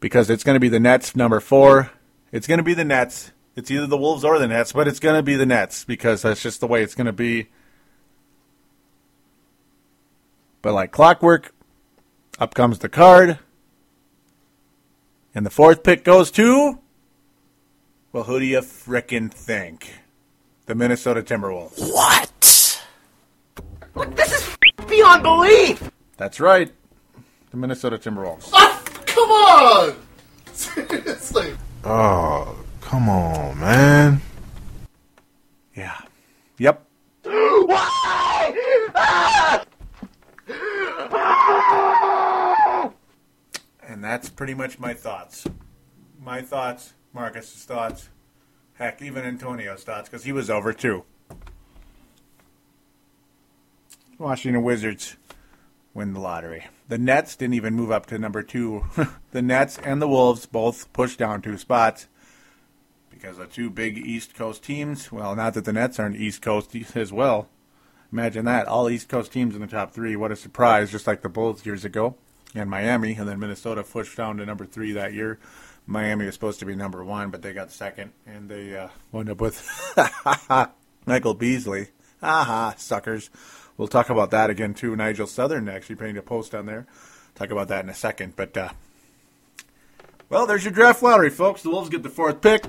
because 0.00 0.28
it's 0.28 0.42
going 0.42 0.56
to 0.56 0.60
be 0.60 0.68
the 0.68 0.80
Nets, 0.80 1.14
number 1.14 1.38
four. 1.38 1.92
It's 2.32 2.48
going 2.48 2.58
to 2.58 2.64
be 2.64 2.74
the 2.74 2.84
Nets. 2.84 3.30
It's 3.54 3.70
either 3.70 3.86
the 3.86 3.96
Wolves 3.96 4.24
or 4.24 4.40
the 4.40 4.48
Nets, 4.48 4.72
but 4.72 4.88
it's 4.88 4.98
going 4.98 5.14
to 5.14 5.22
be 5.22 5.36
the 5.36 5.46
Nets 5.46 5.84
because 5.84 6.22
that's 6.22 6.42
just 6.42 6.58
the 6.58 6.66
way 6.66 6.82
it's 6.82 6.96
going 6.96 7.06
to 7.06 7.12
be. 7.12 7.46
But 10.62 10.74
like 10.74 10.90
clockwork, 10.90 11.54
up 12.40 12.54
comes 12.54 12.80
the 12.80 12.88
card. 12.88 13.38
And 15.32 15.46
the 15.46 15.50
fourth 15.50 15.84
pick 15.84 16.02
goes 16.02 16.32
to. 16.32 16.80
Well, 18.12 18.24
who 18.24 18.40
do 18.40 18.46
you 18.46 18.62
frickin' 18.62 19.30
think? 19.30 19.92
The 20.64 20.74
Minnesota 20.74 21.22
Timberwolves. 21.22 21.78
What? 21.78 22.55
This 24.04 24.32
is 24.32 24.56
beyond 24.88 25.22
belief! 25.22 25.90
That's 26.18 26.38
right. 26.38 26.70
The 27.50 27.56
Minnesota 27.56 27.96
Timberwolves. 27.96 28.50
Oh, 28.52 28.84
come 29.06 29.30
on! 29.30 29.96
Seriously. 30.52 31.54
Oh, 31.84 32.56
come 32.82 33.08
on, 33.08 33.58
man. 33.58 34.20
Yeah. 35.74 35.98
Yep. 36.58 36.86
Why? 37.22 37.92
And 43.88 44.04
that's 44.04 44.28
pretty 44.28 44.52
much 44.52 44.78
my 44.78 44.92
thoughts. 44.92 45.46
My 46.20 46.42
thoughts, 46.42 46.92
Marcus's 47.14 47.64
thoughts, 47.64 48.10
heck, 48.74 49.00
even 49.00 49.24
Antonio's 49.24 49.84
thoughts, 49.84 50.08
because 50.10 50.24
he 50.24 50.32
was 50.32 50.50
over 50.50 50.74
too. 50.74 51.04
Washington 54.18 54.62
Wizards 54.62 55.16
win 55.92 56.12
the 56.12 56.20
lottery. 56.20 56.66
The 56.88 56.98
Nets 56.98 57.36
didn't 57.36 57.54
even 57.54 57.74
move 57.74 57.90
up 57.90 58.06
to 58.06 58.18
number 58.18 58.42
two. 58.42 58.84
the 59.32 59.42
Nets 59.42 59.78
and 59.78 60.00
the 60.00 60.08
Wolves 60.08 60.46
both 60.46 60.92
pushed 60.92 61.18
down 61.18 61.42
two 61.42 61.58
spots 61.58 62.06
because 63.10 63.38
the 63.38 63.46
two 63.46 63.70
big 63.70 63.98
East 63.98 64.34
Coast 64.34 64.62
teams. 64.62 65.10
Well, 65.10 65.34
not 65.34 65.54
that 65.54 65.64
the 65.64 65.72
Nets 65.72 65.98
aren't 65.98 66.16
East 66.16 66.42
Coast 66.42 66.74
as 66.94 67.12
well. 67.12 67.48
Imagine 68.12 68.44
that. 68.44 68.68
All 68.68 68.88
East 68.88 69.08
Coast 69.08 69.32
teams 69.32 69.54
in 69.54 69.60
the 69.60 69.66
top 69.66 69.92
three. 69.92 70.16
What 70.16 70.32
a 70.32 70.36
surprise, 70.36 70.90
just 70.90 71.06
like 71.06 71.22
the 71.22 71.28
Bulls 71.28 71.66
years 71.66 71.84
ago. 71.84 72.14
And 72.54 72.70
Miami, 72.70 73.14
and 73.14 73.28
then 73.28 73.38
Minnesota 73.38 73.82
pushed 73.82 74.16
down 74.16 74.38
to 74.38 74.46
number 74.46 74.64
three 74.64 74.92
that 74.92 75.12
year. 75.12 75.38
Miami 75.86 76.24
was 76.24 76.34
supposed 76.34 76.60
to 76.60 76.66
be 76.66 76.74
number 76.74 77.04
one, 77.04 77.30
but 77.30 77.42
they 77.42 77.52
got 77.52 77.70
second, 77.70 78.12
and 78.26 78.48
they 78.48 78.76
uh, 78.76 78.88
wound 79.12 79.28
up 79.28 79.40
with 79.40 79.62
Michael 81.06 81.34
Beasley. 81.34 81.88
Aha, 82.22 82.74
suckers. 82.78 83.30
We'll 83.76 83.88
talk 83.88 84.08
about 84.08 84.30
that 84.30 84.50
again, 84.50 84.74
too. 84.74 84.96
Nigel 84.96 85.26
Southern 85.26 85.68
actually 85.68 85.96
putting 85.96 86.16
a 86.16 86.22
post 86.22 86.54
on 86.54 86.66
there. 86.66 86.86
Talk 87.34 87.50
about 87.50 87.68
that 87.68 87.84
in 87.84 87.90
a 87.90 87.94
second. 87.94 88.34
But, 88.36 88.56
uh, 88.56 88.70
well, 90.28 90.46
there's 90.46 90.64
your 90.64 90.72
draft 90.72 91.02
lottery, 91.02 91.30
folks. 91.30 91.62
The 91.62 91.70
Wolves 91.70 91.90
get 91.90 92.02
the 92.02 92.08
fourth 92.08 92.40
pick. 92.40 92.64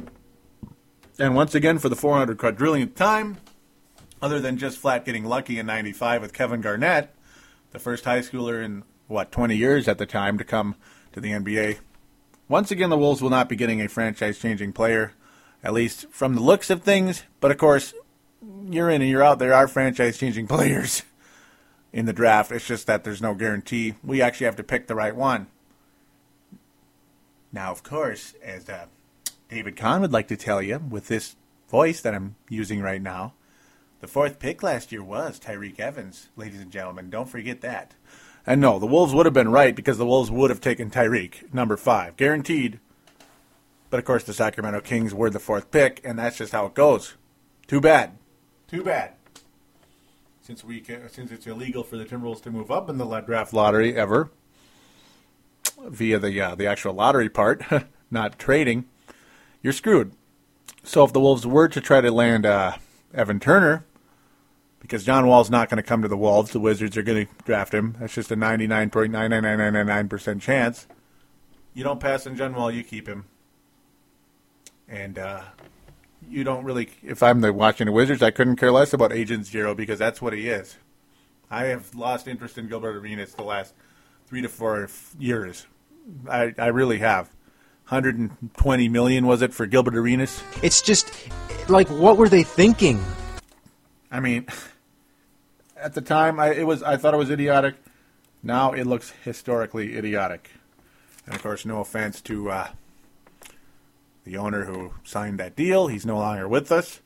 And 1.18 1.36
once 1.36 1.55
again, 1.55 1.80
for 1.80 1.89
the 1.89 1.95
400 1.95 2.38
quadrillionth 2.38 2.95
time, 2.95 3.38
other 4.22 4.39
than 4.39 4.58
just 4.58 4.78
flat 4.78 5.05
getting 5.05 5.26
lucky 5.26 5.58
in 5.58 5.66
95 5.66 6.22
with 6.22 6.34
Kevin 6.34 6.62
Garnett, 6.62 7.16
the 7.72 7.80
first 7.80 8.05
high 8.05 8.20
schooler 8.20 8.64
in, 8.64 8.84
what, 9.08 9.32
20 9.32 9.55
years 9.55 9.88
at 9.88 9.97
the 9.97 10.05
time 10.05 10.38
to 10.38 10.43
come 10.43 10.76
to 11.14 11.22
the 11.22 11.32
NBA. 11.32 11.80
Once 12.47 12.70
again, 12.72 12.89
the 12.89 12.97
Wolves 12.97 13.22
will 13.22 13.30
not 13.30 13.49
be 13.49 13.55
getting 13.55 13.82
a 13.82 13.89
franchise 13.89 14.39
changing 14.39 14.74
player, 14.74 15.14
at 15.64 15.74
least 15.74 16.05
from 16.12 16.36
the 16.36 16.41
looks 16.41 16.70
of 16.70 16.84
things. 16.84 17.24
But 17.39 17.51
of 17.51 17.58
course, 17.58 17.93
you're 18.69 18.89
in 18.89 19.01
and 19.01 19.09
you're 19.09 19.23
out. 19.23 19.39
There 19.39 19.53
are 19.53 19.67
franchise 19.67 20.17
changing 20.17 20.47
players 20.47 21.03
in 21.93 22.05
the 22.05 22.13
draft. 22.13 22.51
It's 22.51 22.67
just 22.67 22.87
that 22.87 23.03
there's 23.03 23.21
no 23.21 23.33
guarantee. 23.33 23.95
We 24.03 24.21
actually 24.21 24.45
have 24.45 24.55
to 24.57 24.63
pick 24.63 24.87
the 24.87 24.95
right 24.95 25.15
one. 25.15 25.47
Now, 27.51 27.71
of 27.71 27.83
course, 27.83 28.33
as 28.43 28.69
uh, 28.69 28.87
David 29.49 29.77
Kahn 29.77 30.01
would 30.01 30.13
like 30.13 30.27
to 30.27 30.37
tell 30.37 30.61
you 30.61 30.79
with 30.79 31.07
this 31.07 31.35
voice 31.69 32.01
that 32.01 32.13
I'm 32.13 32.35
using 32.49 32.81
right 32.81 33.01
now, 33.01 33.33
the 33.99 34.07
fourth 34.07 34.37
pick 34.37 34.61
last 34.61 34.91
year 34.91 35.03
was 35.03 35.39
Tyreke 35.39 35.79
Evans, 35.79 36.29
ladies 36.35 36.61
and 36.61 36.71
gentlemen. 36.71 37.09
Don't 37.09 37.29
forget 37.29 37.61
that. 37.61 37.95
And 38.45 38.61
no, 38.61 38.79
the 38.79 38.85
Wolves 38.85 39.13
would 39.13 39.25
have 39.25 39.33
been 39.33 39.51
right 39.51 39.75
because 39.75 39.97
the 39.97 40.05
Wolves 40.05 40.29
would 40.29 40.49
have 40.49 40.61
taken 40.61 40.91
Tyreke, 40.91 41.53
number 41.53 41.77
five, 41.77 42.15
guaranteed. 42.15 42.79
But 43.89 43.99
of 43.99 44.05
course, 44.05 44.23
the 44.23 44.33
Sacramento 44.33 44.81
Kings 44.81 45.13
were 45.13 45.29
the 45.29 45.39
fourth 45.39 45.71
pick, 45.71 46.01
and 46.03 46.19
that's 46.19 46.37
just 46.37 46.51
how 46.51 46.65
it 46.65 46.73
goes. 46.73 47.15
Too 47.67 47.81
bad. 47.81 48.16
Too 48.68 48.84
bad. 48.84 49.13
Since 50.41 50.63
we 50.63 50.80
can, 50.80 51.09
since 51.09 51.32
it's 51.32 51.47
illegal 51.47 51.84
for 51.84 51.97
the 51.97 52.05
Timberwolves 52.05 52.41
to 52.43 52.51
move 52.51 52.72
up 52.72 52.89
in 52.89 52.97
the 52.97 53.22
draft 53.22 53.53
lottery 53.53 53.95
ever, 53.95 54.30
via 55.86 56.20
the 56.20 56.41
uh, 56.41 56.55
the 56.55 56.68
actual 56.68 56.93
lottery 56.93 57.30
part, 57.30 57.63
not 58.11 58.39
trading, 58.39 58.86
you're 59.61 59.74
screwed. 59.74 60.13
So 60.84 61.03
if 61.03 61.11
the 61.11 61.20
Wolves 61.20 61.45
were 61.45 61.68
to 61.68 61.82
try 61.82 62.01
to 62.01 62.11
land 62.11 62.45
uh, 62.45 62.78
Evan 63.13 63.39
Turner, 63.39 63.86
because 64.80 65.03
John 65.03 65.28
Wall's 65.28 65.49
not 65.49 65.70
going 65.70 65.78
to 65.78 65.84
come 65.84 66.01
to 66.01 66.07
the 66.07 66.18
Wolves, 66.18 66.51
the 66.51 66.59
Wizards 66.59 66.95
are 66.95 67.03
going 67.03 67.28
to 67.28 67.34
draft 67.43 67.74
him. 67.74 67.97
That's 67.99 68.13
just 68.13 68.32
a 68.32 68.38
99.99999% 68.38 70.41
chance. 70.41 70.88
You 71.74 71.84
don't 71.84 71.99
pass 71.99 72.26
on 72.26 72.38
John 72.38 72.55
Wall, 72.55 72.72
you 72.72 72.84
keep 72.84 73.07
him. 73.07 73.26
And 74.88 75.20
uh, 75.20 75.41
you 76.30 76.43
don't 76.43 76.63
really. 76.63 76.89
If 77.03 77.23
I'm 77.23 77.41
the 77.41 77.53
Washington 77.53 77.93
Wizards, 77.93 78.21
I 78.21 78.32
couldn't 78.32 78.57
care 78.57 78.71
less 78.71 78.93
about 78.93 79.11
Agent 79.11 79.45
Zero 79.45 79.73
because 79.73 79.99
that's 79.99 80.21
what 80.21 80.34
he 80.34 80.49
is. 80.49 80.78
I 81.49 81.65
have 81.65 81.95
lost 81.95 82.28
interest 82.28 82.57
in 82.57 82.67
Gilbert 82.67 82.95
Arenas 82.95 83.34
the 83.34 83.43
last 83.43 83.73
three 84.28 84.41
to 84.41 84.49
four 84.49 84.89
years. 85.17 85.65
I, 86.30 86.53
I 86.57 86.67
really 86.67 86.99
have. 86.99 87.30
120 87.89 88.89
million 88.89 89.25
was 89.25 89.41
it 89.41 89.53
for 89.53 89.65
Gilbert 89.65 89.95
Arenas? 89.95 90.43
It's 90.61 90.82
just 90.82 91.30
like, 91.69 91.88
what 91.88 92.17
were 92.17 92.28
they 92.28 92.43
thinking? 92.43 93.01
I 94.11 94.19
mean, 94.19 94.45
at 95.78 95.93
the 95.93 96.01
time, 96.01 96.39
I, 96.39 96.53
it 96.53 96.67
was 96.67 96.84
I 96.84 96.97
thought 96.97 97.13
it 97.13 97.17
was 97.17 97.30
idiotic. 97.30 97.75
Now 98.43 98.73
it 98.73 98.86
looks 98.86 99.11
historically 99.23 99.97
idiotic. 99.97 100.51
And 101.25 101.36
of 101.36 101.41
course, 101.41 101.65
no 101.65 101.80
offense 101.80 102.21
to 102.21 102.51
uh, 102.51 102.67
the 104.28 104.38
owner 104.38 104.65
who 104.65 104.91
signed 105.05 105.39
that 105.39 105.55
deal. 105.55 105.88
He's 105.88 106.05
no 106.05 106.17
longer 106.17 106.49
with 106.49 106.69
us. 106.69 106.99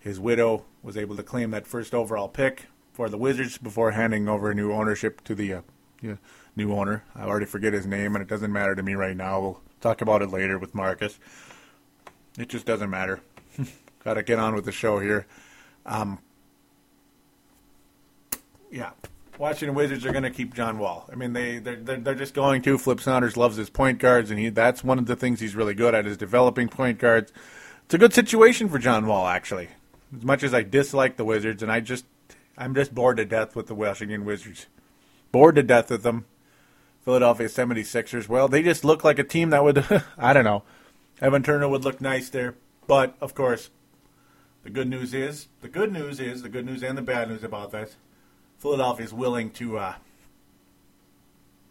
His 0.00 0.18
widow 0.18 0.64
was 0.82 0.96
able 0.96 1.14
to 1.14 1.22
claim 1.22 1.52
that 1.52 1.68
first 1.68 1.94
overall 1.94 2.28
pick 2.28 2.66
for 2.92 3.08
the 3.08 3.16
Wizards 3.16 3.58
before 3.58 3.92
handing 3.92 4.28
over 4.28 4.52
new 4.52 4.72
ownership 4.72 5.22
to 5.22 5.36
the 5.36 5.54
uh, 5.54 5.60
yeah, 6.02 6.16
new 6.56 6.72
owner. 6.72 7.04
I 7.14 7.22
already 7.22 7.46
forget 7.46 7.72
his 7.72 7.86
name, 7.86 8.16
and 8.16 8.22
it 8.22 8.28
doesn't 8.28 8.52
matter 8.52 8.74
to 8.74 8.82
me 8.82 8.94
right 8.94 9.16
now. 9.16 9.40
We'll 9.40 9.60
talk 9.80 10.00
about 10.00 10.20
it 10.20 10.30
later 10.30 10.58
with 10.58 10.74
Marcus. 10.74 11.20
It 12.36 12.48
just 12.48 12.66
doesn't 12.66 12.90
matter. 12.90 13.20
Got 14.04 14.14
to 14.14 14.24
get 14.24 14.40
on 14.40 14.56
with 14.56 14.64
the 14.64 14.72
show 14.72 14.98
here. 14.98 15.28
Um, 15.86 16.18
yeah, 18.68 18.90
Washington 19.38 19.76
Wizards 19.76 20.04
are 20.04 20.10
going 20.10 20.24
to 20.24 20.30
keep 20.30 20.52
John 20.52 20.78
Wall. 20.78 21.08
I 21.10 21.14
mean, 21.14 21.32
they 21.32 21.58
they're, 21.58 21.76
they're, 21.76 21.96
they're 21.98 22.14
just 22.14 22.34
going 22.34 22.60
to. 22.62 22.76
Flip 22.76 23.00
Saunders 23.00 23.36
loves 23.36 23.56
his 23.56 23.70
point 23.70 23.98
guards, 23.98 24.30
and 24.30 24.38
he 24.38 24.48
that's 24.48 24.82
one 24.82 24.98
of 24.98 25.06
the 25.06 25.16
things 25.16 25.40
he's 25.40 25.54
really 25.54 25.74
good 25.74 25.94
at 25.94 26.06
is 26.06 26.16
developing 26.16 26.68
point 26.68 26.98
guards. 26.98 27.32
It's 27.84 27.94
a 27.94 27.98
good 27.98 28.12
situation 28.12 28.68
for 28.68 28.78
John 28.78 29.06
Wall, 29.06 29.26
actually. 29.26 29.68
As 30.14 30.24
much 30.24 30.42
as 30.42 30.52
I 30.52 30.62
dislike 30.62 31.16
the 31.16 31.24
Wizards, 31.24 31.62
and 31.62 31.70
I 31.70 31.80
just 31.80 32.04
I'm 32.56 32.74
just 32.74 32.94
bored 32.94 33.18
to 33.18 33.24
death 33.24 33.54
with 33.54 33.68
the 33.68 33.74
Washington 33.74 34.24
Wizards. 34.24 34.66
Bored 35.30 35.54
to 35.54 35.62
death 35.62 35.90
with 35.90 36.02
them. 36.02 36.24
Philadelphia 37.04 37.46
76ers. 37.46 38.28
Well, 38.28 38.48
they 38.48 38.62
just 38.62 38.84
look 38.84 39.04
like 39.04 39.18
a 39.18 39.24
team 39.24 39.50
that 39.50 39.62
would 39.62 39.84
I 40.18 40.32
don't 40.32 40.44
know. 40.44 40.64
Evan 41.20 41.42
Turner 41.42 41.68
would 41.68 41.84
look 41.84 42.00
nice 42.00 42.28
there, 42.28 42.56
but 42.86 43.14
of 43.20 43.34
course, 43.34 43.70
the 44.64 44.70
good 44.70 44.88
news 44.88 45.14
is 45.14 45.46
the 45.60 45.68
good 45.68 45.92
news 45.92 46.18
is 46.18 46.42
the 46.42 46.48
good 46.48 46.66
news 46.66 46.82
and 46.82 46.98
the 46.98 47.02
bad 47.02 47.28
news 47.28 47.44
about 47.44 47.70
this 47.70 47.96
Philadelphia 48.58 49.06
is 49.06 49.14
willing 49.14 49.50
to 49.50 49.78
uh, 49.78 49.94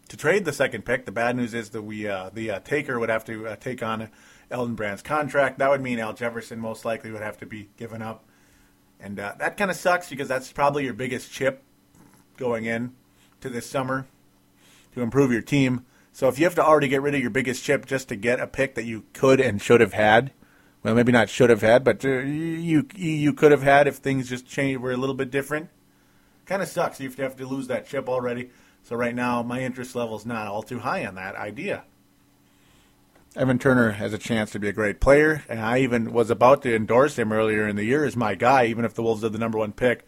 to 0.08 0.16
trade 0.16 0.46
the 0.46 0.52
second 0.52 0.86
pick. 0.86 1.04
The 1.04 1.12
bad 1.12 1.36
news 1.36 1.52
is 1.52 1.70
that 1.70 1.82
we 1.82 2.08
uh, 2.08 2.30
the 2.32 2.50
uh, 2.50 2.60
taker 2.60 2.98
would 2.98 3.10
have 3.10 3.24
to 3.26 3.46
uh, 3.46 3.56
take 3.56 3.82
on 3.82 4.08
Elton 4.50 4.74
Brand's 4.74 5.02
contract. 5.02 5.58
That 5.58 5.68
would 5.68 5.82
mean 5.82 5.98
Al 5.98 6.14
Jefferson 6.14 6.58
most 6.58 6.84
likely 6.84 7.10
would 7.10 7.22
have 7.22 7.36
to 7.38 7.46
be 7.46 7.68
given 7.76 8.00
up, 8.00 8.24
and 8.98 9.20
uh, 9.20 9.34
that 9.38 9.58
kind 9.58 9.70
of 9.70 9.76
sucks 9.76 10.08
because 10.08 10.28
that's 10.28 10.50
probably 10.50 10.84
your 10.84 10.94
biggest 10.94 11.30
chip 11.30 11.62
going 12.38 12.64
in 12.64 12.94
to 13.42 13.50
this 13.50 13.68
summer 13.68 14.06
to 14.94 15.02
improve 15.02 15.30
your 15.30 15.42
team. 15.42 15.84
So 16.12 16.26
if 16.28 16.38
you 16.38 16.46
have 16.46 16.54
to 16.54 16.64
already 16.64 16.88
get 16.88 17.02
rid 17.02 17.14
of 17.14 17.20
your 17.20 17.30
biggest 17.30 17.62
chip 17.62 17.84
just 17.84 18.08
to 18.08 18.16
get 18.16 18.40
a 18.40 18.46
pick 18.46 18.74
that 18.76 18.86
you 18.86 19.04
could 19.12 19.40
and 19.40 19.60
should 19.60 19.80
have 19.80 19.92
had, 19.92 20.32
well, 20.82 20.94
maybe 20.94 21.12
not 21.12 21.28
should 21.28 21.50
have 21.50 21.60
had, 21.60 21.84
but 21.84 22.02
uh, 22.02 22.08
you 22.08 22.88
you 22.96 23.34
could 23.34 23.52
have 23.52 23.62
had 23.62 23.86
if 23.86 23.96
things 23.96 24.30
just 24.30 24.46
changed 24.46 24.80
were 24.80 24.90
a 24.90 24.96
little 24.96 25.14
bit 25.14 25.30
different 25.30 25.68
kind 26.48 26.62
of 26.62 26.68
sucks. 26.68 26.98
You 26.98 27.10
have 27.18 27.36
to 27.36 27.46
lose 27.46 27.68
that 27.68 27.86
chip 27.86 28.08
already. 28.08 28.50
So 28.82 28.96
right 28.96 29.14
now, 29.14 29.42
my 29.42 29.62
interest 29.62 29.94
level 29.94 30.16
is 30.16 30.26
not 30.26 30.48
all 30.48 30.62
too 30.62 30.80
high 30.80 31.06
on 31.06 31.14
that 31.16 31.36
idea. 31.36 31.84
Evan 33.36 33.58
Turner 33.58 33.92
has 33.92 34.12
a 34.12 34.18
chance 34.18 34.50
to 34.52 34.58
be 34.58 34.68
a 34.68 34.72
great 34.72 35.00
player, 35.00 35.44
and 35.48 35.60
I 35.60 35.80
even 35.80 36.12
was 36.12 36.30
about 36.30 36.62
to 36.62 36.74
endorse 36.74 37.18
him 37.18 37.30
earlier 37.30 37.68
in 37.68 37.76
the 37.76 37.84
year 37.84 38.04
as 38.04 38.16
my 38.16 38.34
guy, 38.34 38.64
even 38.66 38.84
if 38.84 38.94
the 38.94 39.02
Wolves 39.02 39.22
are 39.22 39.28
the 39.28 39.38
number 39.38 39.58
one 39.58 39.72
pick. 39.72 40.06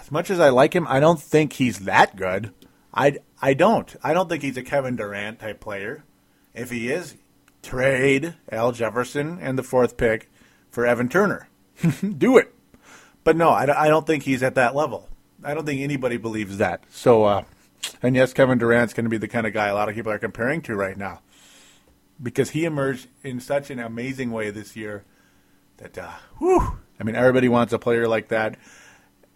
As 0.00 0.10
much 0.10 0.30
as 0.30 0.38
I 0.38 0.50
like 0.50 0.74
him, 0.74 0.86
I 0.88 1.00
don't 1.00 1.20
think 1.20 1.54
he's 1.54 1.80
that 1.80 2.16
good. 2.16 2.52
I, 2.94 3.18
I 3.40 3.54
don't. 3.54 3.94
I 4.02 4.14
don't 4.14 4.28
think 4.28 4.42
he's 4.42 4.56
a 4.56 4.62
Kevin 4.62 4.96
Durant 4.96 5.40
type 5.40 5.60
player. 5.60 6.04
If 6.54 6.70
he 6.70 6.90
is, 6.90 7.16
trade 7.62 8.34
Al 8.50 8.72
Jefferson 8.72 9.38
and 9.40 9.58
the 9.58 9.62
fourth 9.62 9.96
pick 9.96 10.30
for 10.70 10.86
Evan 10.86 11.08
Turner. 11.08 11.48
Do 12.18 12.38
it. 12.38 12.54
But 13.24 13.36
no, 13.36 13.50
I, 13.50 13.86
I 13.86 13.88
don't 13.88 14.06
think 14.06 14.24
he's 14.24 14.42
at 14.42 14.54
that 14.56 14.74
level. 14.74 15.08
I 15.44 15.54
don't 15.54 15.66
think 15.66 15.80
anybody 15.80 16.16
believes 16.16 16.58
that. 16.58 16.84
So, 16.90 17.24
uh, 17.24 17.44
and 18.02 18.14
yes, 18.16 18.32
Kevin 18.32 18.58
Durant's 18.58 18.94
going 18.94 19.04
to 19.04 19.10
be 19.10 19.18
the 19.18 19.28
kind 19.28 19.46
of 19.46 19.52
guy 19.52 19.68
a 19.68 19.74
lot 19.74 19.88
of 19.88 19.94
people 19.94 20.12
are 20.12 20.18
comparing 20.18 20.62
to 20.62 20.74
right 20.74 20.96
now 20.96 21.20
because 22.22 22.50
he 22.50 22.64
emerged 22.64 23.08
in 23.22 23.40
such 23.40 23.70
an 23.70 23.78
amazing 23.78 24.30
way 24.30 24.50
this 24.50 24.76
year 24.76 25.04
that, 25.78 25.98
uh, 25.98 26.10
whew, 26.38 26.78
I 27.00 27.04
mean, 27.04 27.16
everybody 27.16 27.48
wants 27.48 27.72
a 27.72 27.78
player 27.78 28.06
like 28.06 28.28
that, 28.28 28.56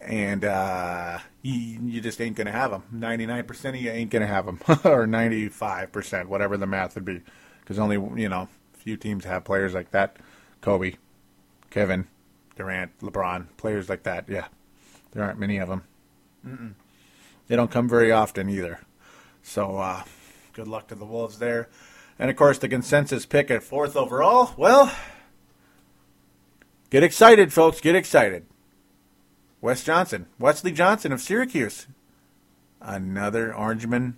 and 0.01 0.45
uh, 0.45 1.19
you, 1.43 1.81
you 1.85 2.01
just 2.01 2.21
ain't 2.21 2.37
going 2.37 2.47
to 2.47 2.53
have 2.53 2.71
him. 2.71 2.85
99% 2.95 3.69
of 3.71 3.77
you 3.77 3.91
ain't 3.91 4.11
going 4.11 4.21
to 4.21 4.29
have 4.29 4.47
him, 4.47 4.61
or 4.69 5.07
95%, 5.07 6.27
whatever 6.27 6.57
the 6.57 6.67
math 6.67 6.95
would 6.95 7.05
be, 7.05 7.23
because 7.61 7.79
only, 7.79 7.97
you 8.21 8.29
know, 8.29 8.49
few 8.75 8.97
teams 8.97 9.25
have 9.25 9.45
players 9.45 9.75
like 9.75 9.91
that. 9.91 10.17
Kobe, 10.61 10.95
Kevin, 11.71 12.07
Durant, 12.57 12.99
LeBron, 13.01 13.47
players 13.57 13.89
like 13.89 14.03
that. 14.05 14.29
Yeah, 14.29 14.47
there 15.13 15.23
aren't 15.23 15.39
many 15.39 15.59
of 15.59 15.69
them. 15.69 15.85
Mm-mm. 16.47 16.73
They 17.49 17.57
don't 17.57 17.71
come 17.71 17.89
very 17.89 18.11
often 18.11 18.49
either. 18.49 18.81
So 19.43 19.77
uh, 19.77 20.03
good 20.53 20.67
luck 20.67 20.89
to 20.89 20.95
the 20.95 21.05
Wolves 21.05 21.39
there. 21.39 21.69
And 22.19 22.31
of 22.31 22.37
course, 22.37 22.59
the 22.59 22.69
consensus 22.69 23.27
pick 23.27 23.51
at 23.51 23.63
fourth 23.63 23.95
overall. 23.95 24.55
Well, 24.57 24.93
get 26.91 27.03
excited, 27.03 27.53
folks. 27.53 27.81
Get 27.81 27.95
excited. 27.95 28.47
Wes 29.61 29.85
Johnson, 29.85 30.27
Wesley 30.39 30.73
Johnson 30.73 31.13
of 31.13 31.21
Syracuse, 31.21 31.87
another 32.81 33.53
Orangeman. 33.53 34.15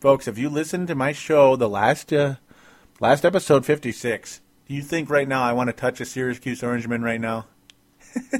Folks, 0.00 0.26
if 0.26 0.38
you 0.38 0.48
listened 0.48 0.88
to 0.88 0.94
my 0.94 1.12
show, 1.12 1.56
the 1.56 1.68
last 1.68 2.12
uh, 2.12 2.36
last 2.98 3.24
episode 3.24 3.66
fifty 3.66 3.92
six, 3.92 4.40
do 4.70 4.76
you 4.76 4.82
think 4.82 5.10
right 5.10 5.26
now 5.26 5.42
I 5.42 5.52
want 5.52 5.66
to 5.66 5.72
touch 5.72 6.00
a 6.00 6.04
Syracuse 6.04 6.60
Orangeman 6.60 7.02
right 7.02 7.20
now? 7.20 7.46
Do 8.30 8.38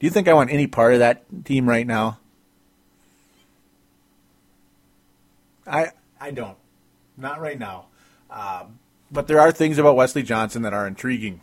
you 0.00 0.10
think 0.10 0.28
I 0.28 0.34
want 0.34 0.50
any 0.50 0.66
part 0.66 0.92
of 0.92 0.98
that 0.98 1.24
team 1.46 1.66
right 1.66 1.86
now? 1.86 2.18
I 5.66 5.92
I 6.20 6.30
don't. 6.30 6.58
Not 7.16 7.40
right 7.40 7.58
now. 7.58 7.86
Um, 8.28 8.80
but 9.10 9.28
there 9.28 9.40
are 9.40 9.50
things 9.50 9.78
about 9.78 9.96
Wesley 9.96 10.22
Johnson 10.22 10.60
that 10.60 10.74
are 10.74 10.86
intriguing. 10.86 11.40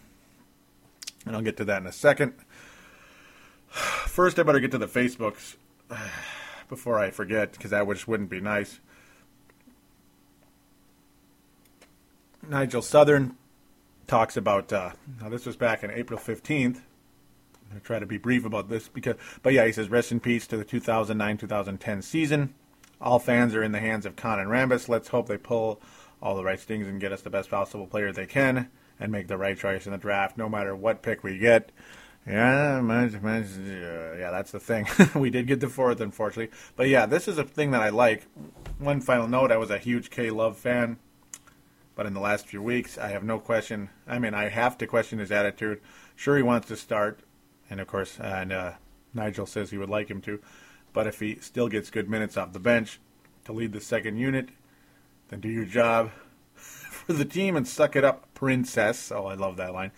And 1.26 1.36
I'll 1.36 1.42
get 1.42 1.58
to 1.58 1.66
that 1.66 1.82
in 1.82 1.88
a 1.88 1.92
second. 1.92 2.36
First, 3.70 4.38
I 4.38 4.44
better 4.44 4.60
get 4.60 4.70
to 4.74 4.78
the 4.78 4.86
Facebooks 4.86 5.56
before 6.70 7.00
I 7.00 7.10
forget, 7.10 7.54
because 7.54 7.72
that 7.72 7.88
just 7.88 8.08
wouldn't 8.08 8.30
be 8.30 8.42
nice. 8.42 8.80
Nigel 12.48 12.84
Southern 12.84 13.36
talks 14.08 14.38
about. 14.38 14.72
Uh, 14.72 14.92
now 15.22 15.30
this 15.30 15.46
was 15.46 15.56
back 15.56 15.84
in 15.84 15.92
April 15.92 16.20
fifteenth. 16.20 16.82
I'm 17.64 17.70
gonna 17.70 17.82
try 17.82 18.00
to 18.00 18.06
be 18.06 18.18
brief 18.18 18.46
about 18.46 18.70
this 18.70 18.88
because, 18.88 19.16
but 19.42 19.54
yeah, 19.54 19.66
he 19.66 19.72
says 19.72 19.90
rest 19.90 20.12
in 20.12 20.20
peace 20.20 20.46
to 20.48 20.58
the 20.58 20.66
2009-2010 20.66 22.04
season. 22.04 22.54
All 23.02 23.20
fans 23.20 23.56
are 23.56 23.64
in 23.64 23.72
the 23.72 23.80
hands 23.80 24.06
of 24.06 24.16
Kahn 24.16 24.40
and 24.40 24.50
Rambis. 24.50 24.88
Let's 24.88 25.08
hope 25.10 25.28
they 25.28 25.38
pull 25.38 25.82
all 26.22 26.36
the 26.36 26.44
right 26.44 26.60
stings 26.60 26.88
and 26.88 27.02
get 27.02 27.12
us 27.12 27.22
the 27.22 27.30
best 27.30 27.50
possible 27.50 27.88
player 27.88 28.12
they 28.12 28.28
can 28.28 28.70
and 29.00 29.12
make 29.12 29.28
the 29.28 29.38
right 29.38 29.58
choice 29.58 29.86
in 29.86 29.92
the 29.92 29.98
draft, 29.98 30.38
no 30.38 30.48
matter 30.48 30.76
what 30.76 31.02
pick 31.02 31.24
we 31.24 31.38
get. 31.38 31.72
Yeah, 32.28 34.16
yeah, 34.18 34.32
that's 34.32 34.52
the 34.52 34.60
thing. 34.60 34.88
we 35.16 35.30
did 35.30 35.46
get 35.46 35.60
the 35.60 35.70
fourth, 35.70 36.02
unfortunately. 36.02 36.56
But 36.76 36.90
yeah, 36.90 37.06
this 37.06 37.28
is 37.28 37.38
a 37.38 37.44
thing 37.44 37.72
that 37.72 37.84
I 37.84 37.90
like. 37.90 38.28
One 38.80 39.02
final 39.02 39.28
note: 39.28 39.52
I 39.52 39.58
was 39.58 39.70
a 39.70 39.78
huge 39.78 40.10
K 40.10 40.32
Love 40.32 40.58
fan. 40.58 40.98
But 41.96 42.06
in 42.06 42.14
the 42.14 42.20
last 42.20 42.46
few 42.46 42.62
weeks, 42.62 42.98
I 42.98 43.08
have 43.10 43.24
no 43.24 43.40
question. 43.40 43.90
I 44.06 44.20
mean, 44.20 44.34
I 44.34 44.50
have 44.50 44.78
to 44.80 44.88
question 44.88 45.20
his 45.20 45.32
attitude. 45.32 45.82
Sure, 46.16 46.36
he 46.36 46.44
wants 46.44 46.68
to 46.68 46.76
start, 46.76 47.22
and 47.70 47.80
of 47.80 47.88
course, 47.88 48.20
and 48.20 48.52
uh, 48.52 48.74
Nigel 49.14 49.46
says 49.46 49.72
he 49.72 49.78
would 49.78 49.90
like 49.90 50.10
him 50.10 50.22
to. 50.22 50.42
But 50.92 51.08
if 51.08 51.20
he 51.20 51.38
still 51.40 51.70
gets 51.70 51.90
good 51.90 52.10
minutes 52.10 52.38
off 52.38 52.54
the 52.54 52.60
bench 52.60 53.00
to 53.46 53.54
lead 53.54 53.72
the 53.72 53.82
second 53.82 54.18
unit, 54.18 54.50
then 55.30 55.40
do 55.40 55.50
your 55.50 55.66
job 55.66 56.12
for 56.54 57.14
the 57.14 57.26
team 57.26 57.56
and 57.56 57.68
suck 57.68 57.96
it 57.96 58.04
up, 58.04 58.34
princess. 58.34 59.12
Oh, 59.12 59.26
I 59.26 59.36
love 59.36 59.58
that 59.58 59.74
line. 59.74 59.92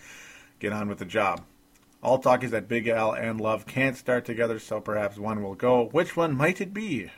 Get 0.60 0.72
on 0.72 0.88
with 0.88 0.98
the 0.98 1.04
job. 1.04 1.44
All 2.00 2.18
talk 2.18 2.44
is 2.44 2.52
that 2.52 2.68
Big 2.68 2.86
Al 2.86 3.12
and 3.12 3.40
Love 3.40 3.66
can't 3.66 3.96
start 3.96 4.24
together, 4.24 4.60
so 4.60 4.80
perhaps 4.80 5.18
one 5.18 5.42
will 5.42 5.56
go. 5.56 5.88
Which 5.88 6.16
one 6.16 6.36
might 6.36 6.60
it 6.60 6.72
be? 6.72 7.10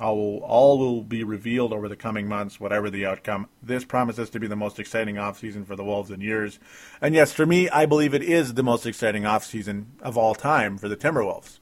All 0.00 0.16
will, 0.16 0.38
all 0.38 0.78
will 0.78 1.02
be 1.02 1.22
revealed 1.22 1.72
over 1.72 1.88
the 1.88 1.96
coming 1.96 2.26
months, 2.26 2.58
whatever 2.58 2.90
the 2.90 3.06
outcome. 3.06 3.48
This 3.62 3.84
promises 3.84 4.28
to 4.30 4.40
be 4.40 4.48
the 4.48 4.56
most 4.56 4.80
exciting 4.80 5.14
offseason 5.16 5.64
for 5.66 5.76
the 5.76 5.84
Wolves 5.84 6.10
in 6.10 6.20
years. 6.20 6.58
And 7.00 7.14
yes, 7.14 7.32
for 7.32 7.46
me, 7.46 7.68
I 7.68 7.86
believe 7.86 8.12
it 8.12 8.22
is 8.22 8.54
the 8.54 8.64
most 8.64 8.86
exciting 8.86 9.22
offseason 9.22 9.84
of 10.00 10.18
all 10.18 10.34
time 10.34 10.78
for 10.78 10.88
the 10.88 10.96
Timberwolves. 10.96 11.58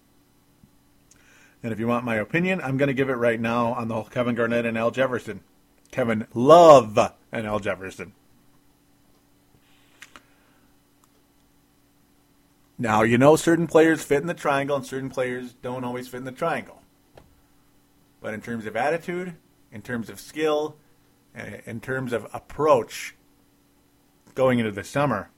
And 1.62 1.72
if 1.72 1.78
you 1.78 1.87
want 1.87 2.05
my 2.05 2.16
opinion, 2.16 2.61
I'm 2.62 2.78
going 2.78 2.89
to 2.89 2.95
give 2.95 3.11
it 3.11 3.14
right 3.14 3.41
now 3.41 3.74
on 3.74 3.89
the 3.89 3.95
whole 3.95 4.05
Kevin 4.05 4.35
Garnett 4.35 4.66
and 4.66 4.78
Al 4.78 4.91
Jefferson. 4.91 5.41
Kevin 5.91 6.26
Love 6.35 6.99
and 7.30 7.47
Al 7.47 7.61
Jefferson. 7.61 8.14
Now, 12.78 13.03
you 13.03 13.16
know 13.16 13.37
certain 13.37 13.68
players 13.68 14.03
fit 14.03 14.22
in 14.22 14.26
the 14.26 14.35
triangle 14.35 14.74
and 14.74 14.85
certain 14.85 15.11
players 15.11 15.53
don't 15.53 15.85
always 15.85 16.09
fit 16.09 16.16
in 16.16 16.24
the 16.24 16.33
triangle. 16.33 16.82
But 18.23 18.33
in 18.33 18.41
terms 18.41 18.64
of 18.64 18.77
attitude, 18.77 19.35
in 19.70 19.83
terms 19.83 20.09
of 20.09 20.20
skill, 20.20 20.77
in 21.66 21.81
terms 21.81 22.12
of 22.12 22.27
approach 22.33 23.14
going 24.35 24.59
into 24.59 24.70
the 24.70 24.85
summer. 24.85 25.29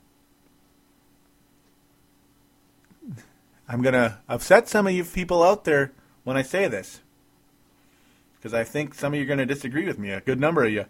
I'm 3.68 3.82
going 3.82 3.94
to 3.94 4.18
upset 4.28 4.68
some 4.68 4.86
of 4.86 4.92
you 4.92 5.04
people 5.04 5.42
out 5.42 5.64
there 5.64 5.92
when 6.22 6.36
I 6.36 6.42
say 6.42 6.68
this 6.68 7.00
because 8.36 8.52
I 8.52 8.62
think 8.64 8.94
some 8.94 9.14
of 9.14 9.18
you 9.18 9.24
are 9.24 9.26
going 9.26 9.38
to 9.38 9.46
disagree 9.46 9.86
with 9.86 9.98
me. 9.98 10.10
A 10.10 10.20
good 10.20 10.38
number 10.38 10.64
of 10.64 10.70
you. 10.70 10.84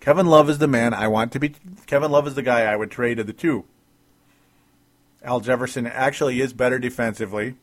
Kevin 0.00 0.26
Love 0.26 0.50
is 0.50 0.58
the 0.58 0.66
man 0.66 0.92
I 0.92 1.06
want 1.06 1.30
to 1.32 1.38
be. 1.38 1.54
Kevin 1.86 2.10
Love 2.10 2.26
is 2.26 2.34
the 2.34 2.42
guy 2.42 2.62
I 2.62 2.74
would 2.74 2.90
trade 2.90 3.20
of 3.20 3.28
the 3.28 3.32
two. 3.32 3.64
Al 5.22 5.38
Jefferson 5.38 5.86
actually 5.86 6.40
is 6.40 6.52
better 6.52 6.80
defensively, 6.80 7.54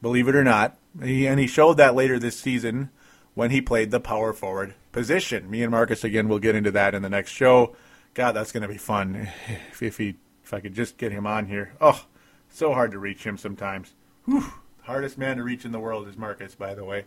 believe 0.00 0.28
it 0.28 0.36
or 0.36 0.44
not. 0.44 0.78
He, 1.02 1.26
and 1.26 1.40
he 1.40 1.46
showed 1.46 1.76
that 1.78 1.94
later 1.94 2.18
this 2.18 2.38
season 2.38 2.90
when 3.34 3.50
he 3.50 3.60
played 3.60 3.90
the 3.90 4.00
power 4.00 4.32
forward 4.32 4.74
position. 4.92 5.50
Me 5.50 5.62
and 5.62 5.70
Marcus 5.70 6.04
again 6.04 6.28
will 6.28 6.38
get 6.38 6.54
into 6.54 6.70
that 6.70 6.94
in 6.94 7.02
the 7.02 7.10
next 7.10 7.32
show. 7.32 7.76
God, 8.14 8.32
that's 8.32 8.52
going 8.52 8.62
to 8.62 8.68
be 8.68 8.78
fun 8.78 9.28
if, 9.48 9.82
if 9.82 9.98
he 9.98 10.16
if 10.44 10.52
I 10.52 10.60
could 10.60 10.74
just 10.74 10.98
get 10.98 11.10
him 11.10 11.26
on 11.26 11.46
here. 11.46 11.72
Oh, 11.80 12.04
so 12.50 12.72
hard 12.74 12.92
to 12.92 12.98
reach 12.98 13.24
him 13.24 13.38
sometimes. 13.38 13.94
Whew. 14.26 14.44
Hardest 14.82 15.16
man 15.16 15.38
to 15.38 15.42
reach 15.42 15.64
in 15.64 15.72
the 15.72 15.80
world 15.80 16.06
is 16.06 16.18
Marcus, 16.18 16.54
by 16.54 16.74
the 16.74 16.84
way. 16.84 17.06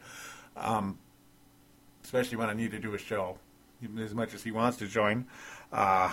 Um, 0.55 0.97
especially 2.03 2.37
when 2.37 2.49
I 2.49 2.53
need 2.53 2.71
to 2.71 2.79
do 2.79 2.95
a 2.95 2.97
show, 2.97 3.37
as 3.99 4.15
much 4.15 4.33
as 4.33 4.43
he 4.43 4.49
wants 4.49 4.77
to 4.77 4.87
join. 4.87 5.27
Uh, 5.71 6.11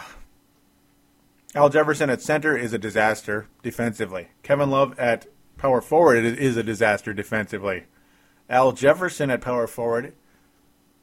Al 1.55 1.71
Jefferson 1.71 2.11
at 2.11 2.21
center 2.21 2.57
is 2.57 2.75
a 2.75 2.79
disaster 2.79 3.47
defensively. 3.63 4.29
Kevin 4.43 4.71
Love 4.71 4.99
at 4.99 5.27
power 5.65 5.81
forward 5.81 6.27
is 6.27 6.59
a 6.59 6.63
disaster 6.63 7.15
defensively. 7.15 7.85
Al 8.51 8.73
Jefferson 8.73 9.31
at 9.31 9.41
power 9.41 9.67
forward 9.67 10.13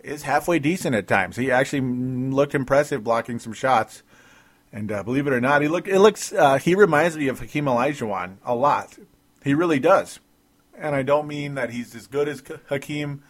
is 0.04 0.22
halfway 0.22 0.60
decent 0.60 0.94
at 0.94 1.08
times. 1.08 1.36
He 1.36 1.50
actually 1.50 1.82
looked 1.82 2.54
impressive 2.54 3.04
blocking 3.04 3.40
some 3.40 3.54
shots. 3.54 4.04
And 4.72 4.92
uh, 4.92 5.02
believe 5.02 5.26
it 5.26 5.34
or 5.34 5.42
not, 5.42 5.64
he 5.64 5.68
look 5.68 5.88
it 5.88 5.98
looks 5.98 6.32
uh, 6.32 6.60
he 6.60 6.76
reminds 6.76 7.18
me 7.18 7.28
of 7.28 7.40
Hakeem 7.40 7.66
Olajuwon 7.66 8.36
a 8.46 8.54
lot. 8.54 9.00
He 9.44 9.56
really 9.56 9.80
does. 9.80 10.20
And 10.78 10.96
I 10.96 11.02
don't 11.02 11.28
mean 11.28 11.56
that 11.56 11.72
he's 11.72 11.96
as 11.96 12.06
good 12.06 12.28
as 12.28 12.44
Hakeem, 12.70 13.24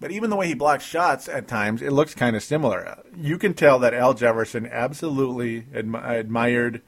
but 0.00 0.10
even 0.10 0.30
the 0.30 0.36
way 0.36 0.46
he 0.46 0.54
blocks 0.54 0.84
shots 0.86 1.28
at 1.28 1.46
times, 1.46 1.82
it 1.82 1.92
looks 1.92 2.14
kind 2.14 2.34
of 2.34 2.42
similar. 2.42 3.02
You 3.14 3.36
can 3.36 3.52
tell 3.52 3.78
that 3.80 3.92
Al 3.92 4.14
Jefferson 4.14 4.66
absolutely 4.72 5.64
admi- 5.64 6.02
admired 6.02 6.80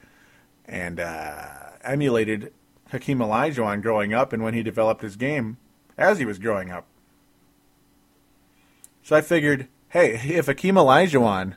and 0.64 0.98
uh, 0.98 1.48
emulated 1.84 2.54
Hakeem 2.90 3.18
Olajuwon 3.18 3.82
growing 3.82 4.12
up, 4.12 4.32
and 4.32 4.42
when 4.42 4.54
he 4.54 4.62
developed 4.62 5.02
his 5.02 5.16
game 5.16 5.58
as 5.96 6.18
he 6.18 6.24
was 6.24 6.38
growing 6.38 6.70
up. 6.70 6.86
So 9.02 9.16
I 9.16 9.20
figured, 9.20 9.68
hey, 9.90 10.14
if 10.14 10.46
Hakeem 10.46 10.74
Olajuwon 10.74 11.56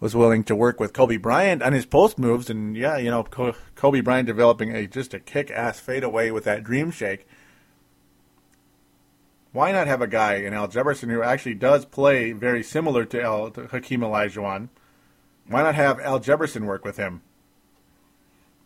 was 0.00 0.14
willing 0.14 0.44
to 0.44 0.56
work 0.56 0.80
with 0.80 0.92
Kobe 0.92 1.16
Bryant 1.16 1.62
on 1.62 1.72
his 1.72 1.86
post 1.86 2.18
moves, 2.18 2.50
and 2.50 2.76
yeah, 2.76 2.98
you 2.98 3.10
know, 3.10 3.22
Kobe 3.22 4.00
Bryant 4.00 4.26
developing 4.26 4.74
a 4.74 4.86
just 4.86 5.14
a 5.14 5.20
kick-ass 5.20 5.80
fadeaway 5.80 6.30
with 6.30 6.44
that 6.44 6.64
dream 6.64 6.90
shake. 6.90 7.26
Why 9.52 9.70
not 9.70 9.86
have 9.86 10.02
a 10.02 10.08
guy 10.08 10.34
in 10.34 10.52
Al 10.52 10.66
Jefferson 10.66 11.10
who 11.10 11.22
actually 11.22 11.54
does 11.54 11.84
play 11.84 12.32
very 12.32 12.62
similar 12.62 13.04
to, 13.04 13.22
Al, 13.22 13.50
to 13.52 13.68
Hakeem 13.68 14.00
Olajuwon? 14.00 14.68
Why 15.46 15.62
not 15.62 15.76
have 15.76 16.00
Al 16.00 16.18
Jefferson 16.18 16.66
work 16.66 16.84
with 16.84 16.96
him? 16.96 17.22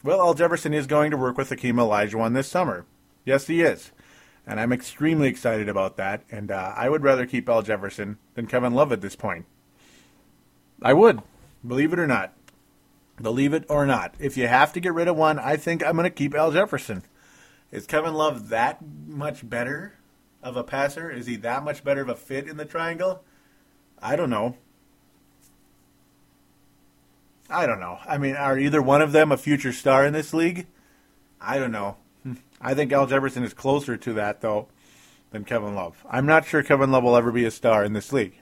Well, 0.04 0.20
Al 0.20 0.34
Jefferson 0.34 0.72
is 0.72 0.86
going 0.86 1.10
to 1.10 1.16
work 1.16 1.36
with 1.36 1.48
Hakeem 1.48 1.76
Olajuwon 1.76 2.34
this 2.34 2.48
summer. 2.48 2.86
Yes, 3.24 3.48
he 3.48 3.62
is. 3.62 3.90
And 4.46 4.60
I'm 4.60 4.72
extremely 4.72 5.28
excited 5.28 5.68
about 5.68 5.96
that. 5.96 6.22
And 6.30 6.50
uh, 6.50 6.72
I 6.76 6.88
would 6.88 7.02
rather 7.02 7.26
keep 7.26 7.48
Al 7.48 7.62
Jefferson 7.62 8.18
than 8.34 8.46
Kevin 8.46 8.74
Love 8.74 8.92
at 8.92 9.00
this 9.00 9.16
point. 9.16 9.46
I 10.80 10.94
would, 10.94 11.20
believe 11.66 11.92
it 11.92 11.98
or 11.98 12.06
not. 12.06 12.32
Believe 13.20 13.52
it 13.52 13.64
or 13.68 13.84
not. 13.84 14.14
If 14.20 14.36
you 14.36 14.46
have 14.46 14.72
to 14.74 14.80
get 14.80 14.94
rid 14.94 15.08
of 15.08 15.16
one, 15.16 15.40
I 15.40 15.56
think 15.56 15.84
I'm 15.84 15.96
going 15.96 16.04
to 16.04 16.10
keep 16.10 16.34
Al 16.34 16.52
Jefferson. 16.52 17.02
Is 17.72 17.86
Kevin 17.86 18.14
Love 18.14 18.48
that 18.50 18.78
much 19.06 19.48
better 19.48 19.94
of 20.42 20.56
a 20.56 20.62
passer? 20.62 21.10
Is 21.10 21.26
he 21.26 21.34
that 21.36 21.64
much 21.64 21.82
better 21.82 22.00
of 22.00 22.08
a 22.08 22.14
fit 22.14 22.46
in 22.46 22.56
the 22.56 22.64
triangle? 22.64 23.24
I 24.00 24.14
don't 24.14 24.30
know. 24.30 24.56
I 27.50 27.66
don't 27.66 27.80
know. 27.80 27.98
I 28.06 28.18
mean, 28.18 28.36
are 28.36 28.58
either 28.58 28.82
one 28.82 29.00
of 29.02 29.12
them 29.12 29.32
a 29.32 29.36
future 29.36 29.72
star 29.72 30.04
in 30.04 30.12
this 30.12 30.34
league? 30.34 30.66
I 31.40 31.58
don't 31.58 31.72
know. 31.72 31.96
I 32.60 32.74
think 32.74 32.92
Al 32.92 33.06
Jefferson 33.06 33.44
is 33.44 33.54
closer 33.54 33.96
to 33.96 34.12
that, 34.14 34.40
though, 34.40 34.68
than 35.30 35.44
Kevin 35.44 35.74
Love. 35.74 36.04
I'm 36.10 36.26
not 36.26 36.44
sure 36.46 36.62
Kevin 36.62 36.90
Love 36.90 37.04
will 37.04 37.16
ever 37.16 37.32
be 37.32 37.44
a 37.44 37.50
star 37.50 37.84
in 37.84 37.92
this 37.92 38.12
league. 38.12 38.34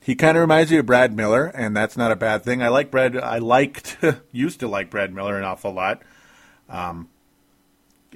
He 0.00 0.14
kind 0.14 0.36
of 0.36 0.40
reminds 0.40 0.70
me 0.70 0.78
of 0.78 0.86
Brad 0.86 1.14
Miller, 1.16 1.46
and 1.46 1.76
that's 1.76 1.96
not 1.96 2.12
a 2.12 2.16
bad 2.16 2.42
thing. 2.44 2.62
I 2.62 2.68
like 2.68 2.90
Brad. 2.90 3.16
I 3.16 3.38
liked, 3.38 3.98
used 4.32 4.60
to 4.60 4.68
like 4.68 4.88
Brad 4.90 5.12
Miller 5.12 5.36
an 5.36 5.44
awful 5.44 5.72
lot. 5.72 6.02
Um, 6.68 7.08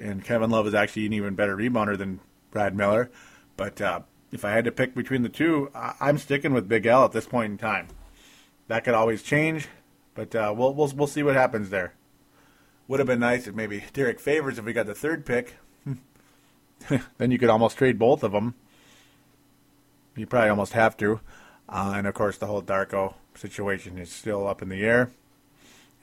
and 0.01 0.25
Kevin 0.25 0.51
Love 0.51 0.67
is 0.67 0.75
actually 0.75 1.07
an 1.07 1.13
even 1.13 1.35
better 1.35 1.57
rebounder 1.57 1.99
than 1.99 2.21
Brad 2.51 2.75
Miller. 2.77 3.11
But 3.57 3.81
uh, 3.81 4.01
if 4.33 4.45
I 4.45 4.53
had 4.53 4.65
to 4.65 4.73
pick 4.73 4.95
between 4.95 5.23
the 5.23 5.29
two, 5.29 5.71
I- 5.75 5.95
I'm 6.01 6.17
sticking 6.19 6.53
with 6.53 6.69
Big 6.69 6.87
Al 6.87 7.05
at 7.05 7.13
this 7.13 7.27
point 7.27 7.53
in 7.53 7.59
time. 7.59 7.89
That 8.71 8.85
could 8.85 8.95
always 8.95 9.25
change, 9.25 9.67
but 10.15 10.33
uh, 10.33 10.55
we'll, 10.57 10.73
we'll 10.73 10.93
we'll 10.95 11.09
see 11.09 11.25
what 11.25 11.35
happens 11.35 11.71
there. 11.71 11.93
Would 12.87 13.01
have 13.01 13.09
been 13.09 13.19
nice 13.19 13.49
if 13.49 13.55
maybe 13.57 13.83
Derrick 13.93 14.21
Favors 14.21 14.61
if 14.61 14.65
we 14.65 14.73
got 14.73 14.87
the 14.87 14.95
third 14.95 15.27
pick. 15.27 15.57
then 17.19 17.33
you 17.33 17.39
could 17.39 17.51
almost 17.51 17.77
trade 17.77 17.99
both 17.99 18.23
of 18.23 18.31
them. 18.31 18.55
You 20.15 20.25
probably 20.25 20.51
almost 20.51 20.75
have 20.75 20.97
to. 20.99 21.19
Uh, 21.69 21.95
and 21.97 22.07
of 22.07 22.15
course, 22.15 22.39
the 22.39 22.47
whole 22.47 22.63
Darko 22.63 23.15
situation 23.35 23.99
is 23.99 24.13
still 24.13 24.47
up 24.47 24.63
in 24.63 24.69
the 24.69 24.85
air. 24.85 25.11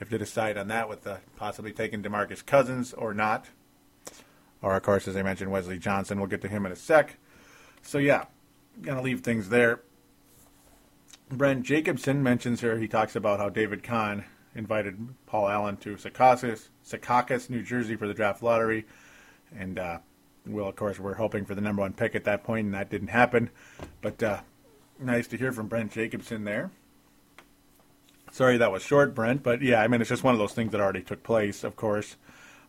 If 0.02 0.10
they 0.10 0.18
decide 0.18 0.58
on 0.58 0.68
that 0.68 0.90
with 0.90 1.06
the 1.06 1.20
possibly 1.38 1.72
taking 1.72 2.04
Demarcus 2.04 2.46
Cousins 2.46 2.94
or 2.94 3.14
not, 3.14 3.46
or 4.62 4.76
of 4.76 4.84
course, 4.84 5.08
as 5.08 5.16
I 5.16 5.22
mentioned, 5.22 5.52
Wesley 5.52 5.80
Johnson. 5.80 6.20
We'll 6.20 6.28
get 6.28 6.42
to 6.42 6.50
him 6.50 6.66
in 6.66 6.74
a 6.74 6.76
sec. 6.76 7.16
So 7.82 7.98
yeah, 7.98 8.26
gonna 8.82 9.02
leave 9.02 9.22
things 9.22 9.48
there. 9.48 9.80
Brent 11.30 11.64
Jacobson 11.64 12.24
mentions 12.24 12.62
here. 12.62 12.78
He 12.78 12.88
talks 12.88 13.16
about 13.16 13.40
how 13.40 13.50
David 13.50 13.84
Kahn 13.84 14.24
invited 14.56 15.10
Paul 15.26 15.50
Allen 15.50 15.78
to 15.78 15.96
Secaucus, 15.96 16.70
Secaucus, 16.86 17.50
New 17.50 17.64
Jersey 17.64 17.96
for 17.96 18.08
the 18.08 18.14
draft 18.14 18.42
lottery. 18.42 18.86
And, 19.56 19.78
uh, 19.78 20.00
well, 20.46 20.68
of 20.68 20.76
course, 20.76 21.00
we're 21.00 21.16
hoping 21.16 21.46
for 21.46 21.54
the 21.54 21.62
number 21.62 21.82
one 21.82 21.94
pick 21.94 22.16
at 22.16 22.24
that 22.24 22.44
point, 22.44 22.66
and 22.66 22.74
that 22.74 22.90
didn't 22.90 23.10
happen. 23.10 23.50
But 24.02 24.24
uh, 24.24 24.42
nice 25.00 25.28
to 25.28 25.38
hear 25.38 25.52
from 25.52 25.68
Brent 25.68 25.92
Jacobson 25.92 26.46
there. 26.46 26.72
Sorry 28.32 28.58
that 28.58 28.72
was 28.72 28.82
short, 28.82 29.14
Brent, 29.14 29.44
but 29.44 29.62
yeah, 29.62 29.82
I 29.82 29.88
mean, 29.88 30.02
it's 30.02 30.10
just 30.10 30.24
one 30.24 30.34
of 30.34 30.40
those 30.40 30.54
things 30.54 30.72
that 30.72 30.82
already 30.82 31.02
took 31.02 31.24
place, 31.24 31.64
of 31.64 31.76
course. 31.76 32.18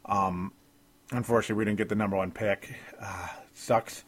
Um, 0.05 0.53
unfortunately, 1.11 1.59
we 1.59 1.65
didn't 1.65 1.79
get 1.79 1.89
the 1.89 1.95
number 1.95 2.17
one 2.17 2.31
pick. 2.31 2.75
Uh, 3.01 3.29
sucks. 3.55 4.05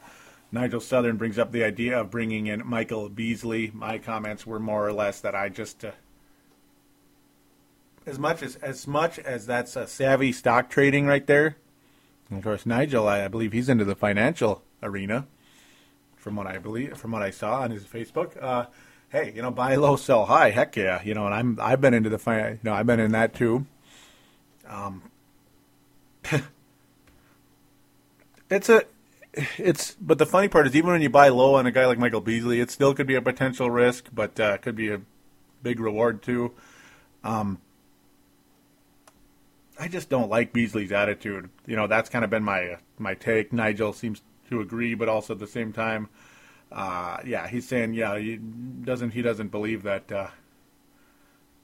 Nigel 0.52 0.80
Southern 0.80 1.16
brings 1.16 1.38
up 1.38 1.52
the 1.52 1.62
idea 1.62 1.98
of 1.98 2.10
bringing 2.10 2.46
in 2.46 2.66
Michael 2.66 3.08
Beasley. 3.08 3.70
My 3.72 3.98
comments 3.98 4.46
were 4.46 4.58
more 4.58 4.86
or 4.86 4.92
less 4.92 5.20
that 5.20 5.34
I 5.34 5.48
just. 5.48 5.84
Uh, 5.84 5.92
as 8.06 8.18
much 8.18 8.42
as 8.42 8.56
as 8.56 8.86
much 8.86 9.18
as 9.18 9.46
that's 9.46 9.76
a 9.76 9.86
savvy 9.86 10.32
stock 10.32 10.68
trading 10.70 11.06
right 11.06 11.26
there. 11.26 11.56
Of 12.30 12.42
course, 12.42 12.64
Nigel, 12.64 13.08
I, 13.08 13.24
I 13.24 13.28
believe 13.28 13.52
he's 13.52 13.68
into 13.68 13.84
the 13.84 13.94
financial 13.96 14.62
arena, 14.82 15.26
from 16.16 16.36
what 16.36 16.46
I 16.46 16.58
believe, 16.58 16.96
from 16.96 17.10
what 17.10 17.22
I 17.22 17.30
saw 17.30 17.60
on 17.60 17.70
his 17.70 17.84
Facebook. 17.84 18.40
Uh, 18.42 18.66
hey, 19.10 19.32
you 19.34 19.42
know, 19.42 19.50
buy 19.50 19.74
low, 19.76 19.96
sell 19.96 20.26
high. 20.26 20.50
Heck 20.50 20.76
yeah, 20.76 21.02
you 21.02 21.14
know, 21.14 21.26
and 21.26 21.34
I'm 21.34 21.58
I've 21.60 21.80
been 21.80 21.94
into 21.94 22.08
the 22.08 22.18
fin- 22.18 22.58
you 22.62 22.70
know, 22.70 22.72
I've 22.72 22.86
been 22.86 23.00
in 23.00 23.12
that 23.12 23.34
too. 23.34 23.66
Um, 24.68 25.02
it's 28.50 28.68
a 28.68 28.84
it's 29.34 29.92
but 30.00 30.18
the 30.18 30.26
funny 30.26 30.48
part 30.48 30.66
is 30.66 30.74
even 30.74 30.90
when 30.90 31.02
you 31.02 31.10
buy 31.10 31.28
low 31.28 31.54
on 31.54 31.66
a 31.66 31.70
guy 31.70 31.86
like 31.86 31.98
Michael 31.98 32.20
Beasley, 32.20 32.60
it 32.60 32.70
still 32.70 32.94
could 32.94 33.06
be 33.06 33.14
a 33.14 33.22
potential 33.22 33.70
risk, 33.70 34.08
but 34.12 34.38
uh, 34.40 34.58
could 34.58 34.76
be 34.76 34.90
a 34.90 35.00
big 35.62 35.80
reward 35.80 36.22
too. 36.22 36.52
Um, 37.22 37.60
I 39.78 39.88
just 39.88 40.10
don't 40.10 40.28
like 40.28 40.52
Beasley's 40.52 40.92
attitude. 40.92 41.48
You 41.66 41.76
know, 41.76 41.86
that's 41.86 42.10
kind 42.10 42.24
of 42.24 42.30
been 42.30 42.44
my 42.44 42.76
my 42.98 43.14
take. 43.14 43.52
Nigel 43.52 43.92
seems 43.92 44.22
to 44.50 44.60
agree, 44.60 44.94
but 44.94 45.08
also 45.08 45.32
at 45.34 45.38
the 45.38 45.46
same 45.46 45.72
time, 45.72 46.08
uh, 46.72 47.18
yeah, 47.24 47.48
he's 47.48 47.66
saying, 47.66 47.94
yeah, 47.94 48.18
he 48.18 48.36
doesn't 48.36 49.10
he 49.10 49.22
doesn't 49.22 49.48
believe 49.48 49.84
that 49.84 50.10
uh, 50.12 50.28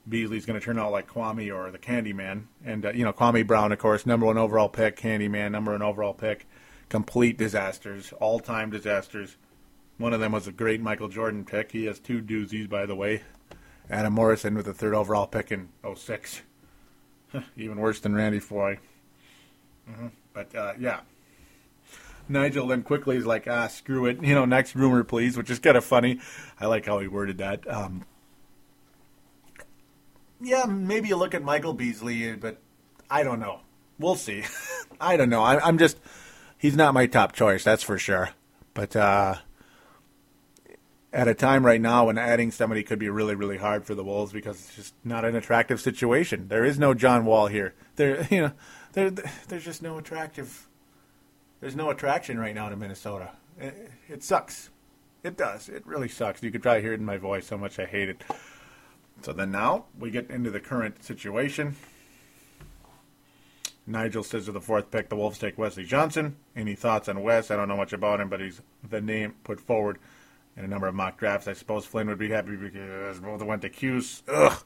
Beasley's 0.09 0.47
going 0.47 0.59
to 0.59 0.65
turn 0.65 0.79
out 0.79 0.93
like 0.93 1.09
Kwame 1.09 1.55
or 1.55 1.71
the 1.71 1.79
Candyman, 1.79 2.45
and 2.65 2.87
uh, 2.87 2.93
you 2.93 3.05
know, 3.05 3.13
Kwame 3.13 3.47
Brown, 3.47 3.73
of 3.73 3.79
course, 3.79 4.07
number 4.07 4.27
one 4.27 4.39
overall 4.39 4.69
pick, 4.69 4.97
Candyman, 4.97 5.51
number 5.51 5.73
one 5.73 5.83
overall 5.83 6.15
pick, 6.15 6.47
complete 6.89 7.37
disasters, 7.39 8.13
all 8.21 8.41
time 8.41 8.71
disasters. 8.71 9.37
One 9.99 10.13
of 10.13 10.21
them 10.21 10.33
was 10.33 10.47
a 10.47 10.53
great 10.53 10.81
Michael 10.81 11.09
Jordan 11.09 11.45
pick. 11.45 11.73
He 11.73 11.87
has 11.87 11.99
two 11.99 12.21
doozies, 12.21 12.69
by 12.69 12.87
the 12.87 12.95
way. 12.95 13.23
Adam 13.89 14.13
Morrison 14.13 14.55
with 14.55 14.67
the 14.67 14.75
third 14.75 14.95
overall 14.95 15.27
pick 15.27 15.53
in 15.53 15.69
06. 15.95 16.43
Even 17.57 17.79
worse 17.79 18.01
than 18.01 18.15
Randy 18.15 18.41
Foye. 18.41 18.79
Mm-hmm. 19.89 20.09
But 20.33 20.55
uh, 20.55 20.73
yeah. 20.79 21.01
Nigel 22.29 22.67
then 22.67 22.83
quickly 22.83 23.17
is 23.17 23.25
like, 23.25 23.47
ah, 23.49 23.69
screw 23.69 24.07
it. 24.07 24.23
You 24.23 24.35
know, 24.35 24.45
next 24.45 24.75
rumor, 24.75 25.05
please, 25.05 25.37
which 25.37 25.49
is 25.49 25.61
kind 25.61 25.77
of 25.77 25.85
funny. 25.85 26.21
I 26.59 26.67
like 26.67 26.87
how 26.87 26.99
he 26.99 27.07
worded 27.07 27.39
that. 27.39 27.71
Um, 27.73 28.05
yeah, 30.41 30.65
maybe 30.65 31.09
you 31.09 31.17
look 31.17 31.35
at 31.35 31.43
Michael 31.43 31.73
Beasley, 31.73 32.35
but 32.35 32.61
I 33.09 33.23
don't 33.23 33.41
know. 33.41 33.61
We'll 33.99 34.17
see. 34.17 34.43
I 35.01 35.17
don't 35.17 35.31
know. 35.31 35.43
I, 35.43 35.65
I'm 35.67 35.79
just, 35.79 35.99
he's 36.59 36.77
not 36.77 36.95
my 36.95 37.07
top 37.07 37.33
choice, 37.33 37.65
that's 37.65 37.83
for 37.83 37.99
sure. 37.99 38.31
But 38.75 38.95
uh, 38.95 39.37
at 41.13 41.29
a 41.29 41.35
time 41.35 41.65
right 41.65 41.81
now 41.81 42.07
when 42.07 42.19
adding 42.19 42.51
somebody 42.51 42.83
could 42.83 42.99
be 42.99 43.09
really, 43.09 43.35
really 43.35 43.57
hard 43.57 43.87
for 43.87 43.95
the 43.95 44.05
Wolves 44.05 44.33
because 44.33 44.57
it's 44.57 44.77
just 44.77 44.95
not 45.03 45.25
an 45.25 45.35
attractive 45.35 45.81
situation. 45.81 46.49
There 46.49 46.65
is 46.65 46.79
no 46.79 46.93
John 46.93 47.25
Wall 47.25 47.47
here. 47.47 47.75
There, 47.97 48.27
you 48.31 48.43
know, 48.43 48.53
there, 48.93 49.11
there's 49.49 49.65
just 49.65 49.83
no 49.83 49.99
attractive. 49.99 50.69
There's 51.61 51.77
no 51.77 51.91
attraction 51.91 52.39
right 52.39 52.55
now 52.55 52.69
to 52.69 52.77
Minnesota. 52.77 53.31
It, 53.59 53.91
it 54.09 54.23
sucks. 54.23 54.71
It 55.23 55.37
does. 55.37 55.69
It 55.69 55.87
really 55.87 56.09
sucks. 56.09 56.43
You 56.43 56.51
could 56.51 56.63
probably 56.63 56.83
hear 56.83 56.93
it 56.93 57.01
in 57.01 57.07
my 57.07 57.17
voice 57.17 57.49
how 57.49 57.57
much 57.57 57.79
I 57.79 57.87
hate 57.87 58.11
it. 58.11 58.23
So 59.23 59.33
then 59.33 59.51
now 59.51 59.87
we 59.99 60.11
get 60.11 60.31
into 60.31 60.51
the 60.51 60.61
current 60.61 61.03
situation. 61.03 61.77
Nigel 63.87 64.25
says 64.25 64.47
to 64.47 64.53
the 64.53 64.61
fourth 64.61 64.91
pick, 64.91 65.09
the 65.09 65.17
Wolves 65.17 65.39
take 65.39 65.57
Wesley 65.57 65.85
Johnson. 65.85 66.37
Any 66.57 66.75
thoughts 66.75 67.09
on 67.09 67.23
Wes? 67.23 67.51
I 67.51 67.57
don't 67.57 67.69
know 67.69 67.77
much 67.77 67.93
about 67.93 68.21
him, 68.21 68.29
but 68.29 68.41
he's 68.41 68.61
the 68.89 69.01
name 69.01 69.35
put 69.45 69.61
forward 69.61 69.99
in 70.57 70.65
a 70.65 70.69
number 70.69 70.89
of 70.89 70.95
mock 70.95 71.19
drafts. 71.19 71.47
I 71.47 71.53
suppose 71.53 71.87
Flynn 71.87 72.09
would 72.09 72.19
be 72.19 72.31
happy 72.31 72.57
because 72.57 73.21
both 73.21 73.43
went 73.43 73.63
to 73.63 73.69
Cuse. 73.69 74.23
Ugh. 74.29 74.63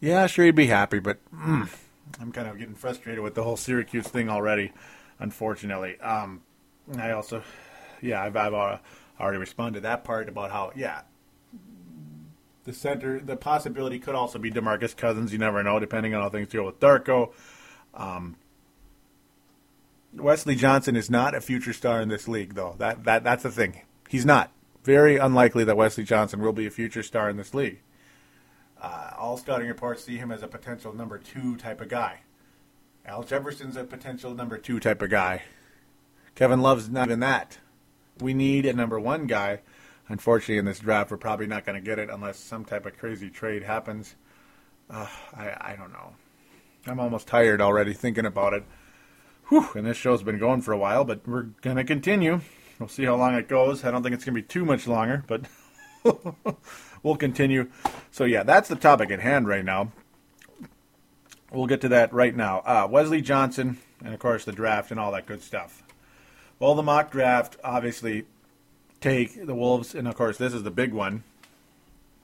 Yeah, 0.00 0.26
sure 0.26 0.46
he'd 0.46 0.54
be 0.54 0.66
happy, 0.66 1.00
but 1.00 1.18
mm, 1.34 1.68
I'm 2.20 2.32
kind 2.32 2.48
of 2.48 2.58
getting 2.58 2.74
frustrated 2.74 3.22
with 3.22 3.34
the 3.34 3.42
whole 3.42 3.56
Syracuse 3.56 4.06
thing 4.06 4.30
already, 4.30 4.72
unfortunately. 5.18 6.00
Um, 6.00 6.42
I 6.96 7.10
also, 7.10 7.42
yeah, 8.00 8.22
I've, 8.22 8.36
I've 8.36 8.54
uh, 8.54 8.78
already 9.20 9.38
responded 9.38 9.80
to 9.80 9.82
that 9.82 10.04
part 10.04 10.28
about 10.28 10.52
how, 10.52 10.72
yeah, 10.74 11.02
the 12.64 12.72
center, 12.72 13.18
the 13.18 13.36
possibility 13.36 13.98
could 13.98 14.14
also 14.14 14.38
be 14.38 14.50
Demarcus 14.50 14.96
Cousins. 14.96 15.32
You 15.32 15.38
never 15.38 15.62
know, 15.62 15.80
depending 15.80 16.14
on 16.14 16.22
how 16.22 16.28
things 16.28 16.48
go 16.52 16.64
with 16.64 16.78
Darko. 16.80 17.32
Um, 17.94 18.36
Wesley 20.14 20.54
Johnson 20.54 20.96
is 20.96 21.10
not 21.10 21.34
a 21.34 21.40
future 21.40 21.72
star 21.72 22.00
in 22.00 22.08
this 22.08 22.28
league, 22.28 22.54
though. 22.54 22.74
That 22.78 23.04
that 23.04 23.24
that's 23.24 23.42
the 23.42 23.50
thing. 23.50 23.82
He's 24.08 24.26
not. 24.26 24.50
Very 24.84 25.16
unlikely 25.16 25.64
that 25.64 25.76
Wesley 25.76 26.04
Johnson 26.04 26.40
will 26.40 26.52
be 26.52 26.66
a 26.66 26.70
future 26.70 27.02
star 27.02 27.28
in 27.28 27.36
this 27.36 27.52
league. 27.52 27.80
Uh, 28.80 29.10
all 29.18 29.36
scouting 29.36 29.68
reports 29.68 30.04
see 30.04 30.16
him 30.16 30.30
as 30.30 30.42
a 30.42 30.48
potential 30.48 30.94
number 30.94 31.18
two 31.18 31.56
type 31.56 31.80
of 31.80 31.88
guy. 31.88 32.20
Al 33.04 33.22
Jefferson's 33.22 33.76
a 33.76 33.84
potential 33.84 34.34
number 34.34 34.56
two 34.56 34.78
type 34.78 35.02
of 35.02 35.10
guy. 35.10 35.42
Kevin 36.34 36.60
Love's 36.60 36.88
not 36.88 37.08
even 37.08 37.20
that. 37.20 37.58
We 38.20 38.34
need 38.34 38.66
a 38.66 38.72
number 38.72 38.98
one 39.00 39.26
guy. 39.26 39.60
Unfortunately, 40.08 40.58
in 40.58 40.64
this 40.64 40.78
draft, 40.78 41.10
we're 41.10 41.16
probably 41.16 41.46
not 41.46 41.66
going 41.66 41.76
to 41.76 41.84
get 41.84 41.98
it 41.98 42.08
unless 42.10 42.38
some 42.38 42.64
type 42.64 42.86
of 42.86 42.96
crazy 42.96 43.28
trade 43.28 43.62
happens. 43.62 44.14
Uh, 44.88 45.06
I, 45.36 45.72
I 45.72 45.76
don't 45.76 45.92
know. 45.92 46.14
I'm 46.88 47.00
almost 47.00 47.26
tired 47.26 47.60
already 47.60 47.92
thinking 47.92 48.24
about 48.24 48.54
it. 48.54 48.64
Whew, 49.48 49.68
and 49.74 49.86
this 49.86 49.96
show's 49.96 50.22
been 50.22 50.38
going 50.38 50.62
for 50.62 50.72
a 50.72 50.78
while, 50.78 51.04
but 51.04 51.26
we're 51.26 51.42
going 51.62 51.76
to 51.76 51.84
continue. 51.84 52.40
We'll 52.78 52.88
see 52.88 53.04
how 53.04 53.16
long 53.16 53.34
it 53.34 53.48
goes. 53.48 53.84
I 53.84 53.90
don't 53.90 54.02
think 54.02 54.14
it's 54.14 54.24
going 54.24 54.34
to 54.34 54.42
be 54.42 54.46
too 54.46 54.64
much 54.64 54.86
longer, 54.86 55.24
but 55.26 55.42
we'll 57.02 57.16
continue. 57.16 57.70
So, 58.10 58.24
yeah, 58.24 58.42
that's 58.42 58.68
the 58.68 58.76
topic 58.76 59.10
at 59.10 59.20
hand 59.20 59.48
right 59.48 59.64
now. 59.64 59.92
We'll 61.50 61.66
get 61.66 61.80
to 61.82 61.88
that 61.88 62.12
right 62.12 62.36
now. 62.36 62.58
Uh, 62.60 62.86
Wesley 62.90 63.22
Johnson, 63.22 63.78
and 64.04 64.12
of 64.12 64.20
course 64.20 64.44
the 64.44 64.52
draft 64.52 64.90
and 64.90 65.00
all 65.00 65.12
that 65.12 65.26
good 65.26 65.42
stuff. 65.42 65.82
Well, 66.58 66.74
the 66.74 66.82
mock 66.82 67.10
draft 67.10 67.56
obviously 67.64 68.26
take 69.00 69.46
the 69.46 69.54
Wolves, 69.54 69.94
and 69.94 70.06
of 70.06 70.14
course 70.14 70.36
this 70.36 70.52
is 70.52 70.62
the 70.62 70.70
big 70.70 70.92
one, 70.92 71.24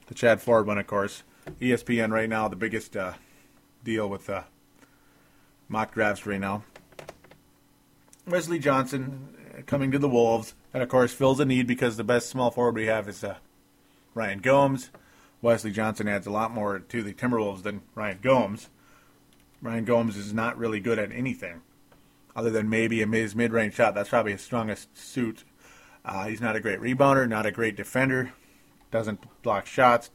the 0.06 0.14
Chad 0.14 0.42
Ford 0.42 0.66
one, 0.66 0.78
of 0.78 0.86
course. 0.86 1.22
ESPN 1.60 2.10
right 2.10 2.28
now, 2.28 2.48
the 2.48 2.56
biggest 2.56 2.96
uh, 2.96 3.14
deal 3.82 4.08
with 4.08 4.28
uh, 4.28 4.42
mock 5.68 5.94
drafts 5.94 6.26
right 6.26 6.40
now. 6.40 6.64
Wesley 8.26 8.58
Johnson 8.58 9.28
uh, 9.56 9.62
coming 9.66 9.90
to 9.90 9.98
the 9.98 10.08
Wolves, 10.08 10.54
and 10.72 10.82
of 10.82 10.88
course 10.88 11.12
fills 11.12 11.40
a 11.40 11.44
need 11.44 11.66
because 11.66 11.96
the 11.96 12.04
best 12.04 12.28
small 12.28 12.50
forward 12.50 12.74
we 12.74 12.86
have 12.86 13.08
is 13.08 13.22
uh, 13.22 13.36
Ryan 14.14 14.38
Gomes. 14.38 14.90
Wesley 15.42 15.72
Johnson 15.72 16.08
adds 16.08 16.26
a 16.26 16.30
lot 16.30 16.50
more 16.50 16.78
to 16.78 17.02
the 17.02 17.12
Timberwolves 17.12 17.62
than 17.62 17.82
Ryan 17.94 18.18
Gomes. 18.22 18.70
Ryan 19.60 19.84
Gomes 19.84 20.16
is 20.16 20.32
not 20.32 20.56
really 20.58 20.80
good 20.80 20.98
at 20.98 21.12
anything 21.12 21.60
other 22.36 22.50
than 22.50 22.68
maybe 22.68 23.02
a 23.02 23.06
his 23.06 23.34
mid-range 23.34 23.74
shot. 23.74 23.94
That's 23.94 24.08
probably 24.08 24.32
his 24.32 24.42
strongest 24.42 24.96
suit. 24.96 25.44
Uh, 26.04 26.26
he's 26.26 26.40
not 26.40 26.56
a 26.56 26.60
great 26.60 26.80
rebounder, 26.80 27.28
not 27.28 27.46
a 27.46 27.52
great 27.52 27.76
defender, 27.76 28.32
doesn't 28.90 29.20
block 29.42 29.66
shots, 29.66 30.10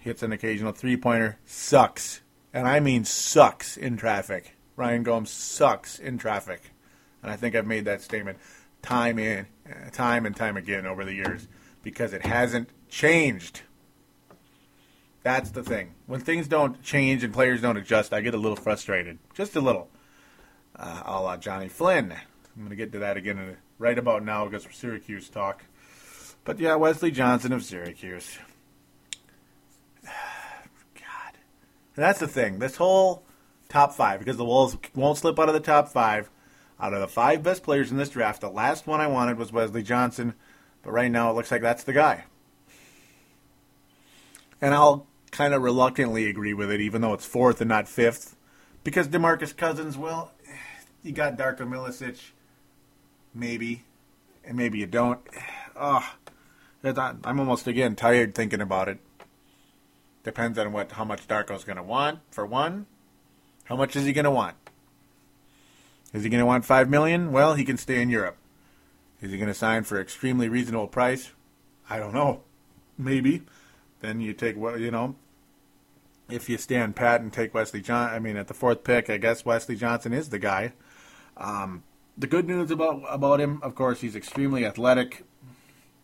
hits 0.00 0.22
an 0.22 0.32
occasional 0.32 0.72
three-pointer, 0.72 1.38
sucks, 1.44 2.22
and 2.52 2.66
I 2.66 2.80
mean 2.80 3.04
sucks 3.04 3.76
in 3.76 3.96
traffic. 3.96 4.56
Ryan 4.82 5.04
Gomes 5.04 5.30
sucks 5.30 6.00
in 6.00 6.18
traffic, 6.18 6.72
and 7.22 7.30
I 7.30 7.36
think 7.36 7.54
I've 7.54 7.68
made 7.68 7.84
that 7.84 8.02
statement 8.02 8.38
time 8.82 9.16
in, 9.16 9.46
time 9.92 10.26
and 10.26 10.34
time 10.34 10.56
again 10.56 10.86
over 10.86 11.04
the 11.04 11.14
years 11.14 11.46
because 11.84 12.12
it 12.12 12.26
hasn't 12.26 12.68
changed. 12.88 13.62
That's 15.22 15.52
the 15.52 15.62
thing. 15.62 15.94
When 16.06 16.18
things 16.18 16.48
don't 16.48 16.82
change 16.82 17.22
and 17.22 17.32
players 17.32 17.62
don't 17.62 17.76
adjust, 17.76 18.12
I 18.12 18.22
get 18.22 18.34
a 18.34 18.38
little 18.38 18.56
frustrated, 18.56 19.20
just 19.34 19.54
a 19.54 19.60
little 19.60 19.88
uh, 20.74 21.02
a 21.04 21.22
la 21.22 21.36
Johnny 21.36 21.68
Flynn. 21.68 22.10
I'm 22.10 22.58
going 22.58 22.70
to 22.70 22.74
get 22.74 22.90
to 22.90 22.98
that 22.98 23.16
again 23.16 23.56
right 23.78 23.96
about 23.96 24.24
now 24.24 24.46
because 24.46 24.66
we're 24.66 24.72
Syracuse 24.72 25.28
talk. 25.28 25.64
But 26.42 26.58
yeah, 26.58 26.74
Wesley 26.74 27.12
Johnson 27.12 27.52
of 27.52 27.62
Syracuse. 27.62 28.36
God. 30.04 31.34
And 31.94 32.02
that's 32.04 32.18
the 32.18 32.26
thing. 32.26 32.58
This 32.58 32.74
whole 32.74 33.22
top 33.72 33.92
five, 33.94 34.18
because 34.18 34.36
the 34.36 34.44
Wolves 34.44 34.76
won't 34.94 35.18
slip 35.18 35.38
out 35.38 35.48
of 35.48 35.54
the 35.54 35.60
top 35.60 35.88
five. 35.88 36.30
Out 36.78 36.92
of 36.92 37.00
the 37.00 37.08
five 37.08 37.42
best 37.42 37.62
players 37.62 37.90
in 37.90 37.96
this 37.96 38.10
draft, 38.10 38.40
the 38.40 38.50
last 38.50 38.86
one 38.86 39.00
I 39.00 39.06
wanted 39.06 39.38
was 39.38 39.52
Wesley 39.52 39.82
Johnson. 39.82 40.34
But 40.82 40.92
right 40.92 41.10
now 41.10 41.30
it 41.30 41.34
looks 41.34 41.50
like 41.50 41.62
that's 41.62 41.84
the 41.84 41.92
guy. 41.92 42.24
And 44.60 44.74
I'll 44.74 45.06
kind 45.30 45.54
of 45.54 45.62
reluctantly 45.62 46.28
agree 46.28 46.54
with 46.54 46.70
it, 46.70 46.80
even 46.80 47.00
though 47.00 47.14
it's 47.14 47.24
fourth 47.24 47.60
and 47.60 47.68
not 47.68 47.88
fifth. 47.88 48.36
Because 48.84 49.08
Demarcus 49.08 49.56
Cousins, 49.56 49.96
well, 49.96 50.32
you 51.02 51.12
got 51.12 51.38
Darko 51.38 51.60
Milicic, 51.60 52.18
maybe, 53.32 53.84
and 54.44 54.56
maybe 54.56 54.78
you 54.78 54.86
don't. 54.86 55.20
Oh, 55.76 56.14
I'm 56.84 57.38
almost 57.40 57.68
again 57.68 57.94
tired 57.94 58.34
thinking 58.34 58.60
about 58.60 58.88
it. 58.88 58.98
Depends 60.24 60.58
on 60.58 60.72
what 60.72 60.92
how 60.92 61.04
much 61.04 61.28
Darko's 61.28 61.64
going 61.64 61.76
to 61.76 61.82
want. 61.82 62.20
For 62.30 62.44
one, 62.44 62.86
how 63.64 63.76
much 63.76 63.96
is 63.96 64.04
he 64.04 64.12
going 64.12 64.24
to 64.24 64.30
want? 64.30 64.56
Is 66.12 66.24
he 66.24 66.30
going 66.30 66.40
to 66.40 66.46
want 66.46 66.64
five 66.64 66.90
million? 66.90 67.32
Well, 67.32 67.54
he 67.54 67.64
can 67.64 67.76
stay 67.76 68.02
in 68.02 68.10
Europe. 68.10 68.36
Is 69.20 69.30
he 69.30 69.38
going 69.38 69.48
to 69.48 69.54
sign 69.54 69.84
for 69.84 69.96
an 69.96 70.02
extremely 70.02 70.48
reasonable 70.48 70.88
price? 70.88 71.30
I 71.88 71.98
don't 71.98 72.12
know. 72.12 72.42
Maybe. 72.98 73.42
Then 74.00 74.20
you 74.20 74.32
take 74.32 74.56
what 74.56 74.80
you 74.80 74.90
know 74.90 75.14
if 76.32 76.48
you 76.48 76.58
stand 76.58 76.96
pat 76.96 77.20
and 77.20 77.32
take 77.32 77.54
Wesley 77.54 77.80
John, 77.80 78.10
I 78.10 78.18
mean, 78.18 78.36
at 78.36 78.48
the 78.48 78.54
fourth 78.54 78.84
pick, 78.84 79.10
I 79.10 79.18
guess 79.18 79.44
Wesley 79.44 79.76
Johnson 79.76 80.12
is 80.12 80.30
the 80.30 80.38
guy. 80.38 80.72
Um, 81.36 81.82
the 82.16 82.26
good 82.26 82.46
news 82.46 82.70
about 82.70 83.02
about 83.08 83.40
him, 83.40 83.60
of 83.62 83.74
course, 83.74 84.00
he's 84.00 84.16
extremely 84.16 84.64
athletic. 84.64 85.24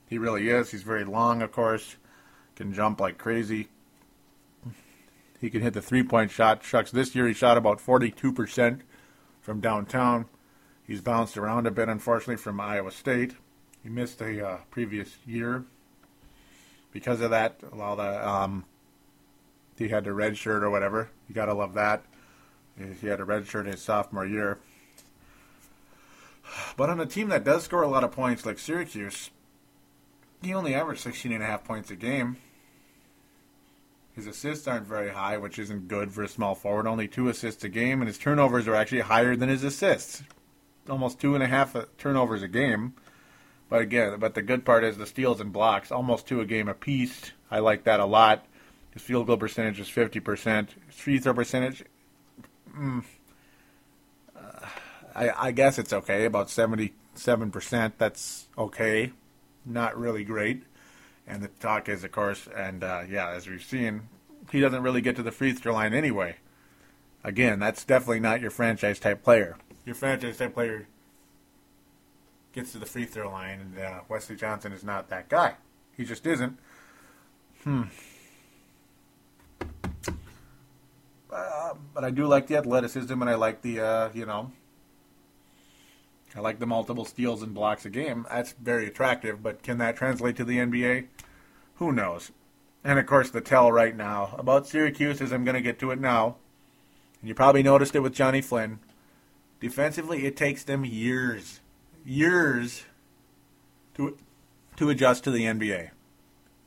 He 0.09 0.19
really 0.19 0.49
is. 0.49 0.71
He's 0.71 0.83
very 0.83 1.05
long, 1.05 1.43
of 1.43 1.53
course. 1.53 1.97
Can 2.57 2.73
jump 2.73 3.01
like 3.01 3.19
crazy. 3.19 3.69
He 5.41 5.51
can 5.51 5.63
hit 5.63 5.75
the 5.75 5.83
three 5.83 6.03
point 6.03 6.31
shot. 6.31 6.65
Shucks, 6.65 6.91
this 6.91 7.15
year 7.15 7.29
he 7.29 7.35
shot 7.35 7.57
about 7.57 7.79
42% 7.79 8.81
from 9.41 9.61
downtown. 9.61 10.27
He's 10.87 11.01
bounced 11.01 11.37
around 11.37 11.67
a 11.67 11.71
bit, 11.71 11.89
unfortunately, 11.89 12.37
from 12.37 12.61
Iowa 12.61 12.91
State. 12.91 13.35
He 13.83 13.89
missed 13.89 14.21
a 14.21 14.47
uh, 14.47 14.59
previous 14.71 15.17
year 15.27 15.65
because 16.93 17.21
of 17.21 17.31
that. 17.31 17.61
All 17.79 17.97
the 17.97 18.29
um, 18.29 18.65
he 19.77 19.89
had 19.89 20.05
the 20.05 20.13
red 20.13 20.37
shirt 20.37 20.65
or 20.65 20.71
whatever. 20.71 21.11
You 21.29 21.35
gotta 21.35 21.55
love 21.55 21.75
that. 21.75 22.05
He 23.01 23.07
had 23.07 23.21
a 23.21 23.25
red 23.25 23.47
shirt 23.47 23.67
his 23.67 23.83
sophomore 23.83 24.27
year. 24.27 24.59
But 26.77 26.91
on 26.91 27.01
a 27.01 27.07
team 27.07 27.29
that 27.29 27.45
does 27.45 27.65
score 27.65 27.83
a 27.83 27.89
lot 27.89 28.05
of 28.05 28.13
points 28.13 28.47
like 28.47 28.59
Syracuse, 28.59 29.31
he 30.43 30.55
only 30.55 30.75
averaged 30.75 31.03
16 31.03 31.33
and 31.33 31.43
a 31.43 31.47
half 31.47 31.65
points 31.65 31.91
a 31.91 31.97
game. 31.97 32.39
His 34.19 34.27
assists 34.27 34.67
aren't 34.67 34.89
very 34.89 35.11
high, 35.11 35.39
which 35.39 35.61
isn't 35.61 35.87
good 35.87 36.11
for 36.11 36.25
a 36.25 36.29
small 36.29 36.57
forward. 36.57 36.89
Only 36.89 37.07
two 37.07 37.29
assists 37.29 37.63
a 37.63 37.69
game, 37.69 38.01
and 38.01 38.09
his 38.09 38.19
turnovers 38.19 38.67
are 38.67 38.75
actually 38.75 39.03
higher 39.03 39.37
than 39.37 39.49
his 39.49 39.63
assists. 39.63 40.25
Almost 40.91 41.21
two 41.21 41.37
and 41.37 41.45
a 41.45 41.47
half 41.47 41.77
turnovers 41.99 42.43
a 42.43 42.49
game. 42.49 42.95
But 43.69 43.81
again, 43.81 44.19
but 44.19 44.35
the 44.35 44.43
good 44.43 44.65
part 44.65 44.83
is 44.83 44.97
the 44.97 45.07
steals 45.07 45.41
and 45.41 45.53
blocks, 45.53 45.93
almost 45.93 46.27
two 46.27 46.41
a 46.41 46.45
game 46.45 46.67
apiece. 46.67 47.31
I 47.49 47.61
like 47.61 47.85
that 47.85 48.01
a 48.01 48.07
lot. 48.07 48.45
His 48.91 49.03
field 49.03 49.29
goal 49.29 49.37
percentage 49.37 49.79
is 49.79 49.87
50%. 49.87 50.71
His 50.89 50.97
free 50.97 51.21
throw 51.21 51.35
percentage, 51.35 51.85
mm, 52.77 53.05
uh, 54.37 54.67
I, 55.15 55.47
I, 55.47 55.53
guess 55.53 55.79
it's 55.79 55.93
okay, 55.93 56.25
about 56.25 56.49
77%. 56.49 57.93
That's 57.99 58.49
okay, 58.59 59.13
not 59.65 59.97
really 59.97 60.25
great. 60.25 60.65
And 61.29 61.43
the 61.43 61.49
talk 61.61 61.91
is, 61.91 62.05
of 62.05 62.11
course, 62.11 62.49
and 62.57 62.83
uh, 62.83 63.03
yeah, 63.09 63.29
as 63.29 63.47
we've 63.47 63.63
seen, 63.63 64.09
he 64.51 64.61
doesn't 64.61 64.83
really 64.83 65.03
get 65.03 65.15
to 65.17 65.23
the 65.23 65.31
free 65.31 65.53
throw 65.53 65.75
line 65.75 65.93
anyway. 65.93 66.37
Again, 67.23 67.59
that's 67.59 67.85
definitely 67.85 68.21
not 68.21 68.41
your 68.41 68.51
franchise 68.51 68.99
type 68.99 69.23
player. 69.23 69.57
Your 69.85 69.95
franchise 69.95 70.39
type 70.39 70.55
player 70.55 70.89
gets 72.55 72.73
to 72.73 72.79
the 72.79 72.87
free 72.87 73.05
throw 73.05 73.31
line, 73.31 73.61
and 73.61 73.79
uh, 73.79 74.01
Wesley 74.09 74.37
Johnson 74.37 74.73
is 74.73 74.83
not 74.83 75.11
that 75.11 75.29
guy. 75.29 75.55
He 75.97 76.05
just 76.05 76.27
isn't. 76.27 76.59
Hmm. 77.63 77.83
Uh, 81.31 81.75
but 81.93 82.05
I 82.05 82.11
do 82.11 82.27
like 82.27 82.47
the 82.47 82.57
athleticism, 82.57 83.13
and 83.13 83.29
I 83.29 83.35
like 83.35 83.61
the 83.61 83.81
uh, 83.81 84.09
you 84.15 84.25
know, 84.25 84.51
I 86.37 86.41
like 86.41 86.59
the 86.59 86.67
multiple 86.67 87.05
steals 87.05 87.43
and 87.43 87.55
blocks 87.55 87.85
a 87.87 87.91
game. 87.91 88.27
That's 88.31 88.53
very 88.53 88.87
attractive. 88.87 89.43
But 89.43 89.63
can 89.63 89.79
that 89.79 89.97
translate 89.97 90.37
to 90.37 90.45
the 90.45 90.59
NBA? 90.59 91.07
Who 91.77 91.93
knows? 91.93 92.33
And 92.85 92.99
of 92.99 93.07
course, 93.07 93.31
the 93.31 93.41
tell 93.41 93.73
right 93.73 93.97
now 93.97 94.35
about 94.39 94.67
Syracuse 94.67 95.21
is 95.21 95.33
I'm 95.33 95.45
going 95.45 95.55
to 95.55 95.61
get 95.61 95.79
to 95.81 95.91
it 95.91 96.01
now. 96.01 96.37
And 97.21 97.29
you 97.29 97.35
probably 97.35 97.63
noticed 97.63 97.95
it 97.97 98.01
with 98.01 98.15
Johnny 98.15 98.41
Flynn. 98.41 98.79
Defensively, 99.61 100.25
it 100.27 100.37
takes 100.37 100.63
them 100.63 100.85
years, 100.85 101.61
years 102.05 102.85
to 103.95 104.17
to 104.77 104.91
adjust 104.91 105.25
to 105.25 105.33
the 105.33 105.45
NBA. 105.45 105.91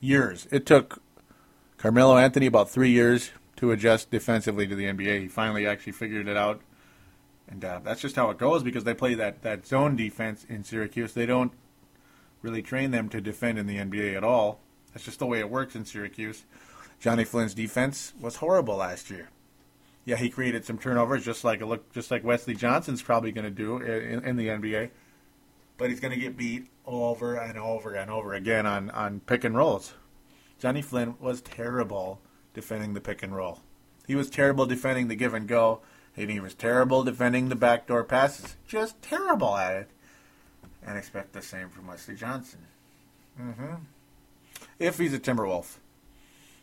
Years. 0.01 0.47
It 0.51 0.66
took 0.66 1.01
Carmelo 1.78 2.18
Anthony 2.18 2.45
about 2.45 2.70
three 2.70 2.89
years 2.89 3.32
to 3.55 3.72
adjust 3.72 4.12
defensively 4.12 4.68
to 4.68 4.76
the 4.76 4.86
NBA. 4.86 5.22
He 5.22 5.28
finally 5.30 5.66
actually 5.66 5.93
figured 5.93 6.28
it 6.28 6.36
out, 6.36 6.62
and 7.52 7.64
uh, 7.66 7.82
that's 7.84 8.02
just 8.02 8.16
how 8.16 8.30
it 8.30 8.38
goes 8.38 8.64
because 8.64 8.86
they 8.86 8.93
play 8.93 9.14
that 9.14 9.41
that 9.43 9.68
zone 9.68 9.95
defense 9.95 10.45
in 10.47 10.64
Syracuse. 10.64 11.14
They 11.14 11.26
don't 11.26 11.52
really 12.41 12.62
train 12.62 12.91
them 12.91 13.10
to 13.10 13.22
defend 13.22 13.60
in 13.60 13.68
the 13.68 13.78
NBA 13.78 14.16
at 14.16 14.24
all. 14.24 14.62
That's 14.93 15.06
just 15.06 15.20
the 15.20 15.26
way 15.26 15.39
it 15.39 15.49
works 15.49 15.76
in 15.76 15.86
Syracuse. 15.86 16.45
Johnny 16.99 17.24
Flynn's 17.24 17.54
defense 17.54 18.14
was 18.20 18.38
horrible 18.38 18.78
last 18.78 19.10
year. 19.10 19.30
Yeah, 20.06 20.16
he 20.16 20.30
created 20.30 20.66
some 20.66 20.78
turnovers, 20.78 21.26
just 21.26 21.43
like 21.43 21.62
look, 21.62 21.91
just 21.93 22.10
like 22.10 22.24
Wesley 22.24 22.56
Johnson's 22.56 23.02
probably 23.02 23.32
going 23.32 23.45
to 23.45 23.52
do 23.52 23.78
in, 23.78 24.24
in 24.24 24.36
the 24.38 24.47
NBA. 24.47 24.89
But 25.78 25.89
he's 25.89 25.99
going 25.99 26.14
to 26.14 26.20
get 26.20 26.38
beat 26.38 26.68
over 26.86 27.36
and 27.36 27.58
over 27.58 27.93
and 27.93 28.10
over 28.10 28.34
again 28.34 28.66
on 28.66 28.89
on 28.91 29.20
pick 29.20 29.43
and 29.43 29.56
rolls. 29.56 29.93
Johnny 30.58 30.82
Flynn 30.82 31.16
was 31.20 31.41
terrible 31.41 32.22
defending 32.54 32.93
the 32.93 33.02
pick 33.02 33.24
and 33.24 33.36
roll. 33.36 33.60
He 34.08 34.16
was 34.16 34.30
terrible 34.30 34.66
defending 34.66 35.08
the 35.08 35.16
give 35.16 35.34
and 35.34 35.47
go, 35.47 35.82
and 36.18 36.30
he 36.30 36.39
was 36.39 36.53
terrible 36.53 37.03
defending 37.03 37.49
the 37.49 37.55
backdoor 37.55 38.03
passes. 38.03 38.55
Just 38.68 39.01
terrible 39.01 39.55
at 39.55 39.76
it. 39.76 39.89
And 40.86 40.97
expect 40.97 41.34
the 41.34 41.41
same 41.41 41.70
from 41.70 41.88
Wesley 41.88 42.16
Johnson. 42.16 42.59
Mm-hmm. 43.39 43.76
If 44.80 44.97
he's 44.97 45.14
a 45.14 45.20
Timberwolf. 45.20 45.78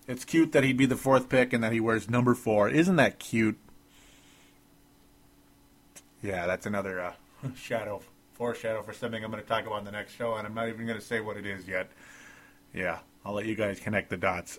It's 0.06 0.24
cute 0.24 0.52
that 0.52 0.64
he'd 0.64 0.76
be 0.76 0.86
the 0.86 0.96
fourth 0.96 1.28
pick 1.28 1.52
and 1.52 1.62
that 1.62 1.72
he 1.72 1.80
wears 1.80 2.08
number 2.08 2.34
four. 2.34 2.68
Isn't 2.68 2.96
that 2.96 3.18
cute? 3.18 3.58
Yeah, 6.22 6.46
that's 6.46 6.66
another 6.66 7.00
uh, 7.00 7.12
shadow, 7.56 8.00
foreshadow 8.32 8.82
for 8.82 8.92
something 8.92 9.22
I'm 9.22 9.30
going 9.30 9.42
to 9.42 9.48
talk 9.48 9.66
about 9.66 9.80
in 9.80 9.84
the 9.84 9.92
next 9.92 10.14
show, 10.14 10.34
and 10.34 10.46
I'm 10.46 10.54
not 10.54 10.68
even 10.68 10.86
going 10.86 10.98
to 10.98 11.04
say 11.04 11.20
what 11.20 11.36
it 11.36 11.46
is 11.46 11.68
yet. 11.68 11.90
Yeah, 12.74 12.98
I'll 13.24 13.34
let 13.34 13.46
you 13.46 13.54
guys 13.54 13.78
connect 13.80 14.10
the 14.10 14.16
dots. 14.16 14.58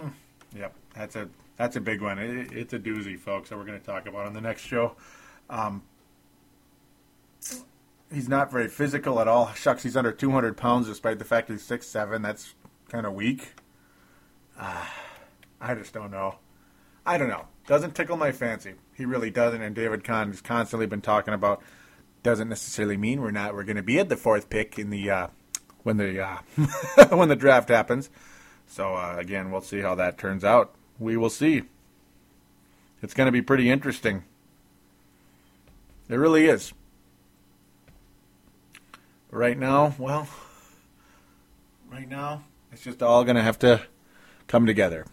Mm, 0.00 0.12
yep, 0.56 0.74
that's 0.94 1.16
a 1.16 1.28
that's 1.60 1.76
a 1.76 1.80
big 1.80 2.00
one. 2.00 2.18
It, 2.18 2.52
it's 2.52 2.72
a 2.72 2.78
doozy, 2.78 3.18
folks, 3.18 3.50
that 3.50 3.58
we're 3.58 3.66
going 3.66 3.78
to 3.78 3.84
talk 3.84 4.06
about 4.08 4.24
on 4.24 4.32
the 4.32 4.40
next 4.40 4.62
show. 4.62 4.96
Um, 5.50 5.82
he's 8.10 8.30
not 8.30 8.50
very 8.50 8.66
physical 8.66 9.20
at 9.20 9.28
all. 9.28 9.52
Shucks, 9.52 9.82
he's 9.82 9.94
under 9.94 10.10
200 10.10 10.56
pounds 10.56 10.86
despite 10.86 11.18
the 11.18 11.24
fact 11.26 11.50
he's 11.50 11.62
six 11.62 11.86
seven. 11.86 12.22
That's 12.22 12.54
kind 12.88 13.04
of 13.04 13.12
weak. 13.12 13.56
Uh, 14.58 14.86
I 15.60 15.74
just 15.74 15.92
don't 15.92 16.10
know. 16.10 16.36
I 17.04 17.18
don't 17.18 17.28
know. 17.28 17.44
Doesn't 17.66 17.94
tickle 17.94 18.16
my 18.16 18.32
fancy. 18.32 18.72
He 18.94 19.04
really 19.04 19.30
doesn't. 19.30 19.60
And 19.60 19.74
David 19.74 20.02
Kahn 20.02 20.28
has 20.28 20.40
constantly 20.40 20.86
been 20.86 21.02
talking 21.02 21.34
about. 21.34 21.62
Doesn't 22.22 22.48
necessarily 22.48 22.96
mean 22.96 23.20
we're 23.20 23.32
not. 23.32 23.54
We're 23.54 23.64
going 23.64 23.76
to 23.76 23.82
be 23.82 23.98
at 23.98 24.08
the 24.08 24.16
fourth 24.16 24.48
pick 24.48 24.78
in 24.78 24.88
the 24.88 25.10
uh, 25.10 25.26
when 25.82 25.98
the 25.98 26.22
uh, 26.22 26.38
when 27.14 27.28
the 27.28 27.36
draft 27.36 27.68
happens. 27.68 28.08
So 28.66 28.94
uh, 28.94 29.16
again, 29.18 29.50
we'll 29.50 29.60
see 29.60 29.80
how 29.80 29.94
that 29.96 30.16
turns 30.16 30.42
out. 30.42 30.74
We 31.00 31.16
will 31.16 31.30
see. 31.30 31.62
It's 33.02 33.14
going 33.14 33.26
to 33.26 33.32
be 33.32 33.42
pretty 33.42 33.70
interesting. 33.70 34.22
It 36.08 36.16
really 36.16 36.46
is. 36.46 36.72
Right 39.30 39.58
now, 39.58 39.94
well, 39.98 40.28
right 41.90 42.08
now, 42.08 42.44
it's 42.72 42.82
just 42.82 43.02
all 43.02 43.24
going 43.24 43.36
to 43.36 43.42
have 43.42 43.58
to 43.60 43.80
come 44.46 44.66
together. 44.66 45.06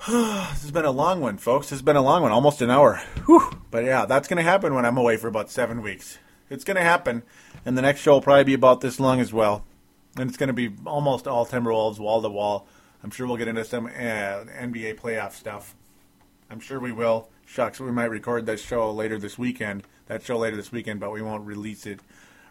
this 0.08 0.62
has 0.62 0.70
been 0.70 0.84
a 0.84 0.90
long 0.90 1.20
one, 1.20 1.38
folks. 1.38 1.68
This 1.68 1.78
has 1.78 1.82
been 1.82 1.96
a 1.96 2.02
long 2.02 2.22
one, 2.22 2.32
almost 2.32 2.60
an 2.60 2.70
hour. 2.70 3.00
Whew. 3.24 3.60
But 3.70 3.84
yeah, 3.84 4.04
that's 4.04 4.28
going 4.28 4.36
to 4.36 4.42
happen 4.42 4.74
when 4.74 4.84
I'm 4.84 4.98
away 4.98 5.16
for 5.16 5.28
about 5.28 5.50
seven 5.50 5.80
weeks. 5.80 6.18
It's 6.50 6.64
going 6.64 6.76
to 6.76 6.82
happen, 6.82 7.22
and 7.64 7.78
the 7.78 7.82
next 7.82 8.00
show 8.00 8.14
will 8.14 8.20
probably 8.20 8.44
be 8.44 8.54
about 8.54 8.82
this 8.82 9.00
long 9.00 9.20
as 9.20 9.32
well. 9.32 9.64
And 10.18 10.28
it's 10.28 10.36
going 10.36 10.48
to 10.48 10.52
be 10.52 10.72
almost 10.84 11.26
all 11.26 11.46
Timberwolves, 11.46 11.98
wall 11.98 12.20
to 12.20 12.28
wall. 12.28 12.68
I'm 13.02 13.10
sure 13.10 13.26
we'll 13.26 13.36
get 13.36 13.48
into 13.48 13.64
some 13.64 13.86
uh, 13.86 13.90
NBA 13.90 14.98
playoff 14.98 15.32
stuff. 15.32 15.74
I'm 16.50 16.60
sure 16.60 16.80
we 16.80 16.92
will. 16.92 17.28
Shucks, 17.46 17.78
we 17.80 17.92
might 17.92 18.06
record 18.06 18.46
that 18.46 18.60
show 18.60 18.90
later 18.90 19.18
this 19.18 19.38
weekend. 19.38 19.84
That 20.06 20.22
show 20.22 20.38
later 20.38 20.56
this 20.56 20.72
weekend, 20.72 21.00
but 21.00 21.12
we 21.12 21.22
won't 21.22 21.44
release 21.44 21.86
it 21.86 22.00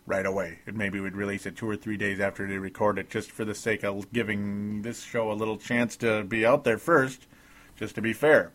right 0.05 0.25
away. 0.25 0.59
And 0.65 0.77
maybe 0.77 0.99
we'd 0.99 1.15
release 1.15 1.45
it 1.45 1.55
two 1.55 1.69
or 1.69 1.75
three 1.75 1.97
days 1.97 2.19
after 2.19 2.47
they 2.47 2.57
record 2.57 2.99
it, 2.99 3.09
just 3.09 3.31
for 3.31 3.45
the 3.45 3.55
sake 3.55 3.83
of 3.83 4.11
giving 4.11 4.81
this 4.81 5.03
show 5.03 5.31
a 5.31 5.33
little 5.33 5.57
chance 5.57 5.95
to 5.97 6.23
be 6.23 6.45
out 6.45 6.63
there 6.63 6.77
first, 6.77 7.27
just 7.75 7.95
to 7.95 8.01
be 8.01 8.13
fair. 8.13 8.51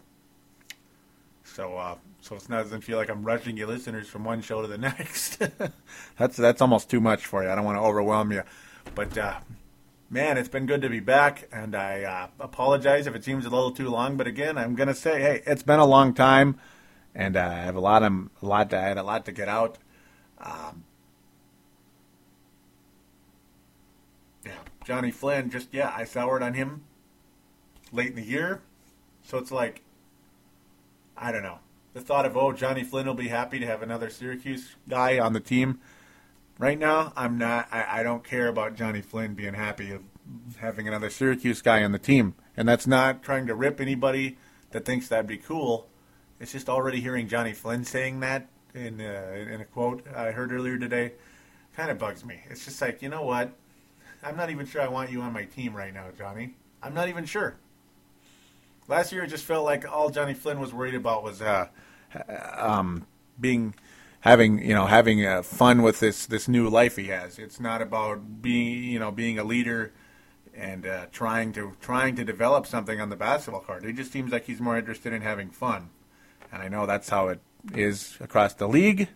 So, 1.45 1.77
uh, 1.77 1.97
so 2.21 2.37
it 2.37 2.47
doesn't 2.49 2.83
feel 2.83 2.97
like 2.97 3.11
I'm 3.11 3.25
rushing 3.25 3.57
you 3.57 3.67
listeners 3.67 4.09
from 4.09 4.25
one 4.25 4.41
show 4.41 4.63
to 4.63 4.69
the 4.69 4.79
next. 4.79 5.43
that's 6.19 6.37
that's 6.37 6.61
almost 6.61 6.91
too 6.91 7.01
much 7.01 7.27
for 7.27 7.43
you. 7.43 7.51
I 7.51 7.55
don't 7.55 7.65
want 7.65 7.77
to 7.77 7.83
overwhelm 7.83 8.31
you, 8.33 8.43
but 8.95 9.17
uh, 9.19 9.41
man, 10.11 10.37
it's 10.37 10.49
been 10.49 10.67
good 10.67 10.83
to 10.83 10.89
be 10.89 11.01
back, 11.01 11.49
and 11.53 11.75
I 11.75 12.03
uh, 12.03 12.29
apologize 12.41 13.07
if 13.07 13.15
it 13.15 13.25
seems 13.25 13.47
a 13.47 13.51
little 13.51 13.71
too 13.71 13.89
long. 13.89 14.17
But 14.17 14.27
again, 14.27 14.59
I'm 14.59 14.75
gonna 14.75 14.95
say, 14.95 15.21
hey, 15.21 15.43
it's 15.47 15.63
been 15.63 15.79
a 15.79 15.87
long 15.87 16.13
time, 16.13 16.59
and 17.15 17.37
uh, 17.37 17.41
I 17.41 17.61
have 17.61 17.77
a 17.77 17.81
lot 17.81 18.03
of 18.03 18.13
a 18.43 18.47
lot. 18.47 18.71
To, 18.71 18.79
I 18.79 18.83
had 18.83 18.99
a 18.99 19.03
lot 19.03 19.25
to 19.27 19.33
get 19.33 19.49
out. 19.49 19.79
Um, 20.39 20.85
yeah, 24.45 24.53
Johnny 24.85 25.13
Flynn. 25.13 25.49
Just 25.49 25.69
yeah, 25.73 25.95
I 25.97 26.05
soured 26.05 26.43
on 26.43 26.55
him 26.55 26.83
late 27.93 28.09
in 28.09 28.17
the 28.17 28.25
year, 28.25 28.61
so 29.23 29.39
it's 29.39 29.53
like 29.53 29.83
I 31.17 31.31
don't 31.31 31.45
know. 31.45 31.61
The 31.93 32.01
thought 32.01 32.27
of 32.27 32.37
oh, 32.37 32.53
Johnny 32.53 32.85
Flynn 32.85 33.07
will 33.07 33.15
be 33.15 33.29
happy 33.29 33.59
to 33.59 33.67
have 33.67 33.83
another 33.83 34.11
Syracuse 34.11 34.77
guy 34.89 35.19
on 35.19 35.33
the 35.33 35.41
team. 35.41 35.81
Right 36.61 36.79
now, 36.79 37.15
I'm 37.17 37.39
not. 37.39 37.69
I, 37.73 38.01
I 38.01 38.03
don't 38.03 38.23
care 38.23 38.47
about 38.47 38.75
Johnny 38.75 39.01
Flynn 39.01 39.33
being 39.33 39.55
happy 39.55 39.93
of 39.93 40.03
having 40.59 40.87
another 40.87 41.09
Syracuse 41.09 41.63
guy 41.63 41.83
on 41.83 41.93
the 41.93 41.99
team, 41.99 42.35
and 42.55 42.69
that's 42.69 42.87
not 42.87 43.23
trying 43.23 43.47
to 43.47 43.55
rip 43.55 43.81
anybody 43.81 44.37
that 44.73 44.85
thinks 44.85 45.09
that'd 45.09 45.27
be 45.27 45.39
cool. 45.39 45.89
It's 46.39 46.53
just 46.53 46.69
already 46.69 47.01
hearing 47.01 47.29
Johnny 47.29 47.55
Flynn 47.55 47.87
saying 47.87 48.21
that 48.21 48.51
in 48.75 49.01
uh, 49.01 49.47
in 49.51 49.63
a 49.63 49.65
quote 49.65 50.07
I 50.15 50.33
heard 50.33 50.53
earlier 50.53 50.77
today 50.77 51.15
kind 51.75 51.91
of 51.91 51.99
bugs 51.99 52.27
me. 52.27 52.43
It's 52.51 52.67
just 52.67 52.83
like 52.83 53.01
you 53.01 53.09
know 53.09 53.23
what? 53.23 53.57
I'm 54.23 54.37
not 54.37 54.51
even 54.51 54.67
sure 54.67 54.83
I 54.83 54.89
want 54.89 55.11
you 55.11 55.23
on 55.23 55.33
my 55.33 55.45
team 55.45 55.75
right 55.75 55.95
now, 55.95 56.09
Johnny. 56.19 56.57
I'm 56.83 56.93
not 56.93 57.09
even 57.09 57.25
sure. 57.25 57.57
Last 58.87 59.13
year, 59.13 59.25
it 59.25 59.29
just 59.29 59.47
felt 59.47 59.65
like 59.65 59.91
all 59.91 60.11
Johnny 60.11 60.35
Flynn 60.35 60.61
was 60.61 60.75
worried 60.75 60.95
about 60.95 61.23
was 61.23 61.41
uh, 61.41 61.69
um, 62.59 63.07
being 63.41 63.73
having 64.21 64.59
you 64.59 64.75
know 64.75 64.87
having 64.87 65.25
uh, 65.25 65.43
fun 65.43 65.83
with 65.83 66.01
this 66.01 66.27
this 66.27 66.49
new 66.49 66.69
life 66.69 66.97
he 66.97 67.09
has. 67.09 67.39
It's 67.39 67.61
not 67.61 67.83
about 67.83 68.43
being 68.43 68.85
you 68.85 68.99
know 68.99 69.11
being 69.11 69.39
a 69.39 69.45
leader 69.45 69.93
and 70.55 70.87
uh, 70.87 71.07
trying 71.11 71.53
to 71.55 71.77
trying 71.81 72.17
to 72.17 72.25
develop 72.25 72.67
something 72.67 73.01
on 73.01 73.09
the 73.09 73.17
basketball 73.17 73.63
court. 73.63 73.85
It 73.85 73.97
just 73.97 74.13
seems 74.13 74.33
like 74.33 74.45
he's 74.45 74.61
more 74.61 74.79
interested 74.79 75.13
in 75.13 75.23
having 75.23 75.51
fun, 75.51 75.91
and 76.53 76.63
I 76.63 76.69
know 76.69 76.87
that's 76.87 77.09
how 77.09 77.29
it 77.29 77.41
is 77.75 78.17
across 78.21 78.55
the 78.55 78.69
league 78.69 79.09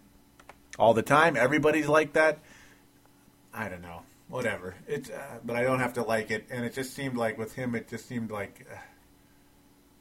all 0.78 0.94
the 0.94 1.02
time. 1.02 1.36
Everybody's 1.36 1.88
like 1.88 2.12
that. 2.14 2.38
I 3.52 3.68
don't 3.68 3.82
know, 3.82 4.02
whatever. 4.28 4.74
It's 4.88 5.10
uh, 5.10 5.38
but 5.44 5.56
I 5.56 5.62
don't 5.62 5.80
have 5.80 5.94
to 5.94 6.02
like 6.02 6.30
it, 6.30 6.46
and 6.50 6.64
it 6.64 6.74
just 6.74 6.94
seemed 6.94 7.16
like 7.16 7.38
with 7.38 7.54
him, 7.54 7.74
it 7.74 7.88
just 7.88 8.08
seemed 8.08 8.30
like. 8.30 8.66
Uh, 8.70 8.76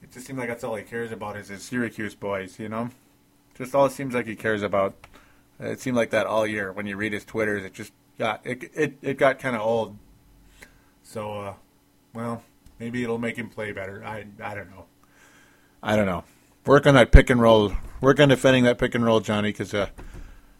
it 0.01 0.11
just 0.11 0.27
seemed 0.27 0.37
like 0.37 0.49
that's 0.49 0.65
all 0.65 0.75
he 0.75 0.83
cares 0.83 1.13
about 1.13 1.37
is 1.37 1.47
his 1.47 1.63
Syracuse 1.63 2.13
boys, 2.13 2.59
you 2.59 2.67
know? 2.67 2.89
Just 3.55 3.75
all 3.75 3.89
seems 3.89 4.13
like 4.13 4.27
he 4.27 4.35
cares 4.35 4.63
about. 4.63 4.95
It 5.59 5.79
seemed 5.79 5.95
like 5.95 6.09
that 6.09 6.25
all 6.25 6.47
year. 6.47 6.71
When 6.71 6.87
you 6.87 6.97
read 6.97 7.13
his 7.13 7.25
Twitters, 7.25 7.63
it 7.63 7.73
just 7.73 7.93
got 8.17 8.41
it 8.45 8.71
it, 8.73 8.97
it 9.01 9.17
got 9.17 9.39
kind 9.39 9.55
of 9.55 9.61
old. 9.61 9.97
So, 11.03 11.33
uh, 11.33 11.53
well, 12.13 12.43
maybe 12.79 13.03
it'll 13.03 13.19
make 13.19 13.37
him 13.37 13.49
play 13.49 13.71
better. 13.71 14.03
I 14.03 14.25
I 14.41 14.55
don't 14.55 14.71
know. 14.71 14.85
I 15.81 15.95
don't 15.95 16.05
know. 16.05 16.23
Work 16.65 16.87
on 16.87 16.95
that 16.95 17.11
pick 17.11 17.29
and 17.29 17.41
roll. 17.41 17.73
Work 17.99 18.19
on 18.21 18.29
defending 18.29 18.63
that 18.63 18.77
pick 18.77 18.95
and 18.95 19.03
roll, 19.03 19.19
Johnny, 19.19 19.49
because 19.49 19.73
uh, 19.73 19.89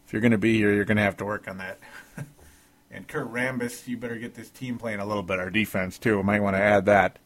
if 0.06 0.12
you're 0.12 0.22
going 0.22 0.32
to 0.32 0.38
be 0.38 0.58
here, 0.58 0.74
you're 0.74 0.84
going 0.84 0.98
to 0.98 1.04
have 1.04 1.18
to 1.18 1.26
work 1.26 1.48
on 1.48 1.60
that. 1.60 1.80
and 2.92 3.08
Kurt 3.08 3.32
Rambis, 3.32 3.88
you 3.88 3.96
better 3.96 4.18
get 4.18 4.36
this 4.36 4.50
team 4.50 4.78
playing 4.78 5.00
a 5.00 5.06
little 5.06 5.24
bit. 5.24 5.40
Our 5.40 5.50
defense, 5.50 5.98
too. 5.98 6.22
Might 6.24 6.42
want 6.42 6.58
to 6.58 6.62
add 6.62 6.86
that. 6.88 7.20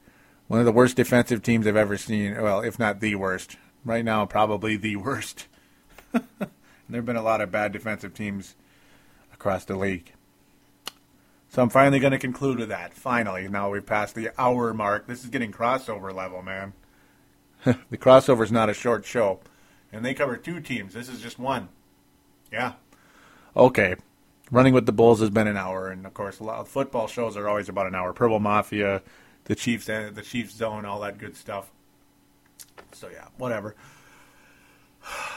One 0.47 0.59
of 0.59 0.68
the 0.68 0.72
worst 0.72 0.95
defensive 0.95 1.41
teams 1.41 1.65
I've 1.65 1.76
ever 1.76 1.97
seen. 1.97 2.39
Well, 2.39 2.61
if 2.61 2.78
not 2.78 2.99
the 2.99 3.15
worst. 3.15 3.57
Right 3.84 4.05
now, 4.05 4.26
probably 4.28 4.78
the 4.78 4.95
worst. 4.97 5.47
There 6.39 6.99
have 6.99 7.05
been 7.05 7.15
a 7.15 7.22
lot 7.22 7.41
of 7.41 7.51
bad 7.51 7.72
defensive 7.72 8.13
teams 8.13 8.55
across 9.34 9.65
the 9.65 9.76
league. 9.76 10.13
So 11.49 11.61
I'm 11.61 11.70
finally 11.70 11.99
going 11.99 12.11
to 12.11 12.20
conclude 12.20 12.59
with 12.59 12.70
that. 12.70 12.93
Finally, 12.93 13.47
now 13.47 13.72
we've 13.72 13.86
passed 13.86 14.15
the 14.15 14.30
hour 14.38 14.74
mark. 14.74 15.07
This 15.07 15.24
is 15.24 15.30
getting 15.30 15.51
crossover 15.51 16.13
level, 16.13 16.41
man. 16.41 16.74
the 17.63 17.97
crossover 17.97 18.43
is 18.43 18.51
not 18.51 18.70
a 18.70 18.74
short 18.74 19.05
show, 19.05 19.39
and 19.91 20.03
they 20.03 20.13
cover 20.13 20.38
two 20.38 20.59
teams. 20.59 20.93
This 20.93 21.09
is 21.09 21.22
just 21.22 21.39
one. 21.39 21.70
Yeah. 22.51 22.74
Okay. 23.55 23.95
Running 24.51 24.74
with 24.74 24.86
the 24.86 24.91
Bulls 24.91 25.20
has 25.20 25.30
been 25.30 25.47
an 25.47 25.57
hour, 25.57 25.89
and 25.89 26.05
of 26.05 26.13
course, 26.13 26.39
a 26.39 26.43
lot 26.43 26.59
of 26.59 26.68
football 26.68 27.07
shows 27.07 27.36
are 27.36 27.47
always 27.47 27.70
about 27.70 27.88
an 27.88 27.95
hour. 27.95 28.13
Purple 28.13 28.39
Mafia, 28.39 29.01
the 29.45 29.55
Chiefs, 29.55 29.89
uh, 29.89 30.11
the 30.13 30.22
Chiefs 30.22 30.53
Zone, 30.53 30.86
all 30.86 30.99
that 31.01 31.18
good 31.18 31.36
stuff. 31.36 31.70
So 32.93 33.09
yeah, 33.09 33.28
whatever. 33.38 33.76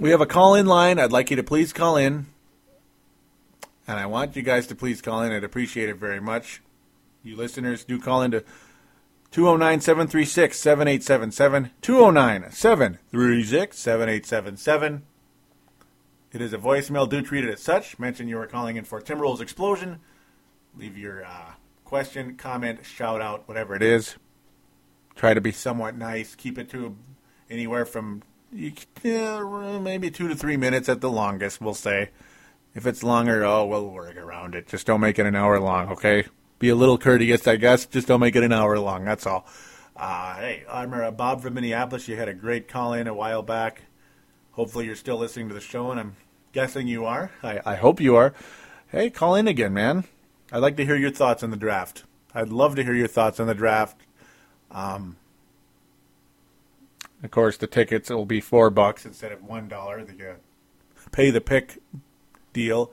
We 0.00 0.12
have 0.12 0.22
a 0.22 0.26
call 0.26 0.54
in 0.54 0.64
line. 0.64 0.98
I'd 0.98 1.12
like 1.12 1.28
you 1.28 1.36
to 1.36 1.42
please 1.42 1.74
call 1.74 1.98
in. 1.98 2.24
And 3.86 4.00
I 4.00 4.06
want 4.06 4.34
you 4.34 4.40
guys 4.40 4.66
to 4.68 4.74
please 4.74 5.02
call 5.02 5.20
in. 5.20 5.30
I'd 5.30 5.44
appreciate 5.44 5.90
it 5.90 5.98
very 5.98 6.22
much. 6.22 6.62
You 7.22 7.36
listeners 7.36 7.84
do 7.84 8.00
call 8.00 8.22
into 8.22 8.42
209 9.30 9.82
736 9.82 10.58
7877. 10.58 11.70
209 11.82 12.50
736 12.50 13.78
7877. 13.78 15.02
It 16.32 16.40
is 16.40 16.54
a 16.54 16.58
voicemail. 16.58 17.06
Do 17.06 17.20
treat 17.20 17.44
it 17.44 17.52
as 17.52 17.60
such. 17.60 17.98
Mention 17.98 18.26
you 18.26 18.38
are 18.38 18.46
calling 18.46 18.76
in 18.76 18.84
for 18.84 19.02
Timberwolves 19.02 19.42
Explosion. 19.42 20.00
Leave 20.78 20.96
your 20.96 21.26
uh, 21.26 21.52
question, 21.84 22.36
comment, 22.36 22.86
shout 22.86 23.20
out, 23.20 23.46
whatever 23.46 23.74
it 23.74 23.82
is. 23.82 24.16
Try 25.14 25.34
to 25.34 25.42
be 25.42 25.52
somewhat 25.52 25.94
nice. 25.94 26.34
Keep 26.34 26.56
it 26.56 26.70
to 26.70 26.96
anywhere 27.50 27.84
from 27.84 28.22
yeah, 28.52 29.78
maybe 29.80 30.10
two 30.10 30.28
to 30.28 30.34
three 30.34 30.56
minutes 30.56 30.88
at 30.88 31.00
the 31.00 31.10
longest, 31.10 31.60
we'll 31.60 31.74
say. 31.74 32.10
If 32.74 32.86
it's 32.86 33.02
longer, 33.02 33.44
oh, 33.44 33.66
we'll 33.66 33.88
work 33.88 34.16
around 34.16 34.54
it. 34.54 34.68
Just 34.68 34.86
don't 34.86 35.00
make 35.00 35.18
it 35.18 35.26
an 35.26 35.34
hour 35.34 35.58
long, 35.58 35.88
okay? 35.90 36.24
Be 36.58 36.68
a 36.68 36.74
little 36.74 36.98
courteous, 36.98 37.46
I 37.46 37.56
guess. 37.56 37.86
Just 37.86 38.06
don't 38.06 38.20
make 38.20 38.36
it 38.36 38.44
an 38.44 38.52
hour 38.52 38.78
long. 38.78 39.04
That's 39.04 39.26
all. 39.26 39.46
Uh, 39.96 40.34
hey, 40.36 40.64
I'm 40.70 40.92
uh, 40.92 41.10
Bob 41.10 41.42
from 41.42 41.54
Minneapolis. 41.54 42.06
You 42.06 42.16
had 42.16 42.28
a 42.28 42.34
great 42.34 42.68
call 42.68 42.92
in 42.92 43.06
a 43.06 43.14
while 43.14 43.42
back. 43.42 43.82
Hopefully, 44.52 44.86
you're 44.86 44.96
still 44.96 45.16
listening 45.16 45.48
to 45.48 45.54
the 45.54 45.60
show, 45.60 45.90
and 45.90 45.98
I'm 45.98 46.16
guessing 46.52 46.86
you 46.86 47.04
are. 47.06 47.30
I, 47.42 47.60
I 47.64 47.74
hope 47.76 48.00
you 48.00 48.16
are. 48.16 48.34
Hey, 48.88 49.10
call 49.10 49.34
in 49.34 49.48
again, 49.48 49.72
man. 49.72 50.04
I'd 50.52 50.58
like 50.58 50.76
to 50.76 50.84
hear 50.84 50.96
your 50.96 51.10
thoughts 51.10 51.42
on 51.42 51.50
the 51.50 51.56
draft. 51.56 52.04
I'd 52.34 52.48
love 52.48 52.76
to 52.76 52.84
hear 52.84 52.94
your 52.94 53.08
thoughts 53.08 53.40
on 53.40 53.46
the 53.46 53.54
draft. 53.54 54.00
Um, 54.70 55.16
of 57.22 57.30
course, 57.30 57.56
the 57.56 57.66
tickets 57.66 58.10
will 58.10 58.26
be 58.26 58.40
four 58.40 58.70
bucks 58.70 59.04
instead 59.04 59.32
of 59.32 59.42
one 59.42 59.68
dollar. 59.68 60.04
The 60.04 60.30
uh, 60.30 60.34
pay 61.12 61.30
the 61.30 61.40
pick 61.40 61.78
deal. 62.52 62.92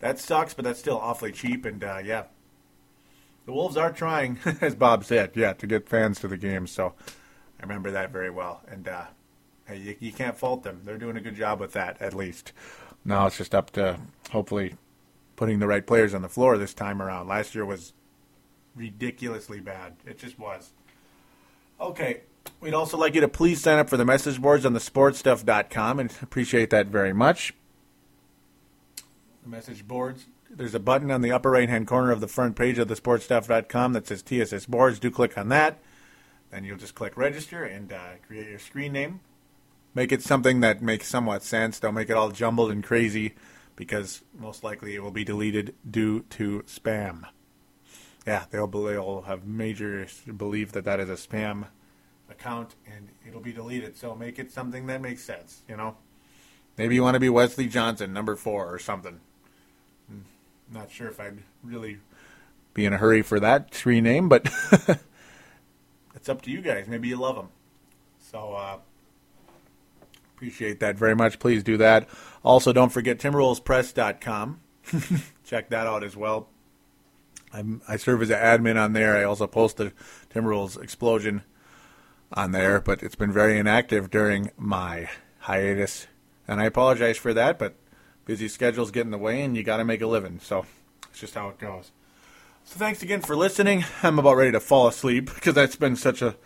That 0.00 0.18
sucks, 0.18 0.54
but 0.54 0.64
that's 0.64 0.78
still 0.78 0.98
awfully 0.98 1.32
cheap. 1.32 1.64
And 1.64 1.82
uh, 1.82 1.98
yeah, 2.04 2.24
the 3.46 3.52
Wolves 3.52 3.76
are 3.76 3.92
trying, 3.92 4.38
as 4.60 4.74
Bob 4.74 5.04
said, 5.04 5.32
yeah, 5.34 5.52
to 5.54 5.66
get 5.66 5.88
fans 5.88 6.20
to 6.20 6.28
the 6.28 6.36
game. 6.36 6.66
So 6.66 6.94
I 7.58 7.62
remember 7.62 7.90
that 7.90 8.10
very 8.10 8.30
well. 8.30 8.62
And 8.68 8.86
uh, 8.86 9.06
hey, 9.66 9.78
you, 9.78 9.96
you 10.00 10.12
can't 10.12 10.36
fault 10.36 10.62
them. 10.62 10.82
They're 10.84 10.98
doing 10.98 11.16
a 11.16 11.20
good 11.20 11.36
job 11.36 11.60
with 11.60 11.72
that, 11.72 12.00
at 12.00 12.14
least. 12.14 12.52
Now 13.04 13.26
it's 13.26 13.38
just 13.38 13.54
up 13.54 13.70
to 13.72 13.98
hopefully 14.30 14.74
putting 15.36 15.60
the 15.60 15.68
right 15.68 15.86
players 15.86 16.14
on 16.14 16.22
the 16.22 16.28
floor 16.28 16.58
this 16.58 16.74
time 16.74 17.00
around. 17.00 17.28
Last 17.28 17.54
year 17.54 17.64
was 17.64 17.92
ridiculously 18.74 19.60
bad. 19.60 19.96
It 20.04 20.18
just 20.18 20.38
was. 20.38 20.72
Okay, 21.80 22.22
We'd 22.60 22.74
also 22.74 22.96
like 22.96 23.14
you 23.14 23.20
to 23.20 23.28
please 23.28 23.60
sign 23.60 23.78
up 23.78 23.88
for 23.88 23.96
the 23.96 24.04
message 24.04 24.40
boards 24.40 24.66
on 24.66 24.72
the 24.72 24.80
sportstuff.com 24.80 26.00
and 26.00 26.12
appreciate 26.22 26.70
that 26.70 26.88
very 26.88 27.12
much. 27.12 27.54
The 29.42 29.48
message 29.48 29.86
boards, 29.86 30.26
there's 30.50 30.74
a 30.74 30.80
button 30.80 31.10
on 31.10 31.22
the 31.22 31.32
upper 31.32 31.50
right 31.50 31.68
hand 31.68 31.86
corner 31.86 32.10
of 32.10 32.20
the 32.20 32.28
front 32.28 32.56
page 32.56 32.78
of 32.78 32.88
the 32.88 32.96
sportstuff.com 32.96 33.92
that 33.92 34.06
says 34.06 34.22
TSS 34.22 34.66
boards. 34.66 34.98
Do 34.98 35.10
click 35.10 35.38
on 35.38 35.48
that. 35.50 35.78
Then 36.50 36.64
you'll 36.64 36.78
just 36.78 36.94
click 36.94 37.16
register 37.16 37.64
and 37.64 37.92
uh, 37.92 38.16
create 38.26 38.48
your 38.48 38.58
screen 38.58 38.92
name. 38.92 39.20
Make 39.94 40.12
it 40.12 40.22
something 40.22 40.60
that 40.60 40.82
makes 40.82 41.08
somewhat 41.08 41.42
sense. 41.42 41.80
Don't 41.80 41.94
make 41.94 42.10
it 42.10 42.16
all 42.16 42.30
jumbled 42.30 42.70
and 42.70 42.82
crazy 42.84 43.34
because 43.76 44.22
most 44.36 44.64
likely 44.64 44.94
it 44.94 45.02
will 45.02 45.10
be 45.10 45.24
deleted 45.24 45.74
due 45.88 46.20
to 46.30 46.62
spam. 46.66 47.24
Yeah, 48.26 48.44
they'll, 48.50 48.66
they'll 48.66 49.22
have 49.22 49.46
major 49.46 50.06
belief 50.36 50.72
that 50.72 50.84
that 50.84 51.00
is 51.00 51.08
a 51.08 51.14
spam 51.14 51.66
account 52.30 52.74
and 52.86 53.08
it'll 53.26 53.40
be 53.40 53.52
deleted. 53.52 53.96
So 53.96 54.14
make 54.14 54.38
it 54.38 54.50
something 54.50 54.86
that 54.86 55.00
makes 55.00 55.22
sense, 55.22 55.62
you 55.68 55.76
know? 55.76 55.96
Maybe 56.76 56.94
you 56.94 57.02
want 57.02 57.14
to 57.14 57.20
be 57.20 57.28
Wesley 57.28 57.66
Johnson, 57.66 58.12
number 58.12 58.36
four, 58.36 58.72
or 58.72 58.78
something. 58.78 59.20
Hmm, 60.08 60.20
not 60.72 60.90
sure 60.90 61.08
if 61.08 61.18
I'd 61.18 61.38
really 61.64 61.98
be 62.72 62.86
in 62.86 62.92
a 62.92 62.98
hurry 62.98 63.22
for 63.22 63.40
that 63.40 63.74
screen 63.74 64.04
name, 64.04 64.28
but 64.28 64.48
it's 66.14 66.28
up 66.28 66.42
to 66.42 66.50
you 66.50 66.60
guys. 66.60 66.86
Maybe 66.86 67.08
you 67.08 67.16
love 67.16 67.34
them. 67.34 67.48
So, 68.30 68.52
uh, 68.52 68.78
appreciate 70.36 70.78
that 70.78 70.96
very 70.96 71.16
much. 71.16 71.40
Please 71.40 71.64
do 71.64 71.76
that. 71.78 72.08
Also, 72.44 72.72
don't 72.72 72.90
forget 72.90 73.18
TimberwolvesPress.com. 73.18 74.60
Check 75.44 75.70
that 75.70 75.86
out 75.88 76.04
as 76.04 76.16
well. 76.16 76.48
I'm, 77.52 77.82
I 77.88 77.96
serve 77.96 78.22
as 78.22 78.30
an 78.30 78.36
admin 78.36 78.80
on 78.80 78.92
there. 78.92 79.16
I 79.16 79.24
also 79.24 79.48
post 79.48 79.78
the 79.78 79.92
Timberwolves 80.32 80.80
Explosion 80.80 81.42
on 82.32 82.52
there, 82.52 82.80
but 82.80 83.02
it's 83.02 83.14
been 83.14 83.32
very 83.32 83.58
inactive 83.58 84.10
during 84.10 84.50
my 84.56 85.08
hiatus. 85.40 86.06
And 86.46 86.60
I 86.60 86.64
apologize 86.64 87.16
for 87.16 87.34
that, 87.34 87.58
but 87.58 87.74
busy 88.24 88.48
schedules 88.48 88.90
get 88.90 89.04
in 89.04 89.10
the 89.10 89.18
way 89.18 89.42
and 89.42 89.56
you 89.56 89.62
got 89.62 89.78
to 89.78 89.84
make 89.84 90.00
a 90.00 90.06
living. 90.06 90.38
So 90.40 90.66
it's 91.10 91.20
just 91.20 91.34
how 91.34 91.48
it 91.48 91.58
goes. 91.58 91.92
So 92.64 92.78
thanks 92.78 93.02
again 93.02 93.22
for 93.22 93.34
listening. 93.34 93.84
I'm 94.02 94.18
about 94.18 94.36
ready 94.36 94.52
to 94.52 94.60
fall 94.60 94.88
asleep 94.88 95.26
because 95.34 95.54
that's 95.54 95.76
been 95.76 95.96
such 95.96 96.22
a. 96.22 96.36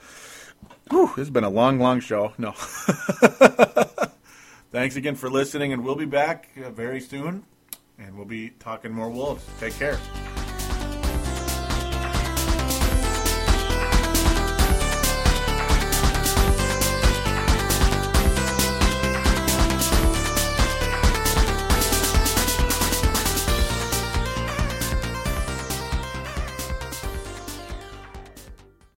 Whew, 0.90 1.08
this 1.08 1.16
has 1.16 1.30
been 1.30 1.44
a 1.44 1.50
long, 1.50 1.78
long 1.78 2.00
show. 2.00 2.32
No. 2.38 2.52
thanks 4.70 4.96
again 4.96 5.16
for 5.16 5.30
listening, 5.30 5.72
and 5.72 5.84
we'll 5.84 5.96
be 5.96 6.04
back 6.04 6.50
uh, 6.62 6.70
very 6.70 7.00
soon. 7.00 7.44
And 7.98 8.16
we'll 8.16 8.26
be 8.26 8.50
talking 8.50 8.92
more 8.92 9.10
wolves. 9.10 9.44
Take 9.58 9.74
care. 9.74 9.98